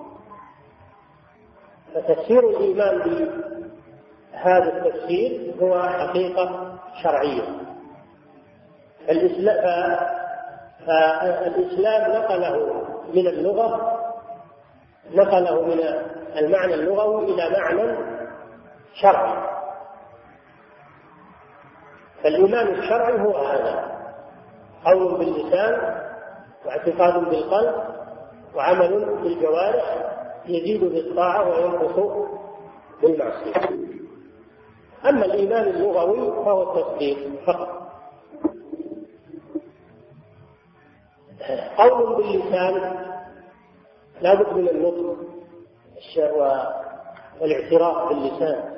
فتفسير 1.95 2.51
الإيمان 2.51 2.99
بهذا 2.99 4.76
التفسير 4.76 5.55
هو 5.62 5.82
حقيقة 5.82 6.78
شرعية. 7.03 7.43
الإسلام 9.09 10.23
فالإسلام 10.87 12.12
نقله 12.12 12.85
من 13.14 13.26
اللغة 13.26 14.01
نقله 15.12 15.62
من 15.62 15.80
المعنى 16.37 16.74
اللغوي 16.74 17.24
إلى 17.24 17.51
معنى 17.61 17.97
شرعي. 18.95 19.55
فالإيمان 22.22 22.68
الشرعي 22.68 23.20
هو 23.20 23.37
هذا. 23.37 23.95
قول 24.85 25.18
باللسان 25.18 26.01
واعتقاد 26.66 27.24
بالقلب 27.24 27.74
وعمل 28.55 29.18
بالجوارح 29.22 29.97
يزيد 30.47 30.85
بالطاعة 30.85 31.49
وينقص 31.49 32.26
بالمعصية. 33.03 33.55
أما 35.09 35.24
الإيمان 35.24 35.62
اللغوي 35.62 36.45
فهو 36.45 36.62
التصديق 36.62 37.18
فقط. 37.47 37.84
قول 41.78 42.16
باللسان 42.16 42.74
لا 44.20 44.34
بد 44.34 44.53
من 44.53 44.68
النطق 44.68 45.16
والاعتراف 47.40 48.09
باللسان. 48.09 48.74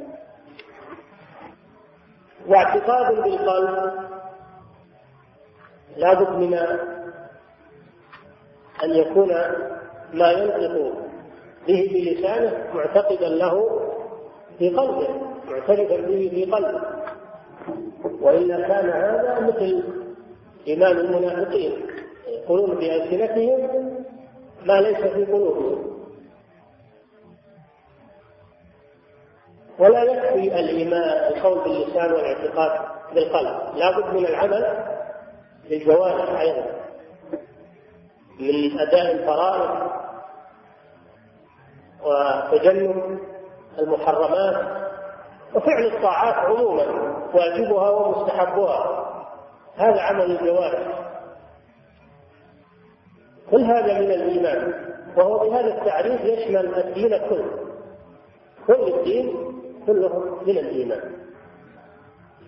واعتقاد 2.49 3.14
بالقلب 3.14 3.93
لا 5.97 6.14
بد 6.14 6.31
من 6.31 6.55
أن 8.85 8.91
يكون 8.91 9.29
ما 10.12 10.31
ينطق 10.31 10.93
به 11.67 11.91
بلسانه 11.93 12.75
معتقدا 12.75 13.29
له 13.29 13.81
في 14.59 14.71
قلبه 14.71 15.09
معترفا 15.51 15.97
به 15.97 16.31
في 16.35 16.45
قلبه. 16.45 16.83
والا 18.21 18.69
كان 18.69 18.89
هذا 18.91 19.41
مثل 19.41 19.83
إيمان 20.67 20.97
المنافقين. 20.97 21.95
يقولون 22.27 22.74
بألسنتهم 22.74 23.97
ما 24.64 24.81
ليس 24.81 24.97
في 24.97 25.24
قلوبهم. 25.24 25.97
ولا 29.79 30.03
يكفي 30.03 30.61
الإيمان 30.61 31.35
القول 31.35 31.64
باللسان 31.64 32.12
والاعتقاد 32.12 32.81
بالقلب. 33.14 33.77
لا 33.77 33.99
بد 33.99 34.14
من 34.14 34.27
العمل 34.27 34.85
بالجوارح 35.68 36.41
أيضا. 36.41 36.66
من 38.41 38.81
أداء 38.81 39.12
الفرائض 39.12 39.91
وتجنب 42.05 43.18
المحرمات 43.79 44.87
وفعل 45.55 45.87
الطاعات 45.87 46.35
عموما 46.35 46.85
واجبها 47.35 47.91
ومستحبها. 47.91 49.07
هذا 49.77 50.01
عمل 50.01 50.31
الجوارح. 50.31 51.06
كل 53.51 53.61
هذا 53.61 54.01
من 54.01 54.11
الإيمان؟ 54.11 54.74
وهو 55.16 55.38
بهذا 55.38 55.78
التعريف 55.78 56.20
يشمل 56.20 56.74
الدين 56.74 57.18
كله. 57.28 57.66
كل 58.66 58.94
الدين 58.94 59.34
كله 59.86 60.40
من 60.47 60.59
الإيمان. 60.59 61.12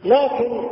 لكن 0.05 0.71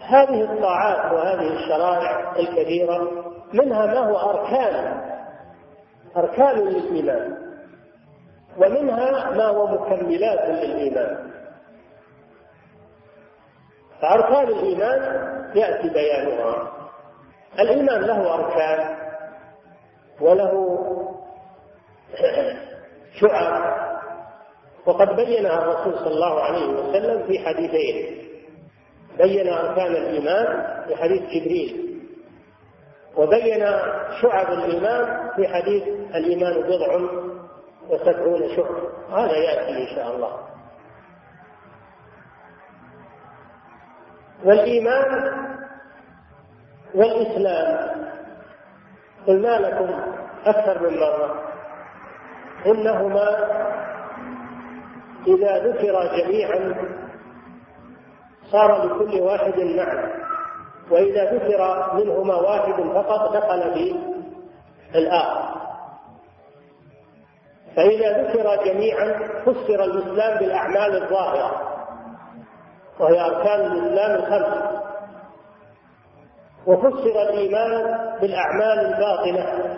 هذه 0.00 0.52
الطاعات 0.52 1.12
وهذه 1.12 1.52
الشرائع 1.52 2.36
الكبيرة 2.36 3.24
منها 3.52 3.86
ما 3.86 3.98
هو 3.98 4.30
أركان. 4.30 5.00
أركان 6.16 6.58
للإيمان. 6.58 7.36
ومنها 8.58 9.30
ما 9.30 9.46
هو 9.46 9.66
مكملات 9.66 10.48
للإيمان. 10.48 11.30
فأركان 14.02 14.48
الإيمان 14.48 15.00
يأتي 15.54 15.88
بيانها. 15.88 16.75
الإيمان 17.60 18.00
له 18.00 18.34
أركان 18.34 18.96
وله 20.20 20.52
شعب. 23.20 23.76
وقد 24.86 25.16
بينها 25.16 25.58
الرسول 25.62 25.98
صلى 25.98 26.14
الله 26.14 26.42
عليه 26.42 26.66
وسلم 26.66 27.26
في 27.26 27.38
حديثين. 27.38 28.26
بين 29.18 29.48
أركان 29.52 29.92
الإيمان 29.92 30.74
في 30.86 30.96
حديث 30.96 31.22
جبريل. 31.22 32.00
وبين 33.16 33.66
شعب 34.22 34.52
الإيمان 34.52 35.30
في 35.36 35.48
حديث 35.48 35.82
الإيمان 36.14 36.62
بضع 36.62 37.00
وسبعون 37.88 38.56
شعب. 38.56 38.76
هذا 39.10 39.36
يأتي 39.36 39.82
إن 39.82 39.96
شاء 39.96 40.16
الله. 40.16 40.46
والإيمان 44.44 45.55
والإسلام 46.94 47.90
قلنا 49.26 49.58
لكم 49.58 50.00
أكثر 50.46 50.90
من 50.90 51.00
مرة. 51.00 51.42
إنهما 52.66 53.28
إذا 55.26 55.66
ذكر 55.66 56.16
جميعا 56.16 56.74
صار 58.52 58.84
لكل 58.84 59.20
واحد 59.20 59.60
معنى 59.60 60.12
وإذا 60.90 61.32
ذكر 61.34 61.90
منهما 61.94 62.34
واحد 62.34 62.82
فقط 62.94 63.36
دخل 63.36 63.74
في 64.92 64.98
الآخر. 64.98 65.56
فإذا 67.76 68.22
ذكر 68.22 68.64
جميعا 68.64 69.18
فسر 69.44 69.84
الإسلام 69.84 70.38
بالأعمال 70.38 71.02
الظاهرة 71.02 71.76
وهي 73.00 73.20
أركان 73.20 73.60
الإسلام 73.60 74.10
الخمسة 74.14 74.75
وفسر 76.66 77.22
الإيمان 77.22 77.98
بالأعمال 78.20 78.78
الباطنة 78.86 79.76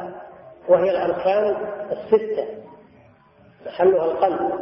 وهي 0.68 0.90
الأركان 0.90 1.56
الستة 1.90 2.46
محلها 3.66 4.04
القلب. 4.04 4.52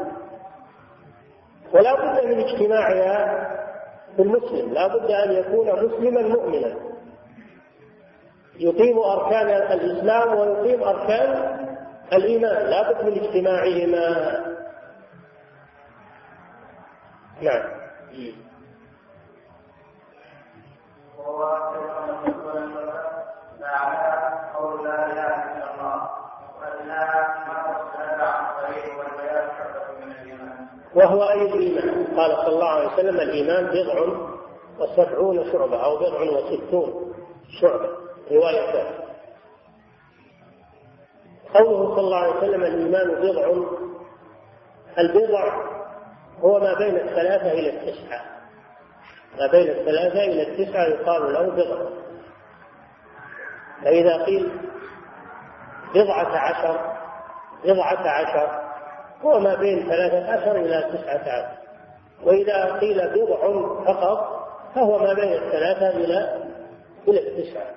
ولا 1.73 1.95
بد 1.95 2.25
من 2.27 2.41
اجتماعها 2.41 3.47
بالمسلم 4.19 4.73
لا 4.73 4.87
بد 4.87 5.11
أن 5.11 5.33
يكون 5.33 5.85
مسلما 5.85 6.23
مؤمنا. 6.23 6.77
يقيم 8.59 8.99
أركان 8.99 9.49
الإسلام 9.49 10.39
ويقيم 10.39 10.83
أركان 10.83 11.57
الإيمان 12.13 12.67
لا 12.67 12.93
بد 12.93 13.05
من 13.05 13.13
اجتماعهما. 13.13 14.37
نعم. 17.43 17.77
وهو 30.95 31.23
أي 31.23 31.43
الإيمان 31.43 32.07
قال 32.17 32.37
صلى 32.37 32.49
الله 32.49 32.69
عليه 32.69 32.93
وسلم 32.93 33.21
الإيمان 33.21 33.67
بضع 33.67 34.27
وسبعون 34.79 35.53
شعبة 35.53 35.85
أو 35.85 35.97
بضع 35.97 36.21
وستون 36.21 37.15
شعبة 37.61 37.89
روايتان 38.33 38.87
قوله 41.55 41.95
صلى 41.97 42.01
الله 42.01 42.17
عليه 42.17 42.37
وسلم 42.37 42.63
الإيمان 42.63 43.11
بضع 43.15 43.53
البضع 44.99 45.63
هو 46.41 46.61
ما 46.61 46.75
بين 46.75 46.97
الثلاثة 46.97 47.53
إلى 47.53 47.71
التسعة. 47.71 48.36
ما 49.41 49.47
بين 49.47 49.71
الثلاثة 49.71 50.25
إلى 50.25 50.43
التسعة 50.43 50.85
يقال 50.85 51.33
له 51.33 51.51
بضع. 51.51 51.91
فإذا 53.85 54.25
قيل 54.25 54.51
بضعة 55.95 56.39
عشر 56.39 56.97
بضعة 57.65 58.09
عشر 58.09 58.67
هو 59.23 59.41
ما 59.41 59.55
بين 59.55 59.89
ثلاثة 59.89 60.33
عشر 60.33 60.57
إلى 60.57 60.91
تسعة 60.93 61.21
عشر. 61.21 61.59
وإذا 62.23 62.79
قيل 62.79 63.11
بضع 63.11 63.39
فقط 63.85 64.47
فهو 64.75 64.99
ما 64.99 65.15
بين 65.15 65.33
الثلاثة 65.33 65.91
إلى 65.91 66.45
إلى 67.09 67.29
التسعة. 67.29 67.75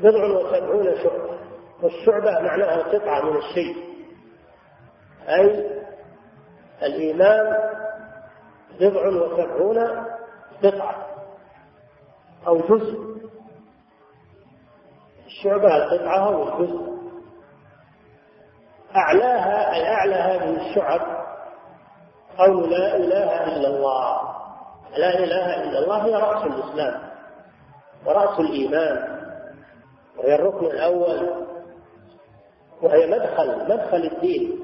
بضع 0.00 0.24
وسبعون 0.24 0.96
شعبة. 1.02 1.38
والشعبة 1.82 2.40
معناها 2.40 2.76
قطعة 2.76 3.30
من 3.30 3.36
الشيء. 3.36 3.76
أي 5.28 5.70
الإيمان 6.82 7.56
بضع 8.80 9.08
وسبعون 9.08 9.78
قطعة 10.64 11.06
أو 12.46 12.58
جزء. 12.58 12.98
الشعبة 15.26 15.76
القطعة 15.76 16.26
أو 16.26 16.42
الجزء. 16.42 16.92
أعلاها 18.96 19.74
أي 19.74 19.88
أعلى 19.88 20.14
هذه 20.14 20.70
الشعب 20.70 21.00
قول 22.38 22.70
لا 22.70 22.96
إله 22.96 23.56
إلا 23.56 23.68
الله. 23.68 24.22
لا 24.96 25.18
إله 25.18 25.62
إلا 25.62 25.78
الله 25.78 26.04
هي 26.04 26.14
رأس 26.14 26.46
الإسلام 26.46 27.10
ورأس 28.06 28.40
الإيمان 28.40 29.22
وهي 30.18 30.34
الركن 30.34 30.66
الأول 30.66 31.46
وهي 32.82 33.06
مدخل 33.06 33.64
مدخل 33.64 34.10
الدين. 34.12 34.61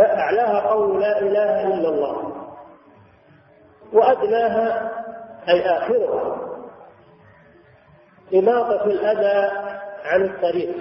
أعلاها 0.00 0.60
قول 0.60 1.00
لا 1.00 1.20
إله 1.20 1.66
إلا 1.66 1.88
الله 1.88 2.32
وأدناها 3.92 4.92
أي 5.48 5.60
آخرها. 5.60 6.36
إماطة 8.34 8.84
الأذى 8.84 9.50
عن 10.04 10.24
الطريق. 10.24 10.74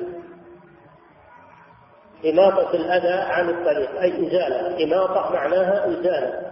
إماطة 2.25 2.71
الأذى 2.73 3.31
عن 3.31 3.49
الطريق 3.49 4.01
أي 4.01 4.27
إزالة. 4.27 4.83
إماطة 4.83 5.33
معناها 5.33 5.87
إزالة. 5.87 6.51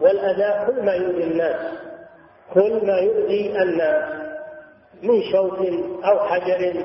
والأذى 0.00 0.66
كل 0.66 0.82
ما 0.82 0.92
يؤذي 0.92 1.24
الناس 1.24 1.78
كل 2.54 2.86
ما 2.86 2.98
يؤذي 2.98 3.62
الناس 3.62 4.12
من 5.02 5.22
شوك 5.32 5.58
أو 6.04 6.18
حجر 6.18 6.84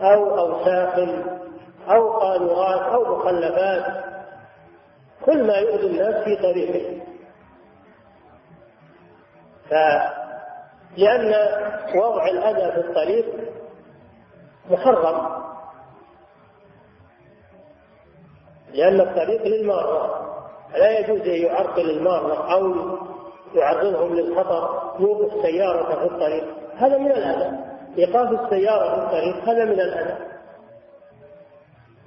أو 0.00 0.38
أوساخ 0.38 0.98
أو 1.90 2.12
قاذورات 2.12 2.80
أو 2.80 3.16
مخلفات 3.16 4.04
كل 5.24 5.46
ما 5.46 5.54
يؤذي 5.54 5.86
الناس 5.86 6.24
في 6.24 6.36
طريقه. 6.36 7.00
لأن 10.96 11.34
وضع 11.94 12.26
الأذى 12.28 12.72
في 12.72 12.88
الطريق 12.88 13.26
محرم. 14.70 15.40
لأن 18.72 19.00
الطريق 19.00 19.42
للمارة 19.42 20.26
لا 20.72 20.98
يجوز 20.98 21.20
أن 21.20 21.42
يعرقل 21.42 21.90
المارة 21.90 22.52
أو 22.52 22.74
يعرضهم 23.54 24.14
للخطر 24.14 24.92
يوقف 25.00 25.42
سيارة 25.42 25.94
في 25.94 26.14
الطريق. 26.14 26.44
هذا 26.76 26.98
من 26.98 27.10
الأذى. 27.10 27.58
إيقاف 27.98 28.40
السيارة 28.40 28.94
في 28.94 29.02
الطريق 29.02 29.48
هذا 29.48 29.64
من 29.64 29.80
الأذى. 29.80 30.30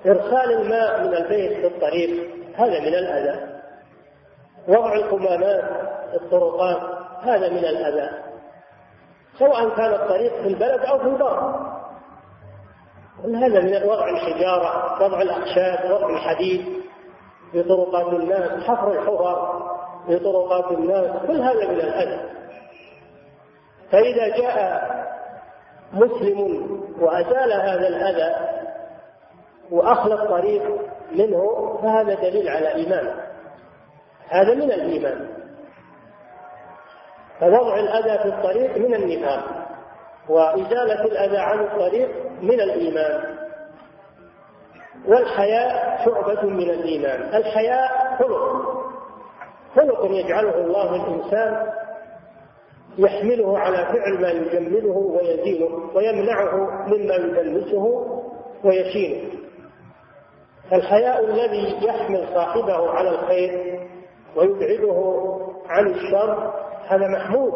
إرسال 0.05 0.51
الماء 0.51 1.03
من 1.03 1.15
البيت 1.15 1.51
في 1.53 1.67
الطريق 1.67 2.35
هذا 2.55 2.79
من 2.79 2.87
الأذى. 2.87 3.53
وضع 4.67 4.93
القمامات 4.93 5.63
في 6.09 6.15
الطرقات 6.15 6.81
هذا 7.21 7.49
من 7.49 7.57
الأذى. 7.57 8.09
سواء 9.39 9.69
كان 9.69 9.93
الطريق 9.93 10.41
في 10.41 10.47
البلد 10.47 10.79
أو 10.85 10.99
في 10.99 11.05
البر. 11.05 11.55
كل 13.23 13.35
هذا 13.35 13.59
من 13.59 13.89
وضع 13.89 14.09
الحجارة 14.09 15.03
وضع 15.03 15.21
الأخشاب 15.21 15.91
وضع 15.91 16.09
الحديد 16.09 16.65
في 17.51 17.63
طرقات 17.63 18.13
الناس 18.13 18.63
حفر 18.63 18.91
الحفر 18.91 19.63
في 20.07 20.19
طرقات 20.19 20.71
الناس 20.71 21.11
كل 21.27 21.41
هذا 21.41 21.67
من 21.67 21.79
الأذى. 21.79 22.21
فإذا 23.91 24.37
جاء 24.37 24.83
مسلم 25.93 26.67
وأزال 26.99 27.53
هذا 27.53 27.87
الأذى 27.87 28.62
وأخلى 29.73 30.13
الطريق 30.13 30.63
منه 31.11 31.77
فهذا 31.81 32.13
دليل 32.13 32.49
على 32.49 32.75
إيمانه 32.75 33.15
هذا 34.29 34.53
من 34.53 34.71
الإيمان. 34.71 35.27
فوضع 37.39 37.79
الأذى 37.79 38.23
في 38.23 38.35
الطريق 38.35 38.77
من 38.77 38.95
النفاق 38.95 39.43
وإزالة 40.29 41.03
الأذى 41.05 41.37
عن 41.37 41.59
الطريق 41.59 42.09
من 42.41 42.61
الإيمان. 42.61 43.23
والحياء 45.07 46.05
شعبة 46.05 46.43
من 46.43 46.69
الإيمان. 46.69 47.35
الحياء 47.35 48.17
خلق. 48.19 48.63
خلق 49.75 50.05
يجعله 50.11 50.55
الله 50.55 50.95
الإنسان 50.95 51.71
يحمله 52.97 53.59
على 53.59 53.77
فعل 53.77 54.21
ما 54.21 54.31
يجمله 54.31 54.97
ويزينه 54.97 55.89
ويمنعه 55.95 56.55
مما 56.87 57.15
يدنسه 57.15 58.05
ويشينه. 58.63 59.42
الحياء 60.71 61.25
الذي 61.25 61.85
يحمل 61.85 62.27
صاحبه 62.33 62.89
على 62.89 63.09
الخير 63.09 63.79
ويبعده 64.35 65.23
عن 65.67 65.87
الشر 65.87 66.53
هذا 66.87 67.07
محمود. 67.07 67.53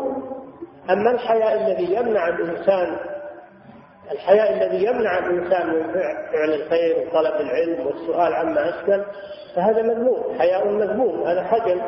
أما 0.89 1.11
الحياء 1.11 1.67
الذي 1.67 1.95
يمنع 1.95 2.27
الإنسان 2.27 2.97
الحياء 4.11 4.53
الذي 4.53 4.85
يمنع 4.85 5.17
الإنسان 5.17 5.67
من 5.67 5.93
فعل 6.31 6.53
الخير 6.53 6.97
وطلب 6.97 7.41
العلم 7.41 7.87
والسؤال 7.87 8.33
عما 8.33 8.69
أشكل 8.69 9.03
فهذا 9.55 9.81
مذموم 9.81 10.39
حياء 10.39 10.67
مذموم 10.67 11.23
هذا 11.23 11.43
خجل. 11.43 11.81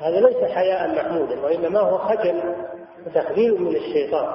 هذا 0.00 0.20
ليس 0.20 0.52
حياء 0.52 0.94
محمودا 0.96 1.40
وإنما 1.40 1.80
هو 1.80 1.98
خجل 1.98 2.54
وتخذيل 3.06 3.62
من 3.62 3.76
الشيطان. 3.76 4.34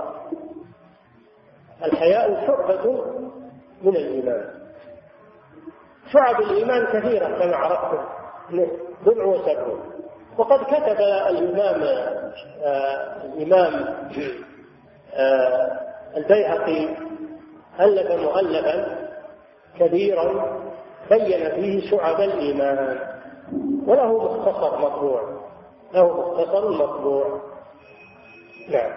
الحياء 1.83 2.47
شعبة 2.47 3.05
من 3.81 3.95
الإيمان. 3.95 4.62
شعب 6.13 6.41
الإيمان 6.41 6.85
كثيرة 6.85 7.25
كما 7.39 7.55
عرفتم 7.55 8.03
بضع 9.05 9.25
وسبعون 9.25 9.79
وقد 10.37 10.59
كتب 10.63 10.97
الإمام 11.29 11.81
آه 12.63 13.23
الإمام 13.25 13.73
آه 15.13 15.79
البيهقي 16.17 16.89
ألف 17.79 18.11
مؤلفا 18.11 19.07
كبيرا 19.79 20.59
بين 21.09 21.49
فيه 21.55 21.91
شعب 21.91 22.19
الإيمان. 22.19 22.99
وله 23.87 24.23
مختصر 24.23 24.79
مطبوع. 24.79 25.41
له 25.93 26.31
مختصر 26.31 26.69
مطبوع. 26.69 27.41
نعم. 28.69 28.93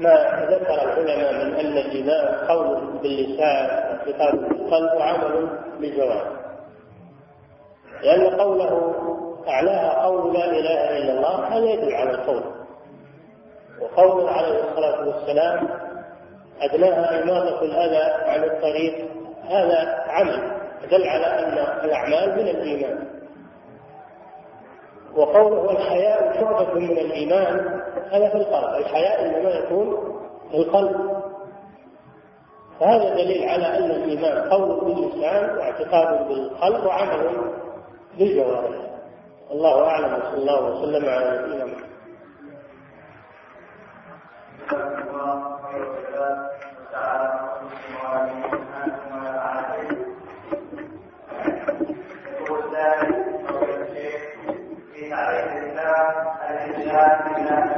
لما 0.00 0.46
ذكر 0.50 0.74
العلماء 0.74 1.32
من 1.32 1.54
أن 1.54 1.78
الايمان 1.78 2.48
قول 2.48 2.98
باللسان 3.02 3.66
واعتقاد 3.66 4.48
بالقلب 4.48 4.92
وعمل 4.96 5.48
بالجوارح. 5.80 6.28
لأن 8.02 8.40
قوله 8.40 8.94
أعلاها 9.48 10.04
قول 10.06 10.34
لا 10.34 10.44
إله 10.44 10.98
إلا 10.98 11.12
الله 11.12 11.46
هذا 11.48 11.64
يدل 11.64 11.94
على 11.94 12.10
القول. 12.10 12.42
وقوله 13.80 14.30
عليه 14.30 14.64
الصلاة 14.64 15.08
والسلام 15.08 15.68
أدناها 16.60 17.22
إماطة 17.22 17.62
الأذى 17.62 18.30
عن 18.30 18.44
الطريق 18.44 19.08
هذا 19.48 20.04
عمل 20.08 20.52
دل 20.90 21.08
على 21.08 21.26
أن 21.26 21.58
الأعمال 21.84 22.36
من 22.36 22.48
الإيمان. 22.48 23.04
وقوله 25.16 25.70
الحياء 25.70 26.40
شعبة 26.40 26.74
من 26.74 26.98
الإيمان 26.98 27.83
هذا 28.10 28.28
في 28.28 28.36
القلب. 28.36 28.80
الحياء 28.80 29.26
إنما 29.26 29.50
يكون 29.50 30.18
في 30.50 30.56
القلب. 30.56 31.22
فهذا 32.80 33.14
دليل 33.14 33.48
على 33.48 33.78
أن 33.78 33.90
الإيمان 33.90 34.50
قول 34.50 34.80
باللسان 34.80 35.56
واعتقاد 35.56 36.28
بالقلب 36.28 36.86
وعمل 36.86 37.52
بالجوارح. 38.18 38.80
الله 39.50 39.86
أعلم 39.86 40.14
وصلى 40.14 40.36
الله 40.36 40.64
وسلم 40.64 41.08
على 41.08 41.38
نبينا 41.38 41.64
محمد. 41.64 41.94
الإنسان 56.50 57.18
من 57.34 57.73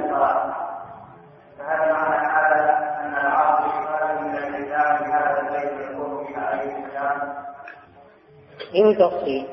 من 8.85 8.99
تفصيل 8.99 9.45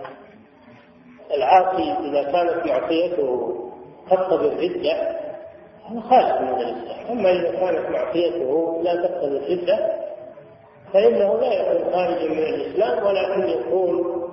العاصي 1.34 1.92
إذا 1.92 2.24
كانت 2.24 2.68
معصيته 2.68 3.60
تقتضي 4.10 4.48
الردة 4.48 5.24
هذا 5.90 6.02
خارج 6.02 6.42
من 6.42 6.50
الإسلام 6.50 7.12
أما 7.12 7.32
إذا 7.32 7.52
كانت 7.52 7.90
معصيته 7.90 8.82
لا 8.84 8.96
تقتضي 9.08 9.38
الردة 9.38 10.04
فإنه 10.94 11.34
لا 11.40 11.54
يكون 11.54 11.94
خارجا 11.94 12.30
من 12.30 12.40
الإسلام 12.40 13.06
ولكن 13.06 13.50
يكون 13.50 14.24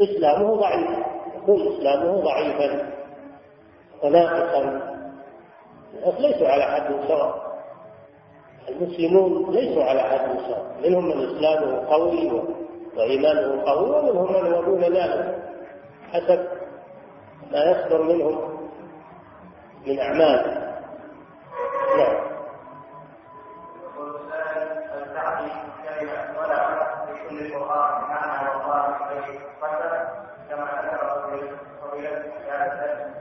إسلامه 0.00 0.54
ضعيف 0.54 0.90
يكون 1.36 1.74
إسلامه 1.74 2.20
ضعيفا 2.20 2.92
وناقصا 4.02 4.92
الناس 5.94 6.20
ليسوا 6.20 6.48
على 6.48 6.62
حد 6.62 6.94
سواء 7.08 7.52
المسلمون 8.68 9.54
ليسوا 9.54 9.84
على 9.84 10.00
حد 10.00 10.38
سواء 10.46 10.64
منهم 10.84 11.04
من 11.04 11.36
إسلامه 11.36 11.86
قوي 11.88 12.42
وإيمانه 12.96 13.62
قوي 13.66 13.90
ومنهم 13.90 14.44
من 14.44 14.52
هو 14.52 14.62
دون 14.62 14.80
ذلك 14.80 15.38
حسب 16.12 16.48
ما 17.52 17.64
يصدر 17.64 18.02
منهم 18.02 18.68
من 19.86 20.00
أعمال. 20.00 20.62
نعم. 21.98 22.32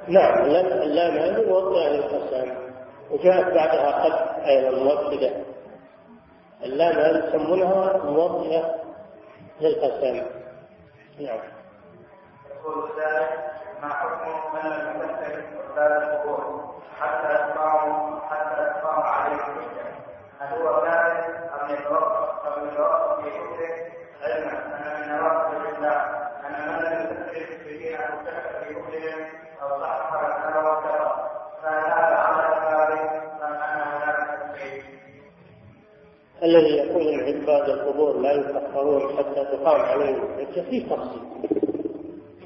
نعم 0.08 0.42
اللام 0.82 1.18
هذه 1.18 1.50
موضع 1.50 1.88
للقسم 1.88 2.54
وجاءت 3.12 3.54
بعدها 3.54 3.92
قد 4.04 4.46
أيضا 4.46 4.84
موحده 4.84 5.32
اللام 6.64 6.96
هذه 6.96 7.28
يسمونها 7.28 7.98
موضعه 7.98 8.81
للقسم. 9.62 10.26
نعم. 11.20 11.40
يقول 12.50 12.90
ذلك 13.00 13.52
ما 13.82 13.90
حكم 13.94 14.30
من 14.54 14.70
لم 14.72 15.02
يكتب 15.10 15.76
بعد 15.76 15.92
القبور 15.92 16.74
حتى 17.00 17.34
يقام 17.34 18.20
حتى 18.30 18.62
يقام 18.62 19.02
عليه 19.02 19.36
الحجة؟ 19.36 19.86
هل 20.40 20.62
هو 20.62 20.82
كافر 20.82 21.34
أم 21.62 21.70
يتوقف 21.76 22.48
أم 22.48 22.68
يتوقف 22.68 23.24
في 23.24 23.32
حكمه 23.32 23.92
علما 24.24 24.52
أن 24.52 25.02
من 25.02 25.18
نواقض 25.18 25.56
الإسلام 25.56 26.30
أن 26.46 26.68
من 26.68 26.84
لم 26.84 27.28
يكتب 27.28 27.64
في 27.64 27.78
دين 27.78 27.96
أو 28.02 28.08
كفر 28.26 28.62
الذي 36.52 36.76
يقول 36.78 37.08
ان 37.08 37.20
عباد 37.20 37.70
القبور 37.70 38.18
لا 38.18 38.32
يكفرون 38.32 39.18
حتى 39.18 39.46
تقام 39.58 39.82
عليهم. 39.82 40.24
الحجه 40.40 40.62
فيه 40.62 40.86
تفصيل. 40.86 41.22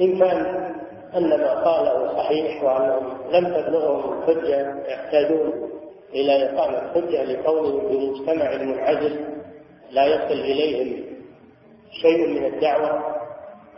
إن 0.01 0.19
كان 0.19 0.65
أن 1.15 1.29
ما 1.29 1.53
قاله 1.63 2.13
صحيح 2.17 2.63
وأنهم 2.63 3.31
لم 3.31 3.45
تبلغهم 3.45 4.13
الحجة 4.13 4.75
يحتاجون 4.87 5.69
إلى 6.13 6.49
إقامة 6.49 6.93
حجه 6.93 7.23
لكونهم 7.23 7.89
في 7.89 8.09
مجتمع 8.09 8.57
منعزل 8.57 9.19
لا 9.91 10.05
يصل 10.05 10.33
إليهم 10.41 11.05
شيء 12.01 12.27
من 12.27 12.45
الدعوة 12.45 13.15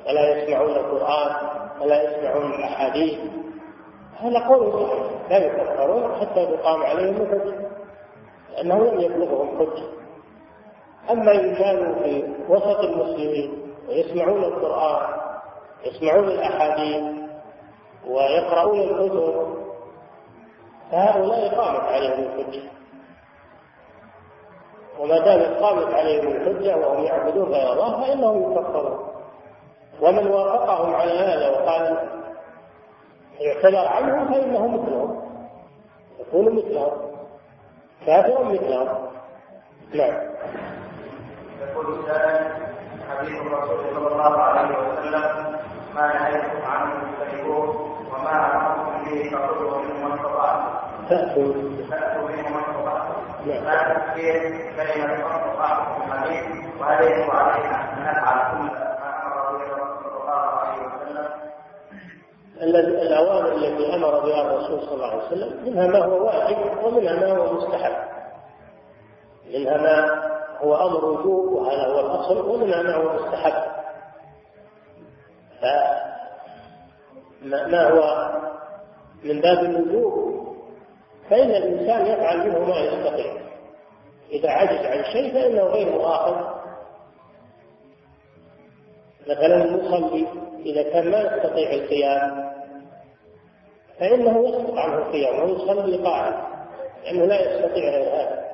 ولا 0.08 0.38
يسمعون 0.38 0.72
القرآن 0.72 1.36
ولا 1.82 2.04
يسمعون 2.04 2.54
الأحاديث. 2.54 3.20
هذا 4.20 4.40
قول 4.48 4.74
صحيح. 4.74 5.30
لا 5.30 5.38
يكفرون 5.38 6.16
حتى 6.16 6.46
تقام 6.46 6.82
عليهم 6.84 7.22
الحجة. 7.22 7.68
لأنه 8.54 8.92
لم 8.92 9.00
يبلغهم 9.00 9.60
حجه 9.60 9.98
أما 11.12 11.32
إن 11.32 11.56
كانوا 11.56 12.04
في 12.04 12.24
وسط 12.50 12.80
المسلمين 12.80 13.74
ويسمعون 13.90 14.44
القرآن 14.44 15.18
يسمعون 15.86 16.24
الأحاديث 16.24 17.04
ويقرؤون 18.08 18.80
الكتب 18.80 19.58
فهؤلاء 20.92 21.56
قامت 21.56 21.82
عليهم 21.82 22.24
الحجة. 22.24 22.62
وما 25.00 25.20
دامت 25.20 25.64
قامت 25.64 25.94
عليهم 25.94 26.28
الحجة 26.28 26.78
وهم 26.78 27.04
يعبدون 27.04 27.54
غير 27.54 27.74
الله 27.74 28.02
فإنهم 28.02 28.52
يكفرون. 28.52 29.08
ومن 30.02 30.28
وافقهم 30.28 30.96
على 30.96 31.12
هذا 31.12 31.50
وقال 31.50 31.98
اعتذر 33.46 33.88
عنهم 33.88 34.34
فانه 34.34 34.68
مثلهم 34.68 35.22
يكون 36.20 36.56
مثلهم 36.56 36.92
كافر 38.06 38.44
مثلهم. 38.44 39.08
نعم. 39.94 40.38
يقول 41.62 42.00
السائل 42.00 42.48
حديث 43.10 43.42
الرسول 43.42 43.78
صلى 43.96 44.08
الله 44.08 44.42
عليه 44.42 44.78
وسلم 44.78 45.22
ما 45.96 46.14
نهيتكم 46.14 46.72
عنه 46.72 46.94
فاجتنبوه 47.20 47.98
وما 48.14 48.56
امرتم 48.56 49.06
به 49.06 49.30
فخذوا 49.32 49.78
منه 49.78 50.08
ما 50.08 50.16
استطعتم. 50.16 50.74
تأتوا 51.10 51.54
فاتوا 51.90 52.30
منه 52.30 52.50
ما 52.50 52.60
استطعتم. 52.60 53.14
لا. 53.46 53.94
تفكير 53.94 54.42
كلمة 54.76 55.08
ما 55.08 55.36
استطعتم 55.36 56.02
في 56.02 56.08
الحديث 56.08 56.44
ويجب 56.80 57.32
علينا 57.32 57.94
أن 57.94 58.02
نفعل 58.04 58.52
كل 58.52 58.78
عليه 62.62 62.80
الأوامر 63.08 63.52
التي 63.52 63.96
أمر 63.96 64.20
بها 64.20 64.42
الرسول 64.42 64.82
صلى 64.82 64.94
الله 64.94 65.08
عليه 65.08 65.26
وسلم 65.28 65.64
منها 65.66 65.88
ما 65.88 66.06
هو 66.06 66.26
واجب 66.26 66.58
ومنها 66.84 67.14
ما 67.14 67.38
هو 67.38 67.54
مستحب. 67.54 67.94
منها 69.54 69.78
ما 69.78 70.37
هو 70.62 70.76
أمر 70.76 71.06
وجوب 71.06 71.54
وهذا 71.54 71.88
هو 71.88 72.00
الأصل 72.00 72.50
ومنها 72.50 72.82
ما 72.82 72.96
هو 72.96 73.14
مستحب. 73.14 73.54
فما 75.62 77.68
ما 77.68 77.90
هو 77.90 78.32
من 79.24 79.42
باب 79.42 79.60
الوجوب؟ 79.60 80.38
فإن 81.30 81.50
الإنسان 81.50 82.06
يفعل 82.06 82.38
منه 82.38 82.60
ما 82.60 82.78
يستطيع. 82.78 83.34
إذا 84.32 84.50
عجز 84.50 84.86
عن 84.86 85.04
شيء 85.14 85.34
فإنه 85.34 85.64
غير 85.64 85.92
مؤاخذ. 85.92 86.58
مثلا 89.28 89.64
المصلي 89.64 90.28
إذا 90.66 90.84
كان 90.84 91.12
ما 91.12 91.22
يستطيع 91.22 91.72
القيام 91.72 92.54
فإنه 94.00 94.50
يسقط 94.50 94.78
عنه 94.78 94.98
القيام 94.98 95.50
ويصلي 95.50 95.98
قاعدا 95.98 96.48
لأنه 97.04 97.26
لا 97.26 97.42
يستطيع 97.42 97.90
غير 97.90 98.10
هذا. 98.10 98.48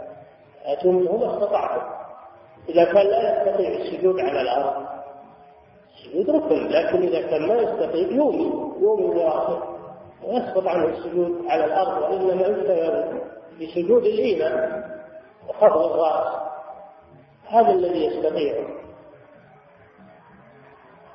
آتوا 0.65 0.91
منه 0.91 1.17
ما 1.17 1.33
استطعتم. 1.33 1.92
إذا 2.69 2.83
كان 2.85 3.07
لا 3.07 3.41
يستطيع 3.41 3.69
السجود 3.69 4.19
على 4.19 4.41
الأرض 4.41 4.85
السجود 5.93 6.29
ركن 6.29 6.67
لكن 6.67 7.01
إذا 7.01 7.21
كان 7.21 7.47
ما 7.47 7.55
يستطيع 7.55 8.07
يومي 8.07 8.73
يومي 8.81 9.05
واحد 9.05 9.57
ويسقط 10.23 10.67
عنه 10.67 10.85
السجود 10.85 11.45
على 11.47 11.65
الأرض 11.65 12.01
وإنما 12.01 12.41
يكتفى 12.41 13.19
بسجود 13.61 14.03
الإيمان 14.03 14.83
وخفض 15.49 15.91
الرأس. 15.91 16.43
هذا 17.47 17.71
الذي 17.71 18.05
يستطيعه 18.05 18.65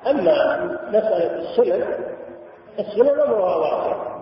أما 0.07 0.57
مسألة 0.89 1.35
السنن 1.35 1.83
السنن 2.79 3.19
أمرها 3.19 3.55
واسع 3.55 4.19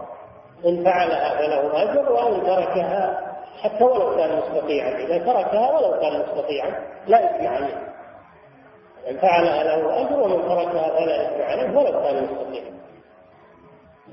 إن 0.66 0.84
فعلها 0.84 1.38
فله 1.38 1.84
أجر 1.84 2.12
وإن 2.12 2.44
تركها 2.44 3.27
حتى 3.64 3.84
ولو 3.84 4.16
كان 4.16 4.38
مستطيعا. 4.38 4.90
إذا 4.90 5.18
تركها 5.18 5.72
ولو 5.72 6.00
كان 6.02 6.20
مستطيعا 6.20 6.70
لا 7.08 7.36
إثم 7.36 7.48
عليه. 7.48 7.94
إن 9.10 9.18
فعلها 9.18 9.64
له 9.64 10.02
أجر 10.02 10.20
ومن 10.20 10.42
تركها 10.42 10.90
فلا 10.90 11.28
إثم 11.28 11.42
عليه 11.42 11.78
ولو 11.78 12.02
كان 12.04 12.24
مستطيعا. 12.24 12.78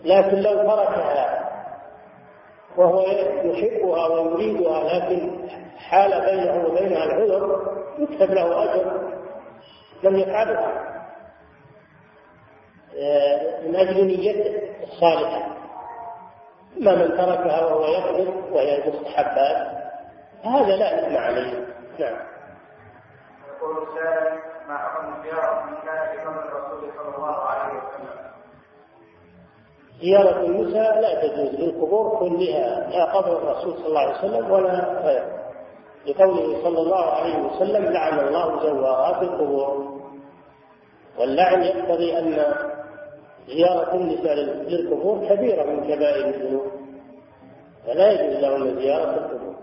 لكن 0.04 0.36
لو 0.36 0.56
تركها 0.56 1.50
وهو 2.76 3.00
يحبها 3.44 4.08
ويريدها 4.08 4.94
لكن 4.94 5.48
حال 5.76 6.20
بينه 6.20 6.66
وبينها 6.66 7.04
العذر 7.04 7.72
يكتب 7.98 8.30
له 8.30 8.64
أجر 8.64 9.10
لم 10.02 10.16
يفعلها. 10.16 10.94
من 13.64 13.76
أجل 13.76 14.04
نيته 14.06 14.62
الصالحة. 14.82 15.54
أما 16.80 16.94
من 16.94 17.08
تركها 17.08 17.64
وهو 17.64 17.86
يقبل 17.86 18.52
وهي 18.52 18.84
المستحبات 18.84 19.84
هذا 20.44 20.76
لا 20.76 21.06
إثم 21.06 21.16
عليه. 21.16 21.66
نعم. 21.98 22.16
يقول 23.56 23.82
السائل 23.82 24.38
ما 24.68 24.78
حكم 24.78 25.22
زيارة 25.22 25.64
من 25.64 25.76
كان 25.76 26.10
في 26.10 26.22
قبر 26.24 26.48
الرسول 26.48 26.90
صلى 26.96 27.16
الله 27.16 27.36
عليه 27.36 27.78
وسلم؟ 27.78 28.24
زيارة 30.00 30.40
النساء 30.46 31.00
لا 31.00 31.22
تجوز 31.22 31.60
للقبور 31.60 32.18
كلها 32.18 32.90
لا 32.90 33.12
قبر 33.12 33.38
الرسول 33.38 33.74
صلى 33.74 33.86
الله 33.86 34.00
عليه 34.00 34.18
وسلم 34.18 34.50
ولا 34.50 35.02
غيره. 35.04 35.44
لقوله 36.06 36.62
صلى 36.62 36.78
الله 36.78 37.10
عليه 37.10 37.38
وسلم 37.38 37.92
لعن 37.92 38.18
الله 38.18 38.62
زوارات 38.62 39.22
القبور. 39.22 39.94
واللعن 41.18 41.62
يقتضي 41.62 42.18
أن 42.18 42.54
زيارة 43.46 43.94
النساء 43.94 44.34
للقبور 44.34 45.28
كبيرة 45.28 45.64
من 45.64 45.80
كبائر 45.84 46.26
الذنوب. 46.28 46.72
فلا 47.86 48.10
يجوز 48.10 48.44
لهم 48.44 48.80
زيارة 48.80 49.10
القبور 49.10 49.54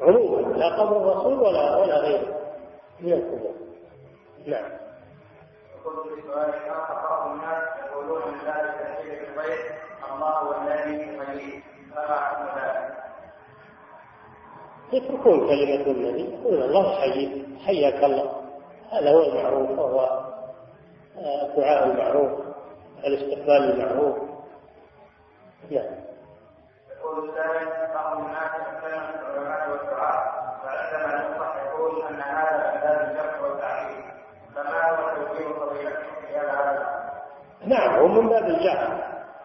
عموما 0.00 0.56
لا 0.56 0.68
قبر 0.68 0.96
الرسول 0.96 1.40
ولا 1.40 1.76
ولا 1.76 1.98
غيره 1.98 2.36
من 3.00 3.12
القبور 3.12 3.54
نعم. 4.46 4.70
يقول 5.80 6.14
في 6.14 6.22
سؤال 6.26 6.50
آخر 6.70 6.94
بعض 6.94 7.30
الناس 7.30 7.62
يقولون 7.86 8.22
من 8.28 8.38
ذلك 8.46 8.74
في 9.02 9.28
البيت 9.28 9.72
الله 10.12 10.62
الذي 10.62 11.16
يحييه 11.18 11.62
فما 11.94 12.16
حكم 12.16 12.58
ذلك؟ 12.58 12.96
يتركون 14.92 15.48
كلمة 15.48 15.86
النبي 15.86 16.22
يقول 16.22 16.62
الله 16.62 16.94
حي 17.00 17.44
حياك 17.66 18.04
الله. 18.04 18.42
هذا 18.90 19.10
هو 19.10 19.22
المعروف 19.22 19.78
وهو 19.78 20.20
الدعاء 21.16 21.86
المعروف. 21.86 22.45
الاستقبال 23.04 23.70
المعروف. 23.70 24.16
نعم 25.70 25.94
يقول 26.90 27.28
السائل 27.28 27.94
بعض 27.94 28.18
الناس 28.18 28.50
العلماء 29.22 29.70
والدعاء 29.70 30.36
يقول 31.66 32.02
أن 32.06 32.20
هذا 32.20 32.74
من 32.74 32.80
باب 32.80 33.10
الجرح 33.10 33.42
والتعليم 33.42 34.04
فما 34.54 34.90
هو 34.90 35.16
توجيه 35.16 35.54
فضيلتكم 35.54 36.26
في 36.26 36.36
هذا؟ 36.36 36.86
نعم 37.66 37.98
هو 37.98 38.08
من 38.08 38.28
باب 38.28 38.44
الجهل. 38.44 39.02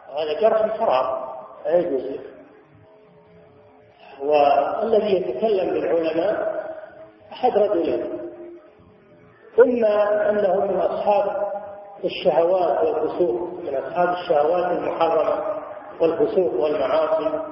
هذا 0.07 0.41
جرح 0.41 0.79
حرام 0.79 1.21
لا 1.65 1.77
يجوز. 1.77 2.19
والذي 4.21 5.15
يتكلم 5.15 5.73
بالعلماء 5.73 6.61
أحد 7.31 7.57
رجلين. 7.57 8.31
إما 9.59 10.29
أنه 10.29 10.65
من 10.65 10.79
أصحاب 10.79 11.50
الشهوات 12.05 12.83
والفسوق 12.83 13.49
من 13.63 13.75
أصحاب 13.75 14.09
الشهوات 14.09 14.77
المحرمة 14.77 15.43
والفسوق 16.01 16.53
والمعاصي 16.53 17.43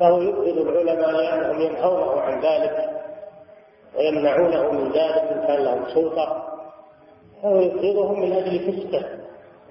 فهو 0.00 0.20
يبغض 0.20 0.58
العلماء 0.68 1.10
لأنهم 1.10 1.60
ينهونه 1.60 2.20
عن 2.20 2.40
ذلك 2.40 2.90
ويمنعونه 3.98 4.70
من 4.72 4.92
ذلك 4.92 5.32
إن 5.32 5.46
كان 5.46 5.64
لهم 5.64 5.84
سلطة 5.94 6.46
فهو 7.42 7.60
يبغضهم 7.60 8.20
من 8.20 8.32
أجل 8.32 8.58
فسقه 8.58 9.18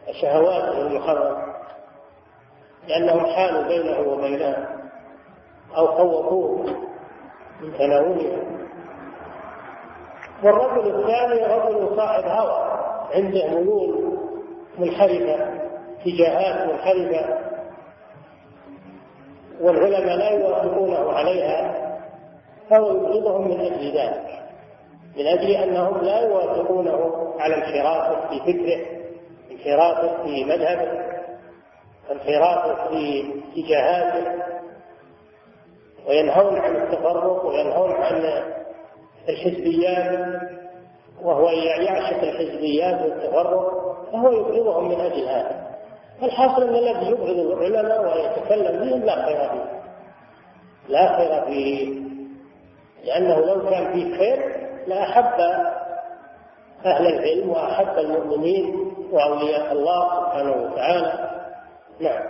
وشهواته 0.09 0.81
المحرمة 0.81 1.55
لأنهم 2.87 3.25
حالوا 3.25 3.61
بينه 3.61 4.11
وبينها 4.11 4.67
أو 5.77 5.87
خوفوه 5.87 6.65
من 7.61 7.77
تناولها 7.77 8.55
والرجل 10.43 10.95
الثاني 10.95 11.45
رجل 11.55 11.95
صاحب 11.95 12.23
هوى. 12.23 12.74
عنده 13.13 13.47
ميول 13.47 14.17
منحرفة 14.77 15.65
اتجاهات 15.99 16.69
منحرفة 16.71 17.45
والعلماء 19.61 20.17
لا 20.17 20.29
يوافقونه 20.29 21.11
عليها 21.11 21.85
فهو 22.69 22.91
يبغضهم 22.91 23.47
من 23.47 23.59
أجل 23.59 23.97
ذلك 23.97 24.45
من 25.17 25.27
أجل 25.27 25.51
أنهم 25.51 26.01
لا 26.01 26.19
يوافقونه 26.19 27.33
على 27.39 27.55
انحرافه 27.55 28.29
في 28.29 28.39
فكره 28.39 28.85
انحرافه 29.51 30.23
في 30.23 30.43
مذهبه 30.43 31.05
انحرافه 32.11 32.89
في 32.89 33.25
اتجاهاته 33.53 34.43
وينهون 36.07 36.57
عن 36.57 36.75
التفرق 36.75 37.45
وينهون 37.45 37.91
عن 37.91 38.43
الحزبيات. 39.29 40.54
وهو 41.25 41.49
يعشق 41.49 42.23
الحزبيات 42.23 43.01
والتفرق 43.01 43.95
فهو 44.11 44.31
يبغضهم 44.31 44.89
من 44.89 44.99
أجل 44.99 45.27
هذا. 45.27 45.75
الحاصل 46.23 46.63
أن 46.63 46.75
الذي 46.75 47.11
يبغض 47.11 47.29
العلماء 47.29 48.03
ويتكلم 48.03 48.79
بهم 48.79 48.99
لا 49.03 49.25
خير 49.25 49.49
فيه. 49.49 49.81
لا 50.87 51.17
خير 51.17 51.45
فيه. 51.45 52.01
لأنه 53.03 53.39
لو 53.39 53.69
كان 53.69 53.93
فيه 53.93 54.17
خير 54.17 54.67
لأحب 54.87 55.39
أهل 56.85 57.07
العلم 57.07 57.49
وأحب 57.49 57.97
المؤمنين 57.97 58.93
وأولياء 59.11 59.71
الله 59.71 60.09
سبحانه 60.09 60.51
وتعالى. 60.51 61.29
نعم. 61.99 62.23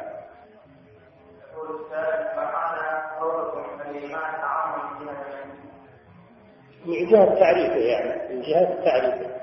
من 6.86 7.08
جهة 7.10 7.40
تعريفه 7.40 7.76
يعني. 7.76 8.25
جهة 8.48 8.84
تعريفه 8.86 9.36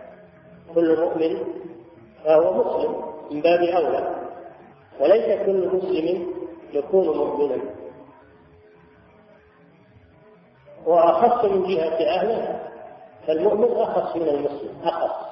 كل 0.75 1.01
مؤمن 1.01 1.39
فهو 2.25 2.53
مسلم 2.53 3.05
من 3.31 3.41
باب 3.41 3.61
أولى 3.63 4.15
وليس 5.01 5.47
كل 5.47 5.77
مسلم 5.77 6.27
يكون 6.73 7.17
مؤمنا. 7.19 7.63
وأخص 10.87 11.45
من 11.45 11.63
جهة 11.63 12.09
أهله 12.15 12.71
فالمؤمن 13.27 13.77
أخص 13.77 14.17
من 14.17 14.29
المسلم 14.29 14.81
أخص 14.85 15.27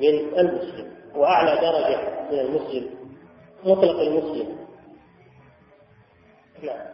من 0.00 0.38
المسلم 0.38 0.92
وأعلى 1.14 1.60
درجة 1.60 2.30
من 2.30 2.38
المسلم 2.38 2.90
مطلق 3.64 4.00
المسلم. 4.00 4.58
نعم. 6.62 6.86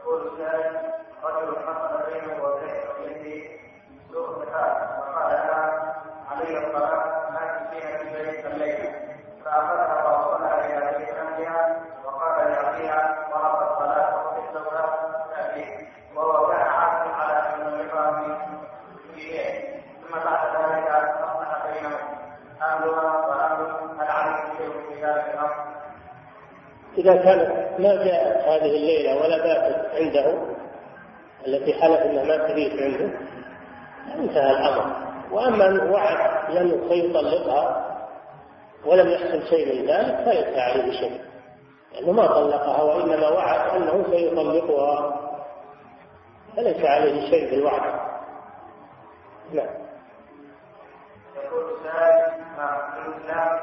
يقول 0.00 0.26
السائل 0.26 0.76
رجل 1.24 1.56
حصل 1.56 2.12
بينه 2.12 2.42
وبين 2.44 2.77
زكاة 4.12 5.00
وقال 5.00 5.30
لها 5.30 5.94
علي 6.30 6.58
الصلاة 6.58 7.30
ما 7.30 7.68
في 7.70 8.42
فأخذها 9.44 10.02
وقال 10.04 10.38
الصلاة 14.56 14.94
تأتي 15.34 15.86
وهو 16.16 16.48
كان 16.50 16.66
على 17.14 17.32
أن 17.32 17.60
يملكها 17.60 18.22
في 19.12 19.20
ثم 20.02 20.14
بعد 20.14 20.56
ذلك 20.56 20.88
أهلها 24.00 24.56
شيء 24.58 24.72
في 24.88 25.04
ذلك 25.04 25.24
الأمر؟ 25.34 25.68
إذا 26.98 27.16
كانت 27.16 27.80
ما 27.80 28.04
جاءت 28.04 28.44
هذه 28.44 28.76
الليلة 28.76 29.16
ولا 29.16 29.36
باتت 29.36 29.94
عنده 29.94 30.38
التي 31.46 31.74
حلف 31.74 32.00
أنها 32.00 32.24
ما 32.24 32.48
تبيت 32.48 32.82
عنده 32.82 33.10
انتهى 34.18 34.50
الأمر. 34.50 34.92
وأما 35.30 35.66
أنه 35.66 35.92
وعد 35.92 36.50
لأنه 36.54 36.88
سيطلقها 36.88 37.84
ولم 38.86 39.08
يحصل 39.08 39.42
شيء 39.48 39.82
من 39.82 39.88
ذلك 39.88 40.24
فليس 40.24 40.58
عليه 40.58 40.92
شيء. 41.00 41.20
لأنه 41.92 42.12
ما 42.12 42.26
طلقها 42.26 42.82
وإنما 42.82 43.28
وعد 43.28 43.76
أنه 43.76 44.04
سيطلقها. 44.10 45.28
فليس 46.56 46.84
عليه 46.84 47.30
شيء 47.30 47.50
بالوعد 47.50 47.82
نعم. 49.52 49.68
يقول 51.36 51.64
السائل 51.72 52.40
ما 52.56 52.88
الاسلام 53.06 53.60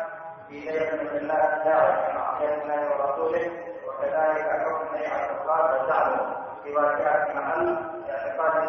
في 0.49 0.59
ليله 0.59 1.03
من 1.03 1.17
الله 1.17 1.63
دعوه 1.65 2.13
معصية 2.13 2.63
الله 2.63 2.89
ورسوله؟ 2.89 3.51
وكذلك 3.87 4.49
حكم 4.49 4.87
عليه 4.95 5.31
الصلاه 5.31 5.73
والسلام 5.73 6.35
في 6.63 6.71
واقعه 6.71 7.33
محل 7.33 7.77
اعتقاد 8.09 8.65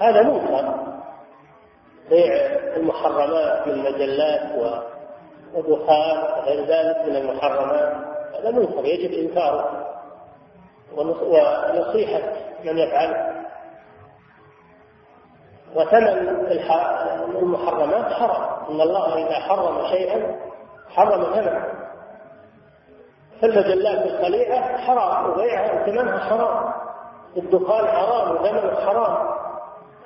هذا 0.00 0.22
منكر 0.22 0.74
بيع 2.10 2.34
المحرمات 2.76 3.66
من 3.68 3.78
مجلات 3.78 4.42
ودخان 5.54 6.18
وغير 6.38 6.64
ذلك 6.64 7.08
من 7.08 7.16
المحرمات. 7.16 7.92
هذا 8.38 8.50
منكر 8.50 8.84
يجب 8.84 9.12
إنكاره. 9.12 9.88
ونص- 10.96 11.22
ونصيحة 11.22 12.22
من 12.64 12.78
يفعله 12.78 13.42
وثمن 15.74 16.08
المحرمات 17.42 18.12
حرام. 18.12 18.70
إن 18.70 18.80
الله 18.80 19.26
إذا 19.26 19.34
حرم 19.34 19.86
شيئا 19.86 20.40
حرم 20.90 21.24
ثمنه. 21.24 21.81
فالمجلات 23.42 24.06
الخليعة 24.06 24.78
حرام 24.78 25.30
وبيعها 25.30 25.82
وثمنها 25.82 26.18
حرام. 26.18 26.72
الدخان 27.36 27.86
حرام 27.86 28.30
وثمنه 28.30 28.74
حرام. 28.74 29.16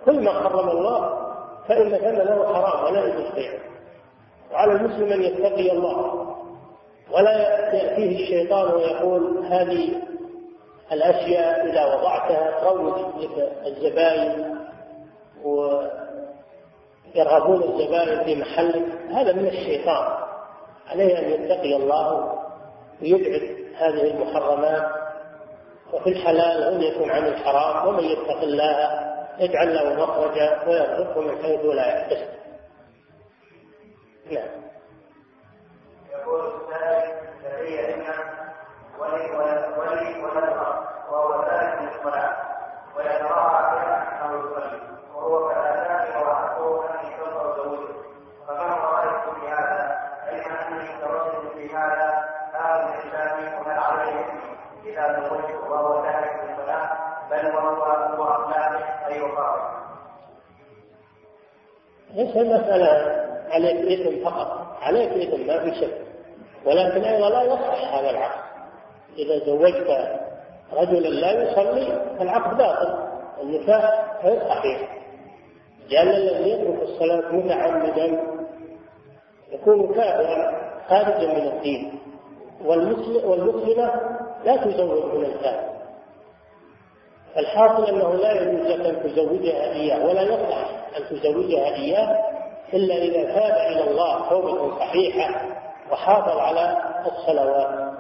كل 0.04 0.24
ما 0.24 0.32
حرم 0.32 0.68
الله 0.68 1.26
فإن 1.68 1.98
ثمنه 1.98 2.54
حرام 2.54 2.84
ولا 2.84 3.06
يجوز 3.06 3.30
بيعه. 3.34 3.60
وعلى 4.52 4.72
المسلم 4.72 5.12
أن 5.12 5.22
يتقي 5.22 5.72
الله. 5.72 6.26
ولا 7.12 7.36
يأتيه 7.36 8.24
الشيطان 8.24 8.74
ويقول 8.74 9.46
هذه 9.46 10.02
الأشياء 10.92 11.66
إذا 11.66 11.94
وضعتها 11.94 12.60
تروج 12.60 12.98
لك 13.20 13.52
الزبائن 13.66 14.56
ويرغبون 17.14 17.62
الزبائن 17.62 18.24
في 18.24 18.36
محلك 18.36 18.84
هذا 19.10 19.32
من 19.32 19.46
الشيطان. 19.46 20.06
عليه 20.90 21.18
أن 21.18 21.30
يتقي 21.30 21.76
الله. 21.76 22.45
ويبعد 23.02 23.56
هذه 23.76 24.10
المحرمات 24.10 24.92
وفي 25.92 26.08
الحلال 26.08 26.62
أن 26.62 26.82
يكون 26.82 27.10
عن 27.10 27.26
الحرام 27.26 27.88
ومن 27.88 28.04
يتق 28.04 28.40
الله 28.42 29.06
يجعل 29.38 29.74
له 29.74 30.04
مخرجا 30.04 30.62
ويرزقه 30.66 31.20
من 31.20 31.42
حيث 31.42 31.64
لا 31.64 31.86
يحتسب 31.86 32.28
نعم 34.30 34.48
يقول 36.12 36.40
السائل 36.46 37.14
لدي 37.44 37.94
ابن 37.94 38.04
ولي 38.98 39.36
ولي 39.78 40.22
ولدها 40.22 40.86
وهو 41.10 41.38
من 41.80 41.88
الصلاه 41.88 42.36
ويتراءى 42.96 43.76
بها 43.76 44.24
انه 44.24 44.38
يصلي 44.38 44.80
وهو 45.14 45.48
كذلك 45.48 46.16
وحقه 46.16 46.84
ان 46.90 47.06
يصلى 47.06 47.54
زوجه 47.56 47.92
فما 48.46 48.74
رايكم 48.74 49.40
في 49.40 49.48
هذا؟ 49.48 49.98
علم 50.26 50.56
اني 50.56 50.94
متردد 50.94 51.48
في 51.54 51.76
هذا 51.76 52.24
هذا 52.52 52.94
الاسلام 52.94 53.60
وهل 53.60 53.78
عليه 53.78 54.26
اذا 54.84 55.28
زوجته 55.28 55.70
وهو 55.70 56.06
ذلك 56.06 56.44
من 56.44 56.52
الصلاه 56.52 56.96
بل 57.30 57.46
وهو 57.46 57.82
هو 57.84 58.24
اخلاقه 58.24 59.06
اي 59.06 59.22
وقائه 59.22 59.76
ليس 62.16 62.36
المسألة 62.36 63.22
عليك 63.50 64.00
إثم 64.00 64.24
فقط 64.24 64.76
عليك 64.80 65.10
إثم 65.10 65.46
ما 65.46 65.58
في 65.58 65.80
شك. 65.80 65.98
ولكن 66.66 67.04
أيضا 67.04 67.28
لا 67.28 67.42
يصح 67.42 67.94
هذا 67.94 68.10
العقد. 68.10 68.40
إذا 69.18 69.46
زوجت 69.46 70.08
رجلا 70.72 71.08
لا 71.08 71.42
يصلي 71.42 72.16
فالعقد 72.18 72.56
باطل. 72.56 73.06
النكاح 73.42 74.04
غير 74.24 74.40
صحيح. 74.40 74.98
لأن 75.90 76.08
الذي 76.08 76.50
يترك 76.50 76.82
الصلاة 76.82 77.32
متعمدا 77.32 78.20
يكون 79.52 79.94
كافرا 79.94 80.60
خارجا 80.88 81.26
من 81.26 81.46
الدين. 81.46 81.98
والمسلم 82.64 83.30
والمسلمة 83.30 83.92
لا 84.44 84.56
تزوج 84.56 85.14
من 85.14 85.24
الكافر. 85.24 85.76
الحاصل 87.36 87.88
أنه 87.88 88.14
لا 88.14 88.32
يجوز 88.32 88.66
لك 88.66 88.86
أن 88.86 89.02
تزوجها 89.02 89.72
إياه 89.72 90.06
ولا 90.06 90.22
يصح. 90.22 90.85
أن 90.96 91.04
تزوجها 91.10 91.74
إياه 91.74 92.24
إلا 92.72 92.94
إذا 92.94 93.24
تاب 93.34 93.72
إلى 93.72 93.90
الله 93.90 94.28
توبه 94.28 94.78
صحيحة 94.78 95.40
وحافظ 95.90 96.38
على 96.38 96.76
الصلوات. 97.06 97.94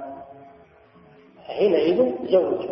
حينئذ 1.46 2.14
زوجه 2.30 2.68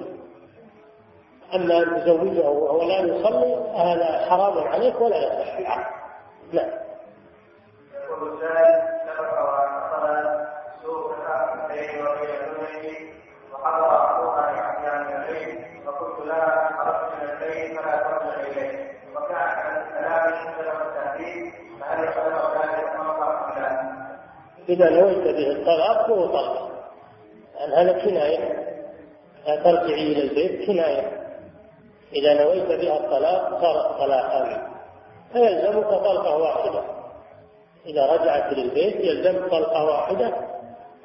أما 1.54 1.78
أن 1.78 2.04
تزوجه 2.04 2.48
وهو 2.48 2.82
لا 2.82 2.98
يصلي 3.00 3.54
هذا 3.76 4.26
حرام 4.30 4.68
عليك 4.68 5.00
ولا 5.00 5.16
يصح 5.16 5.56
العقد 5.58 5.94
نعم. 6.52 6.70
يقول 7.94 8.32
السائل 8.32 8.82
سبق 9.06 9.42
وحصل 9.42 10.46
سوء 10.82 11.12
تفاهم 11.12 11.68
بيني 11.68 12.02
وبين 12.02 12.40
زوجتي 12.54 13.12
وحضر 13.52 14.04
اخوها 14.04 14.52
لاحيان 14.52 15.22
الليل 15.22 15.64
فقلت 15.86 16.26
لها 16.26 16.70
خرجت 16.78 17.12
من 17.22 17.30
البيت 17.30 17.80
فلا 17.80 17.96
ترجع 17.96 18.40
اليه 18.40 18.92
وكان 19.16 19.84
كلامي 19.98 20.36
سبب 20.58 20.80
التهديد 20.86 21.52
فهل 21.80 21.93
يعتبر 21.93 21.93
ذلك 21.93 21.93
امرا 21.93 21.93
ام 21.93 21.93
لا؟ 21.93 21.93
إذا 24.68 24.90
نويت 24.90 25.24
به 25.24 25.50
الطلاق 25.52 26.06
فهو 26.06 26.26
طلاق 26.26 26.70
لأن 27.54 27.72
هذا 27.72 28.04
كناية. 28.04 28.64
ترجعي 29.44 30.12
إلى 30.12 30.22
البيت 30.22 30.66
كناية. 30.66 31.24
إذا 32.12 32.44
نويت 32.44 32.66
بها 32.66 32.96
الطلاق 32.96 33.60
صارت 33.60 33.98
طلاقا 33.98 34.70
فيلزمك 35.32 35.86
طلقة 35.86 36.36
واحدة. 36.36 36.82
إذا 37.86 38.06
رجعت 38.06 38.52
للبيت 38.52 38.96
يلزمك 38.96 39.50
طلقة 39.50 39.84
واحدة 39.84 40.32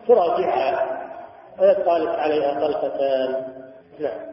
تراجعها. 0.08 1.00
لك 1.60 1.88
عليها 2.20 2.60
طلقتان. 2.60 3.32
نعم. 4.00 4.30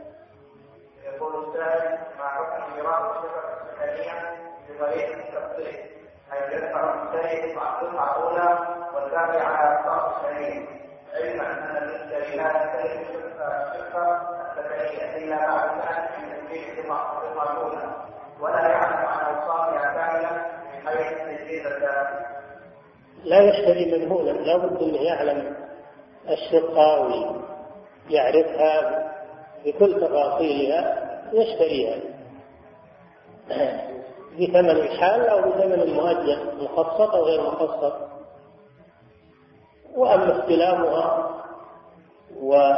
يقول 1.05 1.45
السائل 1.45 1.99
ما 2.19 2.29
حكم 2.29 2.77
ميراث 2.77 3.17
الشفقة 3.17 3.57
الثانية 3.73 4.37
بطريق 4.69 5.09
التفصيل؟ 5.17 5.96
حيث 6.31 6.63
الشريك 10.17 10.69
علما 11.15 11.45
أن 11.45 11.77
المشتري 11.77 12.37
لا 12.37 12.75
الشفقة 13.73 14.21
الثانية 14.59 15.17
إلا 15.17 15.37
ولا 18.41 18.77
عن 18.77 19.35
أوصافها 19.35 19.95
تجديد 21.37 21.67
الثاني 21.67 22.27
لا 23.25 23.41
يشتري 23.41 23.99
منهولا 23.99 24.31
لا 24.31 24.57
بد 24.57 24.83
انه 24.83 25.03
يعلم 25.03 25.57
الشقه 26.29 27.01
ويعرفها 28.11 29.07
بكل 29.65 30.01
تفاصيلها 30.01 31.07
يشتريها. 31.33 31.97
بثمن 34.41 34.89
حال 34.89 35.29
أو 35.29 35.41
بثمن 35.41 35.95
مؤجل 35.95 36.39
مخصص 36.61 37.15
أو 37.15 37.25
غير 37.25 37.43
مخصص 37.43 37.93
وأما 39.95 40.41
استلامها 40.41 41.31
و 42.43 42.73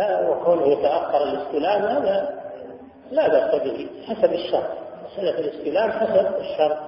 وكونه 0.00 0.66
يتأخر 0.66 1.22
الاستلام 1.22 1.82
هذا 1.82 2.40
لا 3.10 3.28
بأس 3.28 3.62
به 3.62 3.88
حسب 4.08 4.32
الشرط. 4.32 4.68
مسألة 5.04 5.38
الاستلام 5.38 5.90
حسب 5.90 6.34
الشرط 6.40 6.78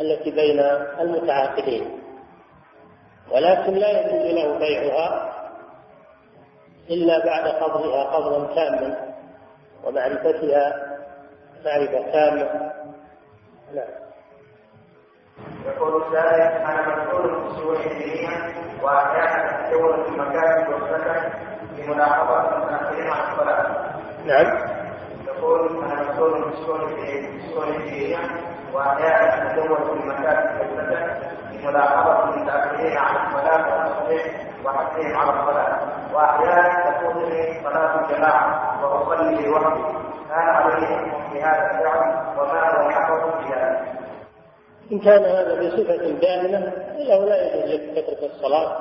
التي 0.00 0.30
بين 0.30 0.60
المتعاقدين. 1.00 2.00
ولكن 3.32 3.74
لا 3.74 3.90
يجوز 3.90 4.34
له 4.34 4.58
بيعها 4.58 5.32
إلا 6.90 7.24
بعد 7.24 7.48
قبضها 7.48 8.04
قبضا 8.04 8.54
تاما 8.54 9.14
ومعرفتها 9.84 10.85
معرفة 11.64 12.12
تامة 12.12 12.72
نعم 13.74 14.06
يقول 15.66 16.02
السائل 16.02 16.40
أنا 16.42 17.04
مسؤول 17.04 17.42
في 17.42 17.50
الشؤون 17.50 17.76
الدينية 17.76 18.54
وأحيانا 18.82 19.66
اتجول 19.68 20.04
في 20.04 20.08
المكاتب 20.08 20.72
والسكن 20.72 21.30
لملاحظه 21.78 22.56
المتاخرين 22.56 23.10
عن 23.10 23.32
الصلاة. 23.32 23.96
نعم. 24.26 24.58
يقول 25.26 25.84
أنا 25.84 26.10
مسؤول 26.12 26.52
في 26.88 27.28
واحيانا 28.76 29.30
في 29.30 29.60
والسكن 29.60 31.06
لملاحظه 31.52 32.12
عن 32.98 33.16
الصلاه 33.16 33.86
وحثهم 34.64 35.16
على 35.16 35.30
الصلاه 35.30 35.78
واحيانا 36.14 36.90
تفوتني 36.90 37.62
صلاه 37.64 38.00
الجماعه 38.00 38.84
واصلي 38.84 39.46
لوحدي 39.46 39.82
هل 40.30 40.48
علي 40.48 40.86
حكم 40.86 41.30
في 41.32 41.42
هذا 41.42 41.70
الفعل 41.70 42.38
وما 42.38 42.60
هو 43.08 43.30
في 43.30 43.48
ذلك؟ 43.48 43.96
إن 44.92 44.98
كان 44.98 45.24
هذا 45.24 45.54
بصفة 45.54 46.10
دائمة 46.10 46.72
له 46.98 47.24
لا 47.24 47.54
يجوز 47.54 47.70
لك 47.70 48.04
تترك 48.04 48.30
الصلاة 48.30 48.76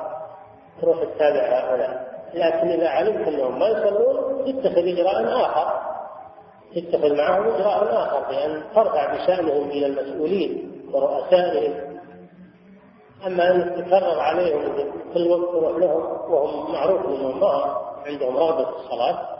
تروح 0.81 0.97
تتابع 1.03 1.41
هؤلاء 1.41 2.15
لكن 2.33 2.67
إذا 2.67 2.89
علمت 2.89 3.27
أنهم 3.27 3.59
ما 3.59 3.67
يصلون 3.67 4.43
اتخذ 4.47 4.87
إجراء 4.87 5.45
آخر 5.45 5.84
اتخذ 6.75 7.15
معهم 7.15 7.53
إجراء 7.53 8.03
آخر 8.03 8.29
بأن 8.29 8.63
ترفع 8.75 9.13
بشأنهم 9.13 9.69
إلى 9.69 9.85
المسؤولين 9.85 10.81
ورؤسائهم 10.93 11.99
أما 13.27 13.51
أن 13.51 13.85
تكرر 13.85 14.19
عليهم 14.19 14.61
كل 15.13 15.27
وقت 15.27 15.51
تروح 15.51 15.77
لهم 15.77 16.31
وهم 16.31 16.73
معروف 16.73 17.05
أنهم 17.05 17.39
ما 17.39 17.77
عندهم 18.05 18.37
رغبة 18.37 18.71
في 18.71 18.77
الصلاة 18.77 19.35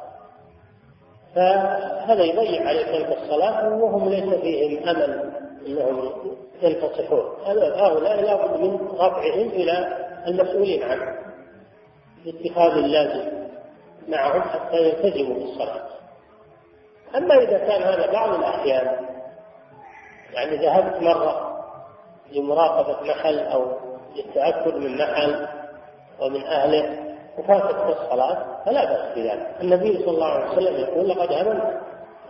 فهذا 1.36 2.24
يضيع 2.24 2.68
عليك 2.68 2.88
تلك 2.88 3.18
الصلاة 3.22 3.70
وهم 3.70 4.10
ليس 4.10 4.34
فيهم 4.34 4.90
أمل 4.90 5.32
أنهم 5.68 6.12
ينتصحون. 6.62 7.26
هؤلاء 7.46 8.22
لابد 8.22 8.62
من 8.62 8.88
رفعهم 8.94 9.48
إلى 9.48 9.98
المسؤولين 10.28 10.84
عنه 10.84 11.16
باتخاذ 12.26 12.72
اللازم 12.78 13.26
معهم 14.08 14.42
حتى 14.42 14.78
يلتزموا 14.78 15.36
بالصلاة. 15.36 15.86
أما 17.18 17.36
إذا 17.36 17.58
كان 17.58 17.82
هذا 17.82 18.12
بعض 18.12 18.34
الأحيان 18.34 19.06
يعني 20.34 20.56
ذهبت 20.58 21.02
مرة 21.02 21.62
لمراقبة 22.32 22.98
محل 23.02 23.40
أو 23.40 23.66
للتأكد 24.16 24.76
من 24.76 24.98
محل 24.98 25.48
ومن 26.22 26.44
أهله 26.44 27.00
وفاتت 27.38 27.76
الصلاة 28.02 28.46
فلا 28.66 28.86
بأس 28.86 29.16
بذلك. 29.16 29.48
النبي 29.62 29.98
صلى 29.98 30.12
الله 30.12 30.26
عليه 30.28 30.52
وسلم 30.52 30.76
يقول 30.80 31.10
لقد 31.10 31.32
أمنت 31.32 31.64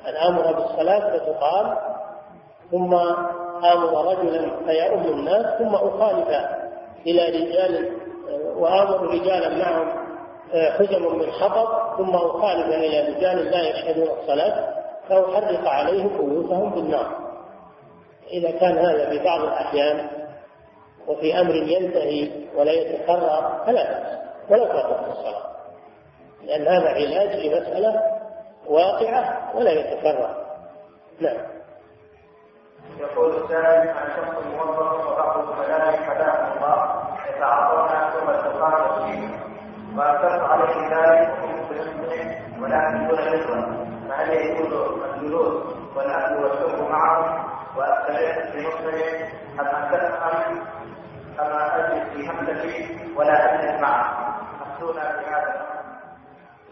أن 0.08 0.16
آمر 0.16 0.52
بالصلاة 0.52 1.18
فتقام 1.18 1.78
ثم 2.72 2.94
آمر 3.66 4.12
رجلا 4.12 4.50
فيؤم 4.66 5.02
الناس 5.02 5.58
ثم 5.60 5.76
أخالف 5.76 6.28
إلى 7.08 7.26
رجال 7.30 7.92
وآمر 8.58 9.08
رجالا 9.08 9.50
معهم 9.50 10.06
حزم 10.54 11.18
من 11.18 11.32
حطب 11.32 11.98
ثم 11.98 12.16
أخالف 12.16 12.68
إلى 12.68 13.14
رجال 13.14 13.46
لا 13.52 13.70
يشهدون 13.70 14.08
الصلاة. 14.22 14.75
فأحرق 15.10 15.68
عليهم 15.68 16.08
بيوتهم 16.08 16.70
بالنار. 16.70 17.08
إذا 18.32 18.52
كان 18.52 18.78
هذا 18.78 19.10
في 19.10 19.24
بعض 19.24 19.42
الأحيان 19.42 20.08
وفي 21.08 21.40
أمر 21.42 21.56
ينتهي 21.56 22.32
ولا 22.56 22.72
يتكرر 22.72 23.64
فلا 23.66 23.84
بأس. 23.84 24.20
ولو 24.50 24.66
فاتت 24.66 25.08
الصلاة. 25.08 25.44
لأن 26.44 26.68
هذا 26.68 26.90
علاج 26.90 27.46
لمسألة 27.46 28.02
واقعة 28.68 29.52
ولا 29.56 29.72
يتكرر. 29.72 30.36
نعم. 31.20 31.56
يقول 33.00 33.44
السائل 33.44 33.90
عن 33.90 34.08
شخص 34.16 34.46
موظف 34.56 35.08
وبعض 35.08 35.40
الزملاء 35.40 35.98
حداهم 35.98 36.58
الله 36.58 37.04
يتعاطون 37.30 37.90
ثم 38.14 38.30
التقاء 38.30 39.06
فيه 39.06 39.30
وأكثر 39.98 40.46
عليه 40.46 40.88
ذلك 40.88 41.30
وهم 41.44 41.68
بنفسه 41.70 42.42
ولكن 42.62 43.08
دون 43.08 43.20
نسبة 43.20 43.95
الجلوس 45.16 45.64
واستريح 47.78 48.52
في 48.52 48.60
أجلس 49.60 50.14
في 52.14 52.30
همزتي 52.30 52.98
ولا 53.16 53.82
معه. 53.82 54.26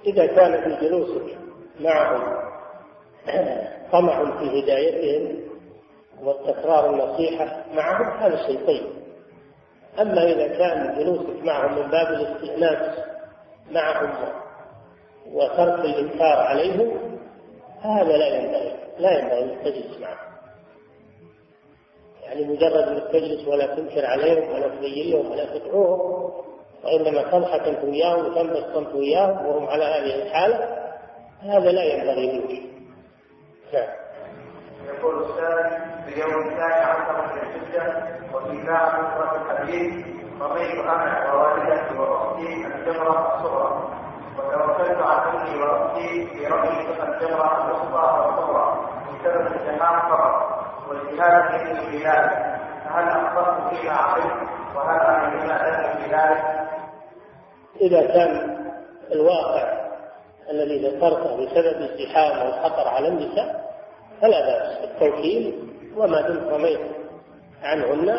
إذا 0.05 0.25
كان 0.25 0.61
في 0.63 0.87
جلوسك 0.87 1.37
معهم 1.79 2.23
طمع 3.91 4.39
في 4.39 4.63
هدايتهم 4.63 5.43
وتكرار 6.21 6.89
النصيحة 6.89 7.63
معهم 7.75 8.17
هذا 8.19 8.35
شيء 8.47 8.67
طيب. 8.67 8.85
أما 10.01 10.23
إذا 10.23 10.47
كان 10.47 10.95
جلوسك 10.97 11.43
معهم 11.45 11.75
من 11.75 11.91
باب 11.91 12.07
الاستئناس 12.07 12.99
معهم 13.71 14.09
وترك 15.31 15.79
الإنكار 15.85 16.39
عليهم 16.39 17.12
هذا 17.83 18.17
لا 18.17 18.27
ينبغي 18.27 18.73
لا 18.99 19.19
ينبغي 19.19 19.43
أن 19.43 19.63
تجلس 19.63 19.99
معهم 19.99 20.33
يعني 22.23 22.43
مجرد 22.45 22.87
أنك 22.87 23.03
تجلس 23.03 23.47
ولا 23.47 23.75
تنكر 23.75 24.05
عليهم 24.05 24.51
ولا 24.51 24.67
تبين 24.67 25.11
لهم 25.11 25.31
ولا 25.31 25.57
تدعوهم 25.57 26.31
وإنما 26.83 27.21
تضحك 27.21 27.67
أنت 27.67 27.83
وياهم 27.83 28.25
وتنبسط 28.25 28.77
أنت 28.77 28.95
وياهم 28.95 29.45
وهم 29.45 29.67
على 29.67 29.83
هذه 29.83 30.23
الحاله 30.23 30.83
هذا 31.41 31.71
لا 31.71 31.83
ينبغي 31.83 32.31
منك. 32.31 32.61
نعم. 33.73 33.87
يقول 34.87 35.23
السائل 35.23 35.81
في 36.05 36.13
اليوم 36.13 36.47
الثاني 36.47 36.73
عشر 36.73 37.21
من 37.21 37.39
الحجة 37.39 38.03
وفي 38.33 38.65
ساعه 38.65 39.01
نصره 39.01 39.51
الحديث 39.51 40.05
رميت 40.41 40.71
أنا 40.71 41.33
ووالدتي 41.33 41.97
وأختي 41.97 42.65
الجمره 42.65 43.35
الصغرى 43.35 43.92
وتوكلت 44.37 44.97
على 45.01 45.29
امي 45.29 45.63
واختي 45.63 46.27
في 46.27 46.47
رمي 46.47 46.69
الجمره 46.69 47.65
الوسطى 47.65 48.19
والصغرى 48.19 48.89
بسبب 49.07 49.47
الجماعة 49.47 50.09
فقط 50.09 50.63
والجهاد 50.89 51.59
في 51.59 51.71
البلاد. 51.71 52.29
فهل 52.85 53.07
أخطأت 53.09 53.73
فيما 53.73 53.93
عقلت 53.93 54.33
وهل 54.75 54.99
في 55.97 56.15
ذلك؟ 56.15 56.63
إذا 57.81 58.01
كان 58.01 58.57
الواقع 59.11 59.83
الذي 60.49 60.87
ذكرته 60.87 61.35
بسبب 61.35 61.81
الزحام 61.81 62.39
أو 62.39 62.47
الخطر 62.47 62.87
على 62.87 63.07
النساء 63.07 63.73
فلا 64.21 64.39
بأس 64.41 64.83
التوكيل 64.83 65.69
وما 65.97 66.21
دمت 66.21 66.53
رميت 66.53 66.79
عنهن 67.63 68.09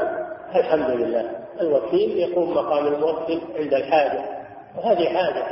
الحمد 0.55 0.91
لله. 0.91 1.31
الوكيل 1.61 2.19
يقوم 2.19 2.55
مقام 2.55 2.87
الموكل 2.87 3.41
عند 3.59 3.75
الحاجة. 3.75 4.34
وهذه 4.77 5.17
حاجة 5.17 5.45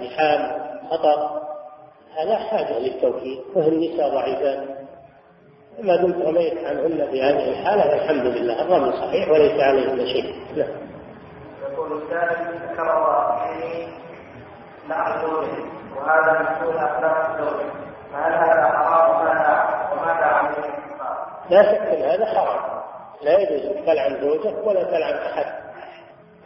زحام 0.00 0.60
خطر 0.90 1.40
هذا 2.18 2.38
حاجة 2.38 2.78
للتوكيل 2.78 3.40
وهي 3.54 3.68
النساء 3.68 4.08
ضعيفات. 4.08 4.68
ما 5.78 5.96
دمت 5.96 6.26
رميت 6.26 6.64
عنهن 6.64 7.08
في 7.10 7.22
هذه 7.22 7.48
الحالة 7.48 7.94
الحمد 7.94 8.26
لله 8.26 8.62
الرمي 8.62 8.92
صحيح 8.92 9.30
وليس 9.30 9.60
عليهن 9.60 10.06
شيء. 10.06 10.34
نعم. 10.56 10.68
يقول 11.72 11.92
الثالث 11.92 12.70
ذكر 12.70 12.82
الله 12.82 13.36
فيه 13.36 13.86
لعن 14.88 15.22
زوجه 15.22 15.64
وهذا 15.96 16.32
مسؤول 16.42 16.76
أخلاق 16.76 17.30
الزوج 17.30 17.60
فهل 18.12 18.32
هذا 18.32 18.64
حرام 18.64 19.10
وماذا 19.10 19.68
وماذا 19.92 20.24
عليه 20.24 20.70
لا 21.50 21.62
شك 21.62 21.80
إن 21.80 22.02
هذا 22.02 22.26
حرام. 22.26 22.60
لا 23.22 23.38
يجوز 23.38 23.76
ان 23.76 23.86
تلعن 23.86 24.20
زوجك 24.20 24.66
ولا 24.66 24.82
تلعن 24.82 25.14
أحد. 25.14 25.69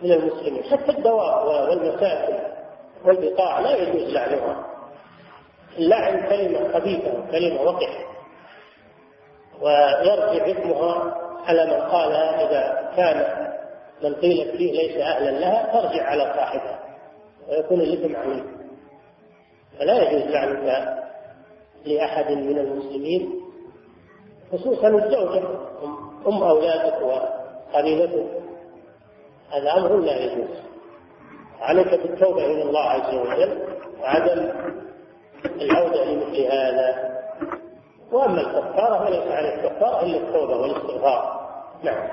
من 0.02 0.12
المسلمين. 0.12 0.62
حتى 0.64 0.92
الدواب 0.98 1.46
والمساكن 1.46 2.38
والبقاع 3.04 3.60
لا 3.60 3.76
يجوز 3.76 4.12
لعنها. 4.12 4.66
اللعن 5.78 6.28
كلمة 6.28 6.72
خبيثه 6.72 7.18
وكلمه 7.18 7.62
وقحة. 7.62 8.04
ويرجع 9.60 10.50
إثمها 10.50 11.14
على 11.46 11.66
من 11.66 11.80
قالها 11.90 12.46
إذا 12.46 12.90
كان 12.96 13.46
من 14.02 14.14
قيلت 14.14 14.56
فيه 14.56 14.72
ليس 14.72 14.96
أهلا 14.96 15.30
لها 15.30 15.80
ترجع 15.80 16.02
على 16.02 16.32
صاحبها. 16.36 16.80
ويكون 17.48 17.80
الإثم 17.80 18.16
عليه 18.16 18.42
فلا 19.78 20.10
يجوز 20.10 20.30
لعنك 20.30 20.98
لأحد 21.86 22.30
من 22.32 22.58
المسلمين 22.58 23.40
خصوصا 24.52 24.88
الزوجة 24.88 25.42
أم 26.26 26.42
أولادك 26.42 27.02
وقبيلتك 27.02 28.43
هذا 29.52 29.72
أمر 29.76 29.96
لا 29.96 30.16
يجوز. 30.16 30.48
عليك 31.60 31.88
بالتوبة 31.88 32.46
إلى 32.46 32.62
الله 32.62 32.90
عز 32.90 33.14
وجل 33.14 33.62
وعدم 34.00 34.52
العودة 35.44 36.04
لمثل 36.04 36.42
هذا. 36.52 37.14
وأما 38.12 38.40
الكفارة 38.40 39.04
فليس 39.04 39.32
عليه 39.32 39.68
كفارة 39.68 40.02
إلا 40.02 40.16
التوبة 40.16 40.56
والاستغفار. 40.56 41.44
نعم. 41.82 42.08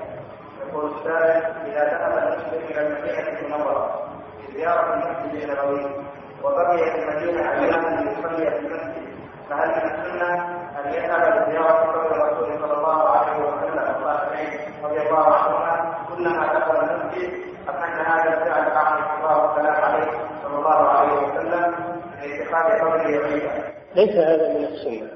يقول 0.68 0.90
السائل 0.94 1.42
إذا 1.66 1.84
ذهب 1.84 2.32
المسلم 2.32 2.64
إلى 2.70 2.86
المدينة 2.86 3.38
المنورة 3.40 4.08
لزيارة 4.48 4.94
المسجد 4.94 5.42
النبوي 5.42 6.04
وبقي 6.44 6.78
في 6.78 6.98
المدينة 6.98 7.52
اياما 7.52 8.00
ليصلي 8.00 8.50
في 8.50 8.58
المسجد 8.58 9.02
فهل 9.50 9.68
من 9.68 9.90
السنة 9.90 10.34
أن 10.80 10.92
يذهب 10.94 11.48
لزيارة 11.48 11.72
قبر 11.72 12.14
الرسول 12.16 12.60
صلى 12.60 12.78
الله 12.78 13.08
عليه 13.08 13.36
وسلم 13.36 13.94
والصالحين 14.04 14.60
رضي 14.84 15.00
الله 15.00 15.34
عنهما 15.34 15.94
كلما 16.08 16.46
دخل 16.46 16.76
المسجد 16.76 17.32
ام 17.68 17.76
ان 17.76 18.01
هذا 18.12 18.42
الفعل 18.42 18.70
عليه 18.70 19.14
الله 19.20 19.46
والسلام 19.46 19.74
عليه 19.74 20.10
صلى 20.42 20.58
الله 20.58 20.88
عليه 20.88 21.12
وسلم 21.12 21.74
لاتخاذ 22.22 22.80
قبره 22.80 23.24
عيدا 23.24 23.72
ليس 23.96 24.16
هذا 24.16 24.48
من 24.48 24.64
السنة. 24.64 25.10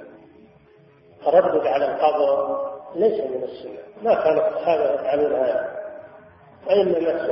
التردد 1.21 1.67
على 1.67 1.85
القبر 1.85 2.61
ليس 2.95 3.21
من 3.21 3.43
السنة. 3.43 3.79
ما 4.03 4.15
كان 4.15 4.39
الصحابة 4.39 4.95
يفعلون 4.95 5.33
هذا. 5.33 5.77
وإنما 6.67 7.27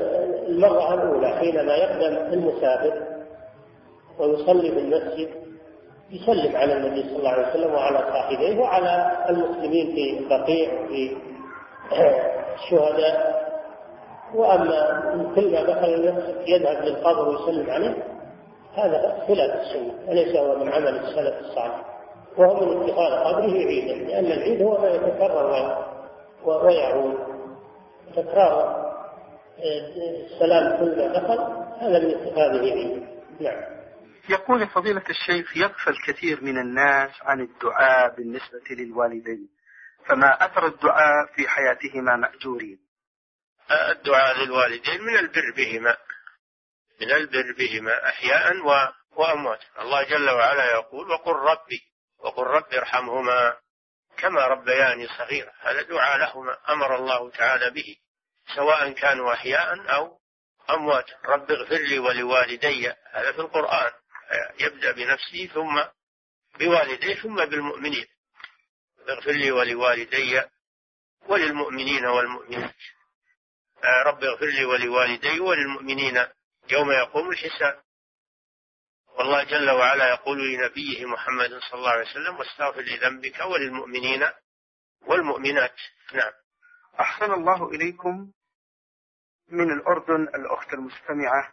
المرة 0.49 0.95
الأولى 0.95 1.29
حينما 1.29 1.75
يقدم 1.75 2.33
المسافر 2.33 3.03
ويصلي 4.19 4.71
بالمسجد 4.71 5.29
يسلم 6.11 6.57
على 6.57 6.73
النبي 6.73 7.03
صلى 7.03 7.17
الله 7.19 7.31
عليه 7.31 7.49
وسلم 7.49 7.75
وعلى 7.75 7.99
صاحبيه 7.99 8.59
وعلى 8.59 9.13
المسلمين 9.31 9.95
في 9.95 10.19
البقيع 10.19 10.81
وفي 10.81 11.17
الشهداء. 12.55 13.44
وأما 14.35 15.01
كل 15.35 15.53
ما 15.53 15.63
دخل 15.63 16.15
يذهب 16.47 16.85
للقبر 16.85 17.29
ويسلم 17.29 17.71
عليه 17.71 17.95
هذا 18.75 19.25
خلاف 19.29 19.61
السنة 19.61 19.95
وليس 20.09 20.37
هو 20.37 20.59
من 20.59 20.73
عمل 20.73 20.97
السلف 20.97 21.41
الصالح؟ 21.41 21.85
وهو 22.37 22.67
من 22.67 22.83
اتخاذ 22.83 23.13
قبره 23.13 23.53
عيدا 23.53 23.95
لأن 23.95 24.25
العيد 24.25 24.63
هو 24.63 24.81
ما 24.81 24.89
يتكرر 24.89 25.77
ويعود 26.45 27.19
تكرار 28.17 28.85
السلام 30.25 30.79
كل 30.79 30.97
ما 30.97 31.07
دخل 31.07 31.39
هذا 31.79 31.99
من 31.99 32.15
اتخاذه 32.15 32.73
عيدا. 32.73 33.07
نعم. 33.41 33.75
يقول 34.31 34.67
فضيلة 34.67 35.03
الشيخ 35.11 35.57
يغفل 35.57 35.95
كثير 36.07 36.45
من 36.45 36.59
الناس 36.59 37.11
عن 37.23 37.41
الدعاء 37.41 38.17
بالنسبة 38.17 38.63
للوالدين 38.71 39.49
فما 40.07 40.29
أثر 40.47 40.67
الدعاء 40.67 41.27
في 41.35 41.49
حياتهما 41.49 42.17
مأجورين؟ 42.17 42.84
الدعاء 43.71 44.39
للوالدين 44.39 45.03
من 45.03 45.19
البر 45.19 45.51
بهما. 45.57 45.97
من 47.01 47.11
البر 47.13 47.53
بهما 47.59 48.09
أحياء 48.09 48.57
وأمواتا. 49.17 49.67
الله 49.79 50.03
جل 50.03 50.31
وعلا 50.31 50.65
يقول 50.73 51.11
وقل 51.11 51.33
ربي 51.33 51.83
وقل 52.19 52.43
رب 52.43 52.75
ارحمهما 52.75 53.57
كما 54.17 54.47
ربياني 54.47 55.09
صغيرا. 55.09 55.53
هذا 55.61 55.83
دعاء 55.83 56.19
لهما 56.19 56.59
أمر 56.69 56.97
الله 56.97 57.31
تعالى 57.31 57.71
به 57.71 57.97
سواء 58.57 58.93
كانوا 58.93 59.33
أحياء 59.33 59.95
أو 59.95 60.19
أمواتا. 60.71 61.17
رب 61.25 61.51
اغفر 61.51 61.77
لي 61.77 61.99
ولوالدي. 61.99 62.89
هذا 62.89 63.33
في 63.33 63.39
القرآن. 63.39 63.93
يبدأ 64.61 64.93
بنفسه 64.93 65.47
ثم 65.55 65.83
بوالديه 66.59 67.15
ثم 67.15 67.45
بالمؤمنين. 67.45 68.07
اغفر 69.09 69.31
لي 69.31 69.53
ولوالدي 69.53 70.43
وللمؤمنين 71.27 72.07
والمؤمنات. 72.07 72.75
رب 74.07 74.25
اغفر 74.25 74.47
لي 74.47 74.65
ولوالدي 74.65 75.41
وللمؤمنين 75.41 76.17
يوم 76.71 76.91
يقوم 76.91 77.31
الحساب. 77.31 77.81
والله 79.19 79.45
جل 79.45 79.71
وعلا 79.71 80.09
يقول 80.09 80.39
لنبيه 80.53 81.07
محمد 81.07 81.51
صلى 81.71 81.79
الله 81.79 81.91
عليه 81.91 82.11
وسلم 82.11 82.37
واستغفر 82.39 82.81
لذنبك 82.81 83.41
وللمؤمنين 83.41 84.25
والمؤمنات. 85.07 85.75
نعم. 86.15 86.33
أحسن 87.01 87.33
الله 87.33 87.69
إليكم 87.69 88.33
من 89.49 89.73
الأردن 89.73 90.23
الأخت 90.23 90.73
المستمعة 90.75 91.53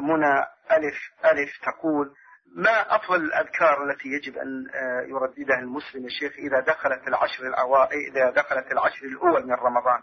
منى 0.00 0.46
ألف 0.70 0.96
ألف 1.24 1.50
تقول 1.62 2.14
ما 2.56 2.96
أفضل 2.96 3.24
الأذكار 3.24 3.90
التي 3.90 4.08
يجب 4.08 4.38
أن 4.38 4.66
يرددها 5.10 5.58
المسلم 5.58 6.06
الشيخ 6.06 6.32
إذا 6.32 6.60
دخلت 6.60 7.08
العشر 7.08 7.46
الأوائل 7.46 7.98
إذا 7.98 8.30
دخلت 8.30 8.72
العشر 8.72 9.06
الأول 9.06 9.46
من 9.46 9.54
رمضان؟ 9.54 10.02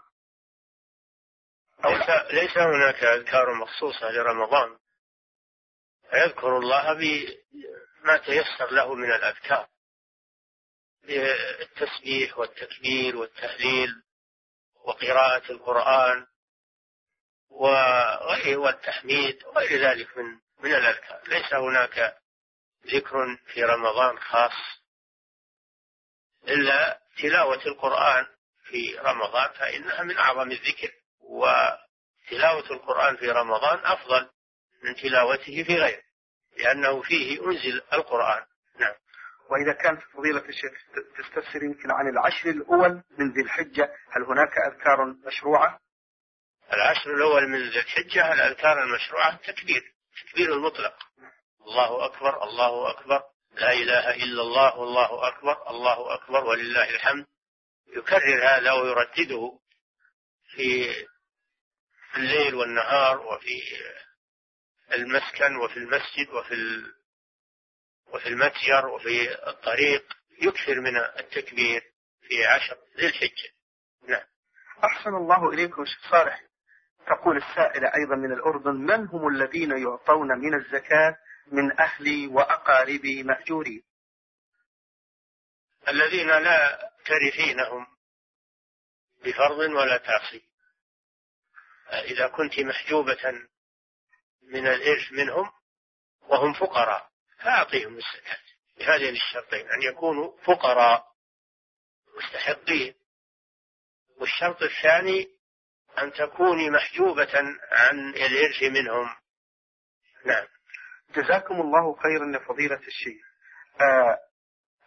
ليس, 1.84 2.32
ليس 2.32 2.58
هناك 2.58 3.04
أذكار 3.04 3.54
مخصوصة 3.54 4.10
لرمضان. 4.10 4.78
فيذكر 6.10 6.58
الله 6.58 6.92
بما 6.92 8.16
تيسر 8.16 8.70
له 8.70 8.94
من 8.94 9.12
الأذكار. 9.12 9.68
التسبيح 11.60 12.38
والتكبير 12.38 13.16
والتهليل 13.16 14.02
وقراءة 14.84 15.52
القرآن 15.52 16.26
وغيره 17.50 18.56
والتحميد 18.56 19.44
وغير 19.44 19.90
ذلك 19.90 20.18
من 20.18 20.38
من 20.58 20.74
الأذكار. 20.74 21.22
ليس 21.28 21.54
هناك 21.54 22.16
ذكر 22.86 23.36
في 23.46 23.64
رمضان 23.64 24.18
خاص 24.18 24.52
إلا 26.48 27.00
تلاوة 27.18 27.66
القرآن 27.66 28.26
في 28.64 28.98
رمضان 28.98 29.52
فإنها 29.52 30.02
من 30.02 30.18
أعظم 30.18 30.50
الذكر. 30.50 30.99
وتلاوة 31.30 32.70
القرآن 32.70 33.16
في 33.16 33.30
رمضان 33.30 33.78
أفضل 33.78 34.28
من 34.82 34.94
تلاوته 34.94 35.64
في 35.64 35.74
غيره 35.74 36.02
لأنه 36.58 37.02
فيه 37.02 37.46
أنزل 37.46 37.82
القرآن. 37.92 38.42
نعم. 38.80 38.94
وإذا 39.50 39.72
كان 39.72 39.96
فضيلة 39.96 40.48
الشيخ 40.48 40.72
تستفسر 41.18 41.62
يمكن 41.62 41.90
عن 41.90 42.08
العشر 42.08 42.50
الأول 42.50 43.02
من 43.18 43.32
ذي 43.32 43.40
الحجة 43.40 43.94
هل 44.10 44.22
هناك 44.22 44.58
أذكار 44.58 45.04
مشروعة؟ 45.26 45.80
العشر 46.72 47.14
الأول 47.14 47.48
من 47.48 47.70
ذي 47.70 47.78
الحجة 47.78 48.32
الأذكار 48.32 48.82
المشروعة 48.82 49.36
تكبير 49.36 49.82
تكبير 50.26 50.52
المطلق. 50.52 50.94
الله 51.66 52.04
أكبر 52.04 52.44
الله 52.44 52.90
أكبر 52.90 53.22
لا 53.54 53.72
إله 53.72 54.14
إلا 54.14 54.42
الله 54.42 54.76
والله 54.76 55.28
أكبر 55.28 55.70
الله 55.70 56.14
أكبر 56.14 56.44
ولله 56.44 56.90
الحمد. 56.90 57.26
يكرر 57.96 58.48
هذا 58.48 58.72
ويردده 58.72 59.58
في 60.56 60.94
الليل 62.16 62.54
والنهار 62.54 63.20
وفي 63.20 63.62
المسكن 64.92 65.56
وفي 65.56 65.76
المسجد 65.76 66.28
وفي 66.28 66.84
وفي 68.12 68.28
المتجر 68.28 68.86
وفي 68.86 69.48
الطريق 69.48 70.16
يكثر 70.42 70.80
من 70.80 70.96
التكبير 70.96 71.82
في 72.22 72.46
عشر 72.46 72.78
ذي 72.96 73.06
الحجة. 73.06 73.50
نعم. 74.08 74.26
أحسن 74.84 75.14
الله 75.14 75.48
إليكم 75.48 75.84
شيخ 75.84 76.10
صالح. 76.10 76.42
تقول 77.06 77.36
السائلة 77.36 77.94
أيضا 77.94 78.16
من 78.16 78.32
الأردن 78.32 78.74
من 78.74 79.06
هم 79.08 79.28
الذين 79.28 79.70
يعطون 79.70 80.38
من 80.38 80.54
الزكاة 80.54 81.16
من 81.52 81.80
أهلي 81.80 82.26
وأقاربي 82.26 83.22
مأجورين 83.22 83.82
الذين 85.88 86.28
لا 86.28 86.90
ترثينهم 87.06 87.86
بفرض 89.24 89.58
ولا 89.58 89.96
تعصي 89.96 90.49
إذا 91.92 92.28
كنت 92.28 92.60
محجوبة 92.60 93.32
من 94.42 94.66
الإرث 94.66 95.12
منهم 95.12 95.50
وهم 96.22 96.52
فقراء 96.52 97.10
فأعطيهم 97.38 97.96
الزكاة. 97.96 98.38
بهذين 98.78 99.14
الشرطين 99.14 99.70
أن 99.70 99.82
يكونوا 99.82 100.36
فقراء 100.44 101.06
مستحقين. 102.18 102.94
والشرط 104.20 104.62
الثاني 104.62 105.28
أن 105.98 106.12
تكوني 106.12 106.70
محجوبة 106.70 107.38
عن 107.72 108.08
الإرث 108.08 108.62
منهم. 108.62 109.16
نعم. 110.24 110.46
جزاكم 111.14 111.60
الله 111.60 111.96
خيرا 112.02 112.32
يا 112.34 112.38
فضيلة 112.38 112.80
الشيخ. 112.86 113.22
آه 113.80 114.18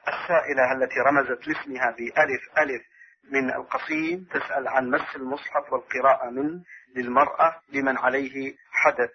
السائلة 0.07 0.71
التي 0.71 0.99
رمزت 0.99 1.47
لاسمها 1.47 1.91
بألف 1.91 2.57
ألف 2.57 2.92
من 3.23 3.53
القصيم 3.53 4.23
تسأل 4.23 4.67
عن 4.67 4.89
مس 4.89 5.15
المصحف 5.15 5.73
والقراءة 5.73 6.29
منه 6.29 6.63
للمرأة 6.95 7.61
لمن 7.69 7.97
عليه 7.97 8.55
حدث. 8.71 9.11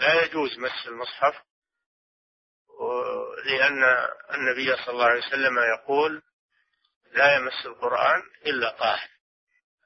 لا 0.00 0.24
يجوز 0.24 0.58
مس 0.58 0.86
المصحف 0.86 1.42
لأن 3.44 3.84
النبي 4.34 4.76
صلى 4.76 4.90
الله 4.94 5.06
عليه 5.06 5.26
وسلم 5.26 5.58
يقول 5.58 6.22
لا 7.12 7.36
يمس 7.36 7.66
القرآن 7.66 8.22
إلا 8.46 8.70
طاهر. 8.70 9.08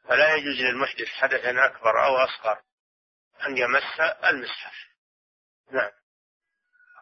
فلا 0.05 0.35
يجوز 0.35 0.61
للمحدث 0.61 1.09
حدثا 1.09 1.65
أكبر 1.65 2.05
أو 2.05 2.17
أصغر 2.17 2.63
أن 3.47 3.57
يمس 3.59 4.01
المصحف. 4.25 4.89
نعم. 5.71 5.91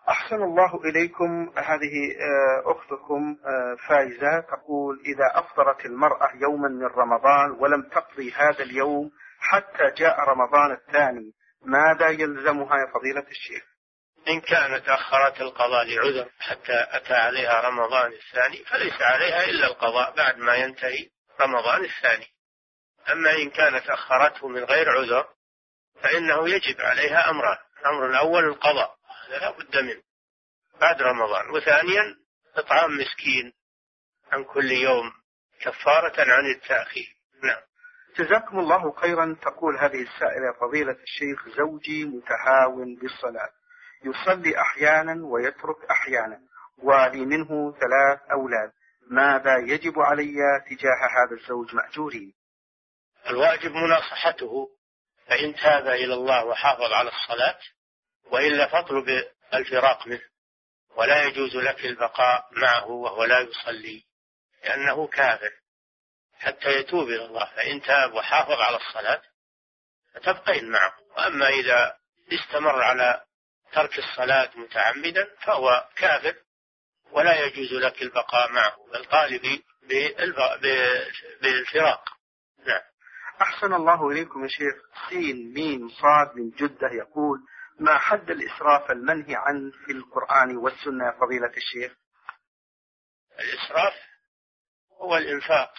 أحسن 0.08 0.42
الله 0.42 0.80
إليكم. 0.84 1.52
هذه 1.56 1.94
آه، 2.20 2.72
أختكم 2.72 3.36
آه، 3.44 3.76
فايزة 3.88 4.40
تقول 4.40 5.00
إذا 5.06 5.40
أفطرت 5.40 5.86
المرأة 5.86 6.30
يوما 6.42 6.68
من 6.68 6.86
رمضان 6.86 7.50
ولم 7.50 7.82
تقضي 7.82 8.32
هذا 8.32 8.62
اليوم 8.62 9.10
حتى 9.40 9.90
جاء 9.96 10.20
رمضان 10.20 10.72
الثاني 10.72 11.32
ماذا 11.64 12.08
يلزمها 12.08 12.76
يا 12.76 12.86
فضيلة 12.94 13.26
الشيخ؟ 13.30 13.62
إن 14.28 14.40
كانت 14.40 14.88
أخرت 14.88 15.40
القضاء 15.40 15.84
لعذر 15.86 16.28
حتى 16.40 16.86
أتى 16.90 17.14
عليها 17.14 17.60
رمضان 17.68 18.12
الثاني 18.12 18.64
فليس 18.64 19.02
عليها 19.02 19.44
إلا 19.44 19.66
القضاء 19.66 20.16
بعد 20.16 20.38
ما 20.38 20.54
ينتهي 20.54 21.08
رمضان 21.40 21.84
الثاني. 21.84 22.26
أما 23.12 23.32
إن 23.32 23.50
كانت 23.50 23.90
أخرته 23.90 24.48
من 24.48 24.64
غير 24.64 24.90
عذر 24.90 25.26
فإنه 26.02 26.48
يجب 26.48 26.80
عليها 26.80 27.30
أمران 27.30 27.56
الأمر 27.80 28.06
الأول 28.06 28.44
القضاء 28.44 28.95
هذا 29.26 29.38
لا 29.38 29.50
بد 29.50 29.76
منه. 29.76 30.02
بعد 30.80 31.02
رمضان. 31.02 31.50
وثانيا 31.50 32.16
إطعام 32.56 32.90
مسكين 32.90 33.52
عن 34.32 34.44
كل 34.44 34.70
يوم 34.72 35.12
كفارة 35.60 36.32
عن 36.32 36.46
التأخير. 36.46 37.16
نعم. 37.42 37.62
جزاكم 38.16 38.58
الله 38.58 38.92
خيرا. 38.92 39.36
تقول 39.42 39.78
هذه 39.78 40.02
السائلة 40.02 40.52
فضيلة 40.60 40.96
الشيخ 41.02 41.48
زوجي 41.48 42.04
متهاون 42.04 42.96
بالصلاة. 42.96 43.50
يصلي 44.04 44.60
أحيانا 44.60 45.26
ويترك 45.26 45.90
أحيانا. 45.90 46.40
ولي 46.78 47.26
منه 47.26 47.72
ثلاث 47.72 48.30
أولاد. 48.32 48.72
ماذا 49.10 49.56
يجب 49.56 49.98
علي 49.98 50.36
تجاه 50.70 51.08
هذا 51.16 51.36
الزوج 51.40 51.74
مأجوري؟ 51.74 52.34
الواجب 53.30 53.72
مناصحته 53.72 54.68
فإن 55.26 55.54
تاب 55.54 55.86
إلى 55.86 56.14
الله 56.14 56.44
وحافظ 56.44 56.92
على 56.92 57.10
الصلاة 57.10 57.58
وإلا 58.30 58.66
فاطلب 58.66 59.24
الفراق 59.54 60.06
منه 60.06 60.22
ولا 60.96 61.22
يجوز 61.22 61.56
لك 61.56 61.84
البقاء 61.84 62.48
معه 62.52 62.86
وهو 62.86 63.24
لا 63.24 63.40
يصلي 63.40 64.04
لأنه 64.64 65.06
كافر. 65.06 65.50
حتى 66.38 66.68
يتوب 66.68 67.08
إلى 67.08 67.24
الله 67.24 67.44
فإن 67.56 67.82
تاب 67.82 68.14
وحافظ 68.14 68.60
على 68.60 68.76
الصلاة 68.76 69.22
فتبقين 70.14 70.70
معه. 70.70 70.94
وأما 71.16 71.48
إذا 71.48 71.96
استمر 72.32 72.82
على 72.82 73.22
ترك 73.72 73.98
الصلاة 73.98 74.50
متعمدا 74.54 75.28
فهو 75.40 75.88
كافر 75.96 76.34
ولا 77.10 77.44
يجوز 77.44 77.72
لك 77.72 78.02
البقاء 78.02 78.52
معه. 78.52 78.76
بل 78.92 79.04
طالبي 79.04 79.64
بالفراق. 81.40 82.04
نعم. 82.66 82.82
أحسن 83.40 83.72
الله 83.74 84.10
إليكم 84.10 84.42
يا 84.42 84.48
شيخ. 84.48 84.74
سين 85.08 85.52
ميم 85.54 85.88
صاد 85.88 86.36
من 86.36 86.50
جدة 86.50 86.88
يقول 86.92 87.38
ما 87.80 87.98
حد 87.98 88.30
الإسراف 88.30 88.90
المنهي 88.90 89.34
عنه 89.36 89.72
في 89.86 89.92
القرآن 89.92 90.56
والسنة 90.56 91.10
فضيلة 91.20 91.52
الشيخ؟ 91.56 91.92
الإسراف 93.40 93.94
هو 94.92 95.16
الإنفاق 95.16 95.74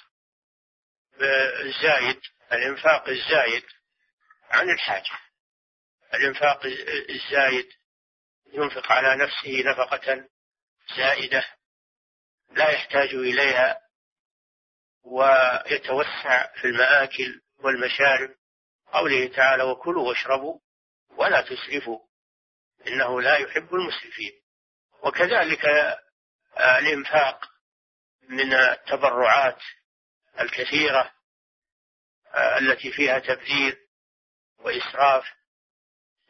الزايد 1.65 2.21
الإنفاق 2.51 3.09
الزايد 3.09 3.63
عن 4.49 4.69
الحاجة. 4.69 5.19
الإنفاق 6.13 6.65
الزايد 7.09 7.69
ينفق 8.53 8.91
على 8.91 9.23
نفسه 9.23 9.63
نفقة 9.71 10.27
زائدة 10.97 11.45
لا 12.51 12.69
يحتاج 12.69 13.09
إليها 13.15 13.81
ويتوسع 15.03 16.53
في 16.61 16.67
المآكل 16.67 17.41
والمشارب. 17.57 18.35
قوله 18.93 19.27
تعالى 19.35 19.63
وكلوا 19.63 20.07
واشربوا 20.09 20.59
ولا 21.17 21.41
تسرفوا 21.41 21.99
إنه 22.87 23.21
لا 23.21 23.37
يحب 23.37 23.75
المسرفين 23.75 24.31
وكذلك 25.03 25.65
الإنفاق 26.59 27.45
من 28.29 28.53
التبرعات 28.53 29.61
الكثيرة 30.39 31.11
التي 32.35 32.91
فيها 32.91 33.19
تبذير 33.19 33.77
وإسراف. 34.59 35.25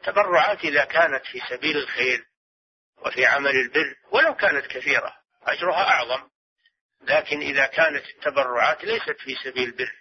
تبرعات 0.02 0.58
إذا 0.58 0.84
كانت 0.84 1.26
في 1.26 1.40
سبيل 1.50 1.76
الخير 1.76 2.26
وفي 2.98 3.26
عمل 3.26 3.50
البر 3.50 3.94
ولو 4.10 4.34
كانت 4.34 4.66
كثيرة 4.66 5.16
أجرها 5.42 5.82
أعظم. 5.88 6.28
لكن 7.00 7.40
إذا 7.40 7.66
كانت 7.66 8.04
التبرعات 8.04 8.84
ليست 8.84 9.16
في 9.20 9.36
سبيل 9.44 9.68
البر 9.68 9.92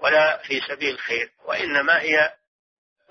ولا 0.00 0.42
في 0.42 0.60
سبيل 0.60 0.94
الخير 0.94 1.32
وإنما 1.44 2.00
هي 2.00 2.34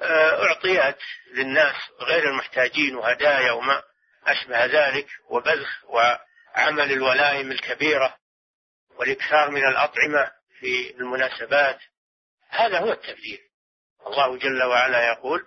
آه، 0.02 0.46
أعطيت 0.46 0.98
للناس 1.34 1.76
غير 2.02 2.30
المحتاجين 2.30 2.96
وهدايا 2.96 3.52
وما 3.52 3.84
أشبه 4.24 4.66
ذلك 4.66 5.08
وبذخ 5.30 5.84
وعمل 5.86 6.92
الولائم 6.92 7.52
الكبيرة 7.52 8.18
والإكثار 8.96 9.50
من 9.50 9.68
الأطعمة 9.68 10.32
في 10.60 10.96
المناسبات. 11.00 11.80
هذا 12.50 12.80
هو 12.80 12.92
التبذير. 12.92 13.40
الله 14.08 14.38
جل 14.38 14.64
وعلا 14.64 15.08
يقول 15.08 15.46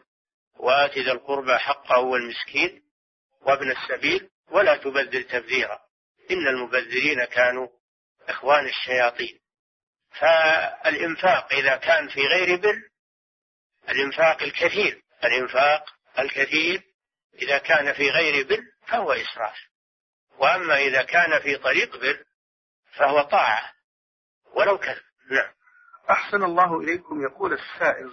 وآت 0.57 0.99
ذا 0.99 1.13
القربى 1.13 1.59
حقه 1.59 1.99
والمسكين 1.99 2.83
وابن 3.41 3.71
السبيل 3.71 4.31
ولا 4.51 4.77
تبذر 4.77 5.23
تبذيرا. 5.23 5.79
إن 6.31 6.49
المبذرين 6.49 7.25
كانوا 7.25 7.69
إخوان 8.29 8.67
الشياطين. 8.67 9.41
فالإنفاق 10.21 11.53
إذا 11.53 11.77
كان 11.77 12.09
في 12.09 12.27
غير 12.27 12.57
بر 12.57 12.83
الإنفاق 13.89 14.43
الكثير. 14.43 15.03
الإنفاق 15.25 15.85
الكثير 16.19 16.83
إذا 17.43 17.59
كان 17.59 17.93
في 17.93 18.11
غير 18.11 18.47
بر 18.47 18.63
فهو 18.87 19.13
إسراف. 19.13 19.57
وأما 20.39 20.77
إذا 20.77 21.03
كان 21.03 21.41
في 21.41 21.57
طريق 21.57 21.97
بر 21.97 22.25
فهو 22.97 23.23
طاعة. 23.23 23.73
ولو 24.55 24.79
كان 24.79 24.97
نعم. 25.31 25.53
أحسن 26.11 26.43
الله 26.43 26.81
إليكم 26.81 27.23
يقول 27.23 27.53
السائل 27.53 28.13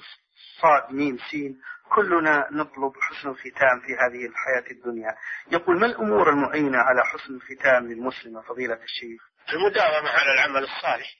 صاد 0.61 0.91
ميم 0.91 1.17
سين 1.31 1.61
كلنا 1.95 2.47
نطلب 2.51 2.93
حسن 3.01 3.29
الختام 3.29 3.79
في 3.79 3.93
هذه 3.93 4.25
الحياة 4.25 4.71
الدنيا. 4.71 5.15
يقول 5.51 5.79
ما 5.79 5.85
الأمور 5.85 6.29
المعينة 6.29 6.77
على 6.77 7.05
حسن 7.05 7.35
الختام 7.35 7.87
للمسلم 7.87 8.41
فضيلة 8.41 8.83
الشيخ؟ 8.83 9.21
المداومة 9.53 10.09
على 10.09 10.33
العمل 10.33 10.63
الصالح 10.63 11.15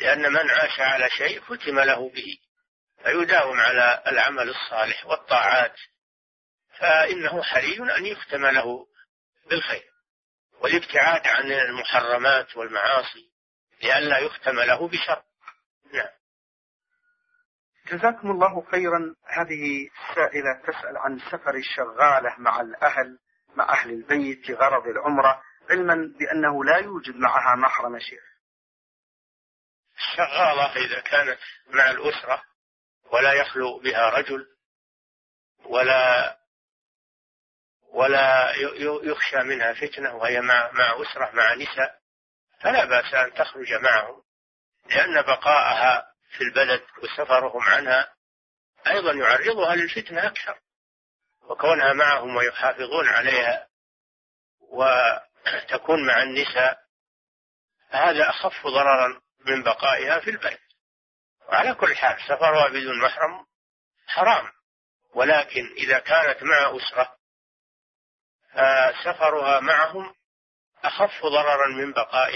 لأن 0.00 0.32
من 0.32 0.50
عاش 0.50 0.80
على 0.80 1.10
شيء 1.10 1.40
ختم 1.40 1.80
له 1.80 2.10
به. 2.10 2.38
فيداوم 3.04 3.60
على 3.60 4.02
العمل 4.06 4.48
الصالح 4.48 5.06
والطاعات 5.06 5.74
فإنه 6.78 7.42
حري 7.42 7.96
أن 7.96 8.06
يختم 8.06 8.46
له 8.46 8.86
بالخير 9.50 9.92
والابتعاد 10.60 11.26
عن 11.26 11.52
المحرمات 11.52 12.56
والمعاصي 12.56 13.32
لئلا 13.82 14.18
يختم 14.18 14.60
له 14.60 14.88
بشر. 14.88 15.22
نعم. 15.92 16.08
جزاكم 17.86 18.30
الله 18.30 18.66
خيرا. 18.70 19.14
هذه 19.26 19.88
السائلة 20.10 20.62
تسأل 20.66 20.96
عن 20.96 21.18
سفر 21.18 21.54
الشغالة 21.54 22.34
مع 22.38 22.60
الأهل 22.60 23.18
مع 23.56 23.72
أهل 23.72 23.90
البيت 23.90 24.50
لغرض 24.50 24.86
العمرة 24.86 25.42
علما 25.70 25.94
بأنه 26.18 26.64
لا 26.64 26.78
يوجد 26.78 27.16
معها 27.16 27.56
محرم 27.56 27.98
شيخ 27.98 28.22
الشغالة 29.96 30.76
إذا 30.76 31.00
كانت 31.00 31.38
مع 31.66 31.90
الأسرة 31.90 32.42
ولا 33.12 33.32
يخلو 33.32 33.78
بها 33.78 34.08
رجل 34.08 34.46
ولا 35.64 36.38
ولا 37.88 38.54
يخشى 39.02 39.36
منها 39.36 39.72
فتنة 39.72 40.14
وهي 40.14 40.40
مع 40.40 40.70
مع 40.72 41.02
أسرة 41.02 41.30
مع 41.34 41.54
نساء 41.54 41.98
فلا 42.60 42.84
بأس 42.84 43.14
أن 43.14 43.34
تخرج 43.34 43.72
معهم. 43.72 44.22
لأن 44.86 45.22
بقاءها 45.22 46.12
في 46.30 46.44
البلد 46.44 46.82
وسفرهم 47.02 47.62
عنها 47.62 48.14
أيضا 48.86 49.12
يعرضها 49.12 49.74
للفتنة 49.74 50.26
أكثر 50.26 50.58
وكونها 51.42 51.92
معهم 51.92 52.36
ويحافظون 52.36 53.08
عليها 53.08 53.68
وتكون 54.60 56.06
مع 56.06 56.22
النساء 56.22 56.82
هذا 57.90 58.30
أخف 58.30 58.66
ضررا 58.66 59.20
من 59.46 59.62
بقائها 59.62 60.20
في 60.20 60.30
البيت 60.30 60.71
وعلى 61.52 61.74
كل 61.74 61.96
حال 61.96 62.20
سفرها 62.28 62.68
بدون 62.68 62.98
محرم 63.02 63.46
حرام. 64.06 64.52
ولكن 65.14 65.66
إذا 65.78 65.98
كانت 65.98 66.42
مع 66.42 66.76
أسرة 66.76 67.16
سفرها 69.04 69.60
معهم 69.60 70.14
أخف 70.84 71.26
ضررا 71.26 71.66
من 71.68 71.92
بقائها 71.92 72.30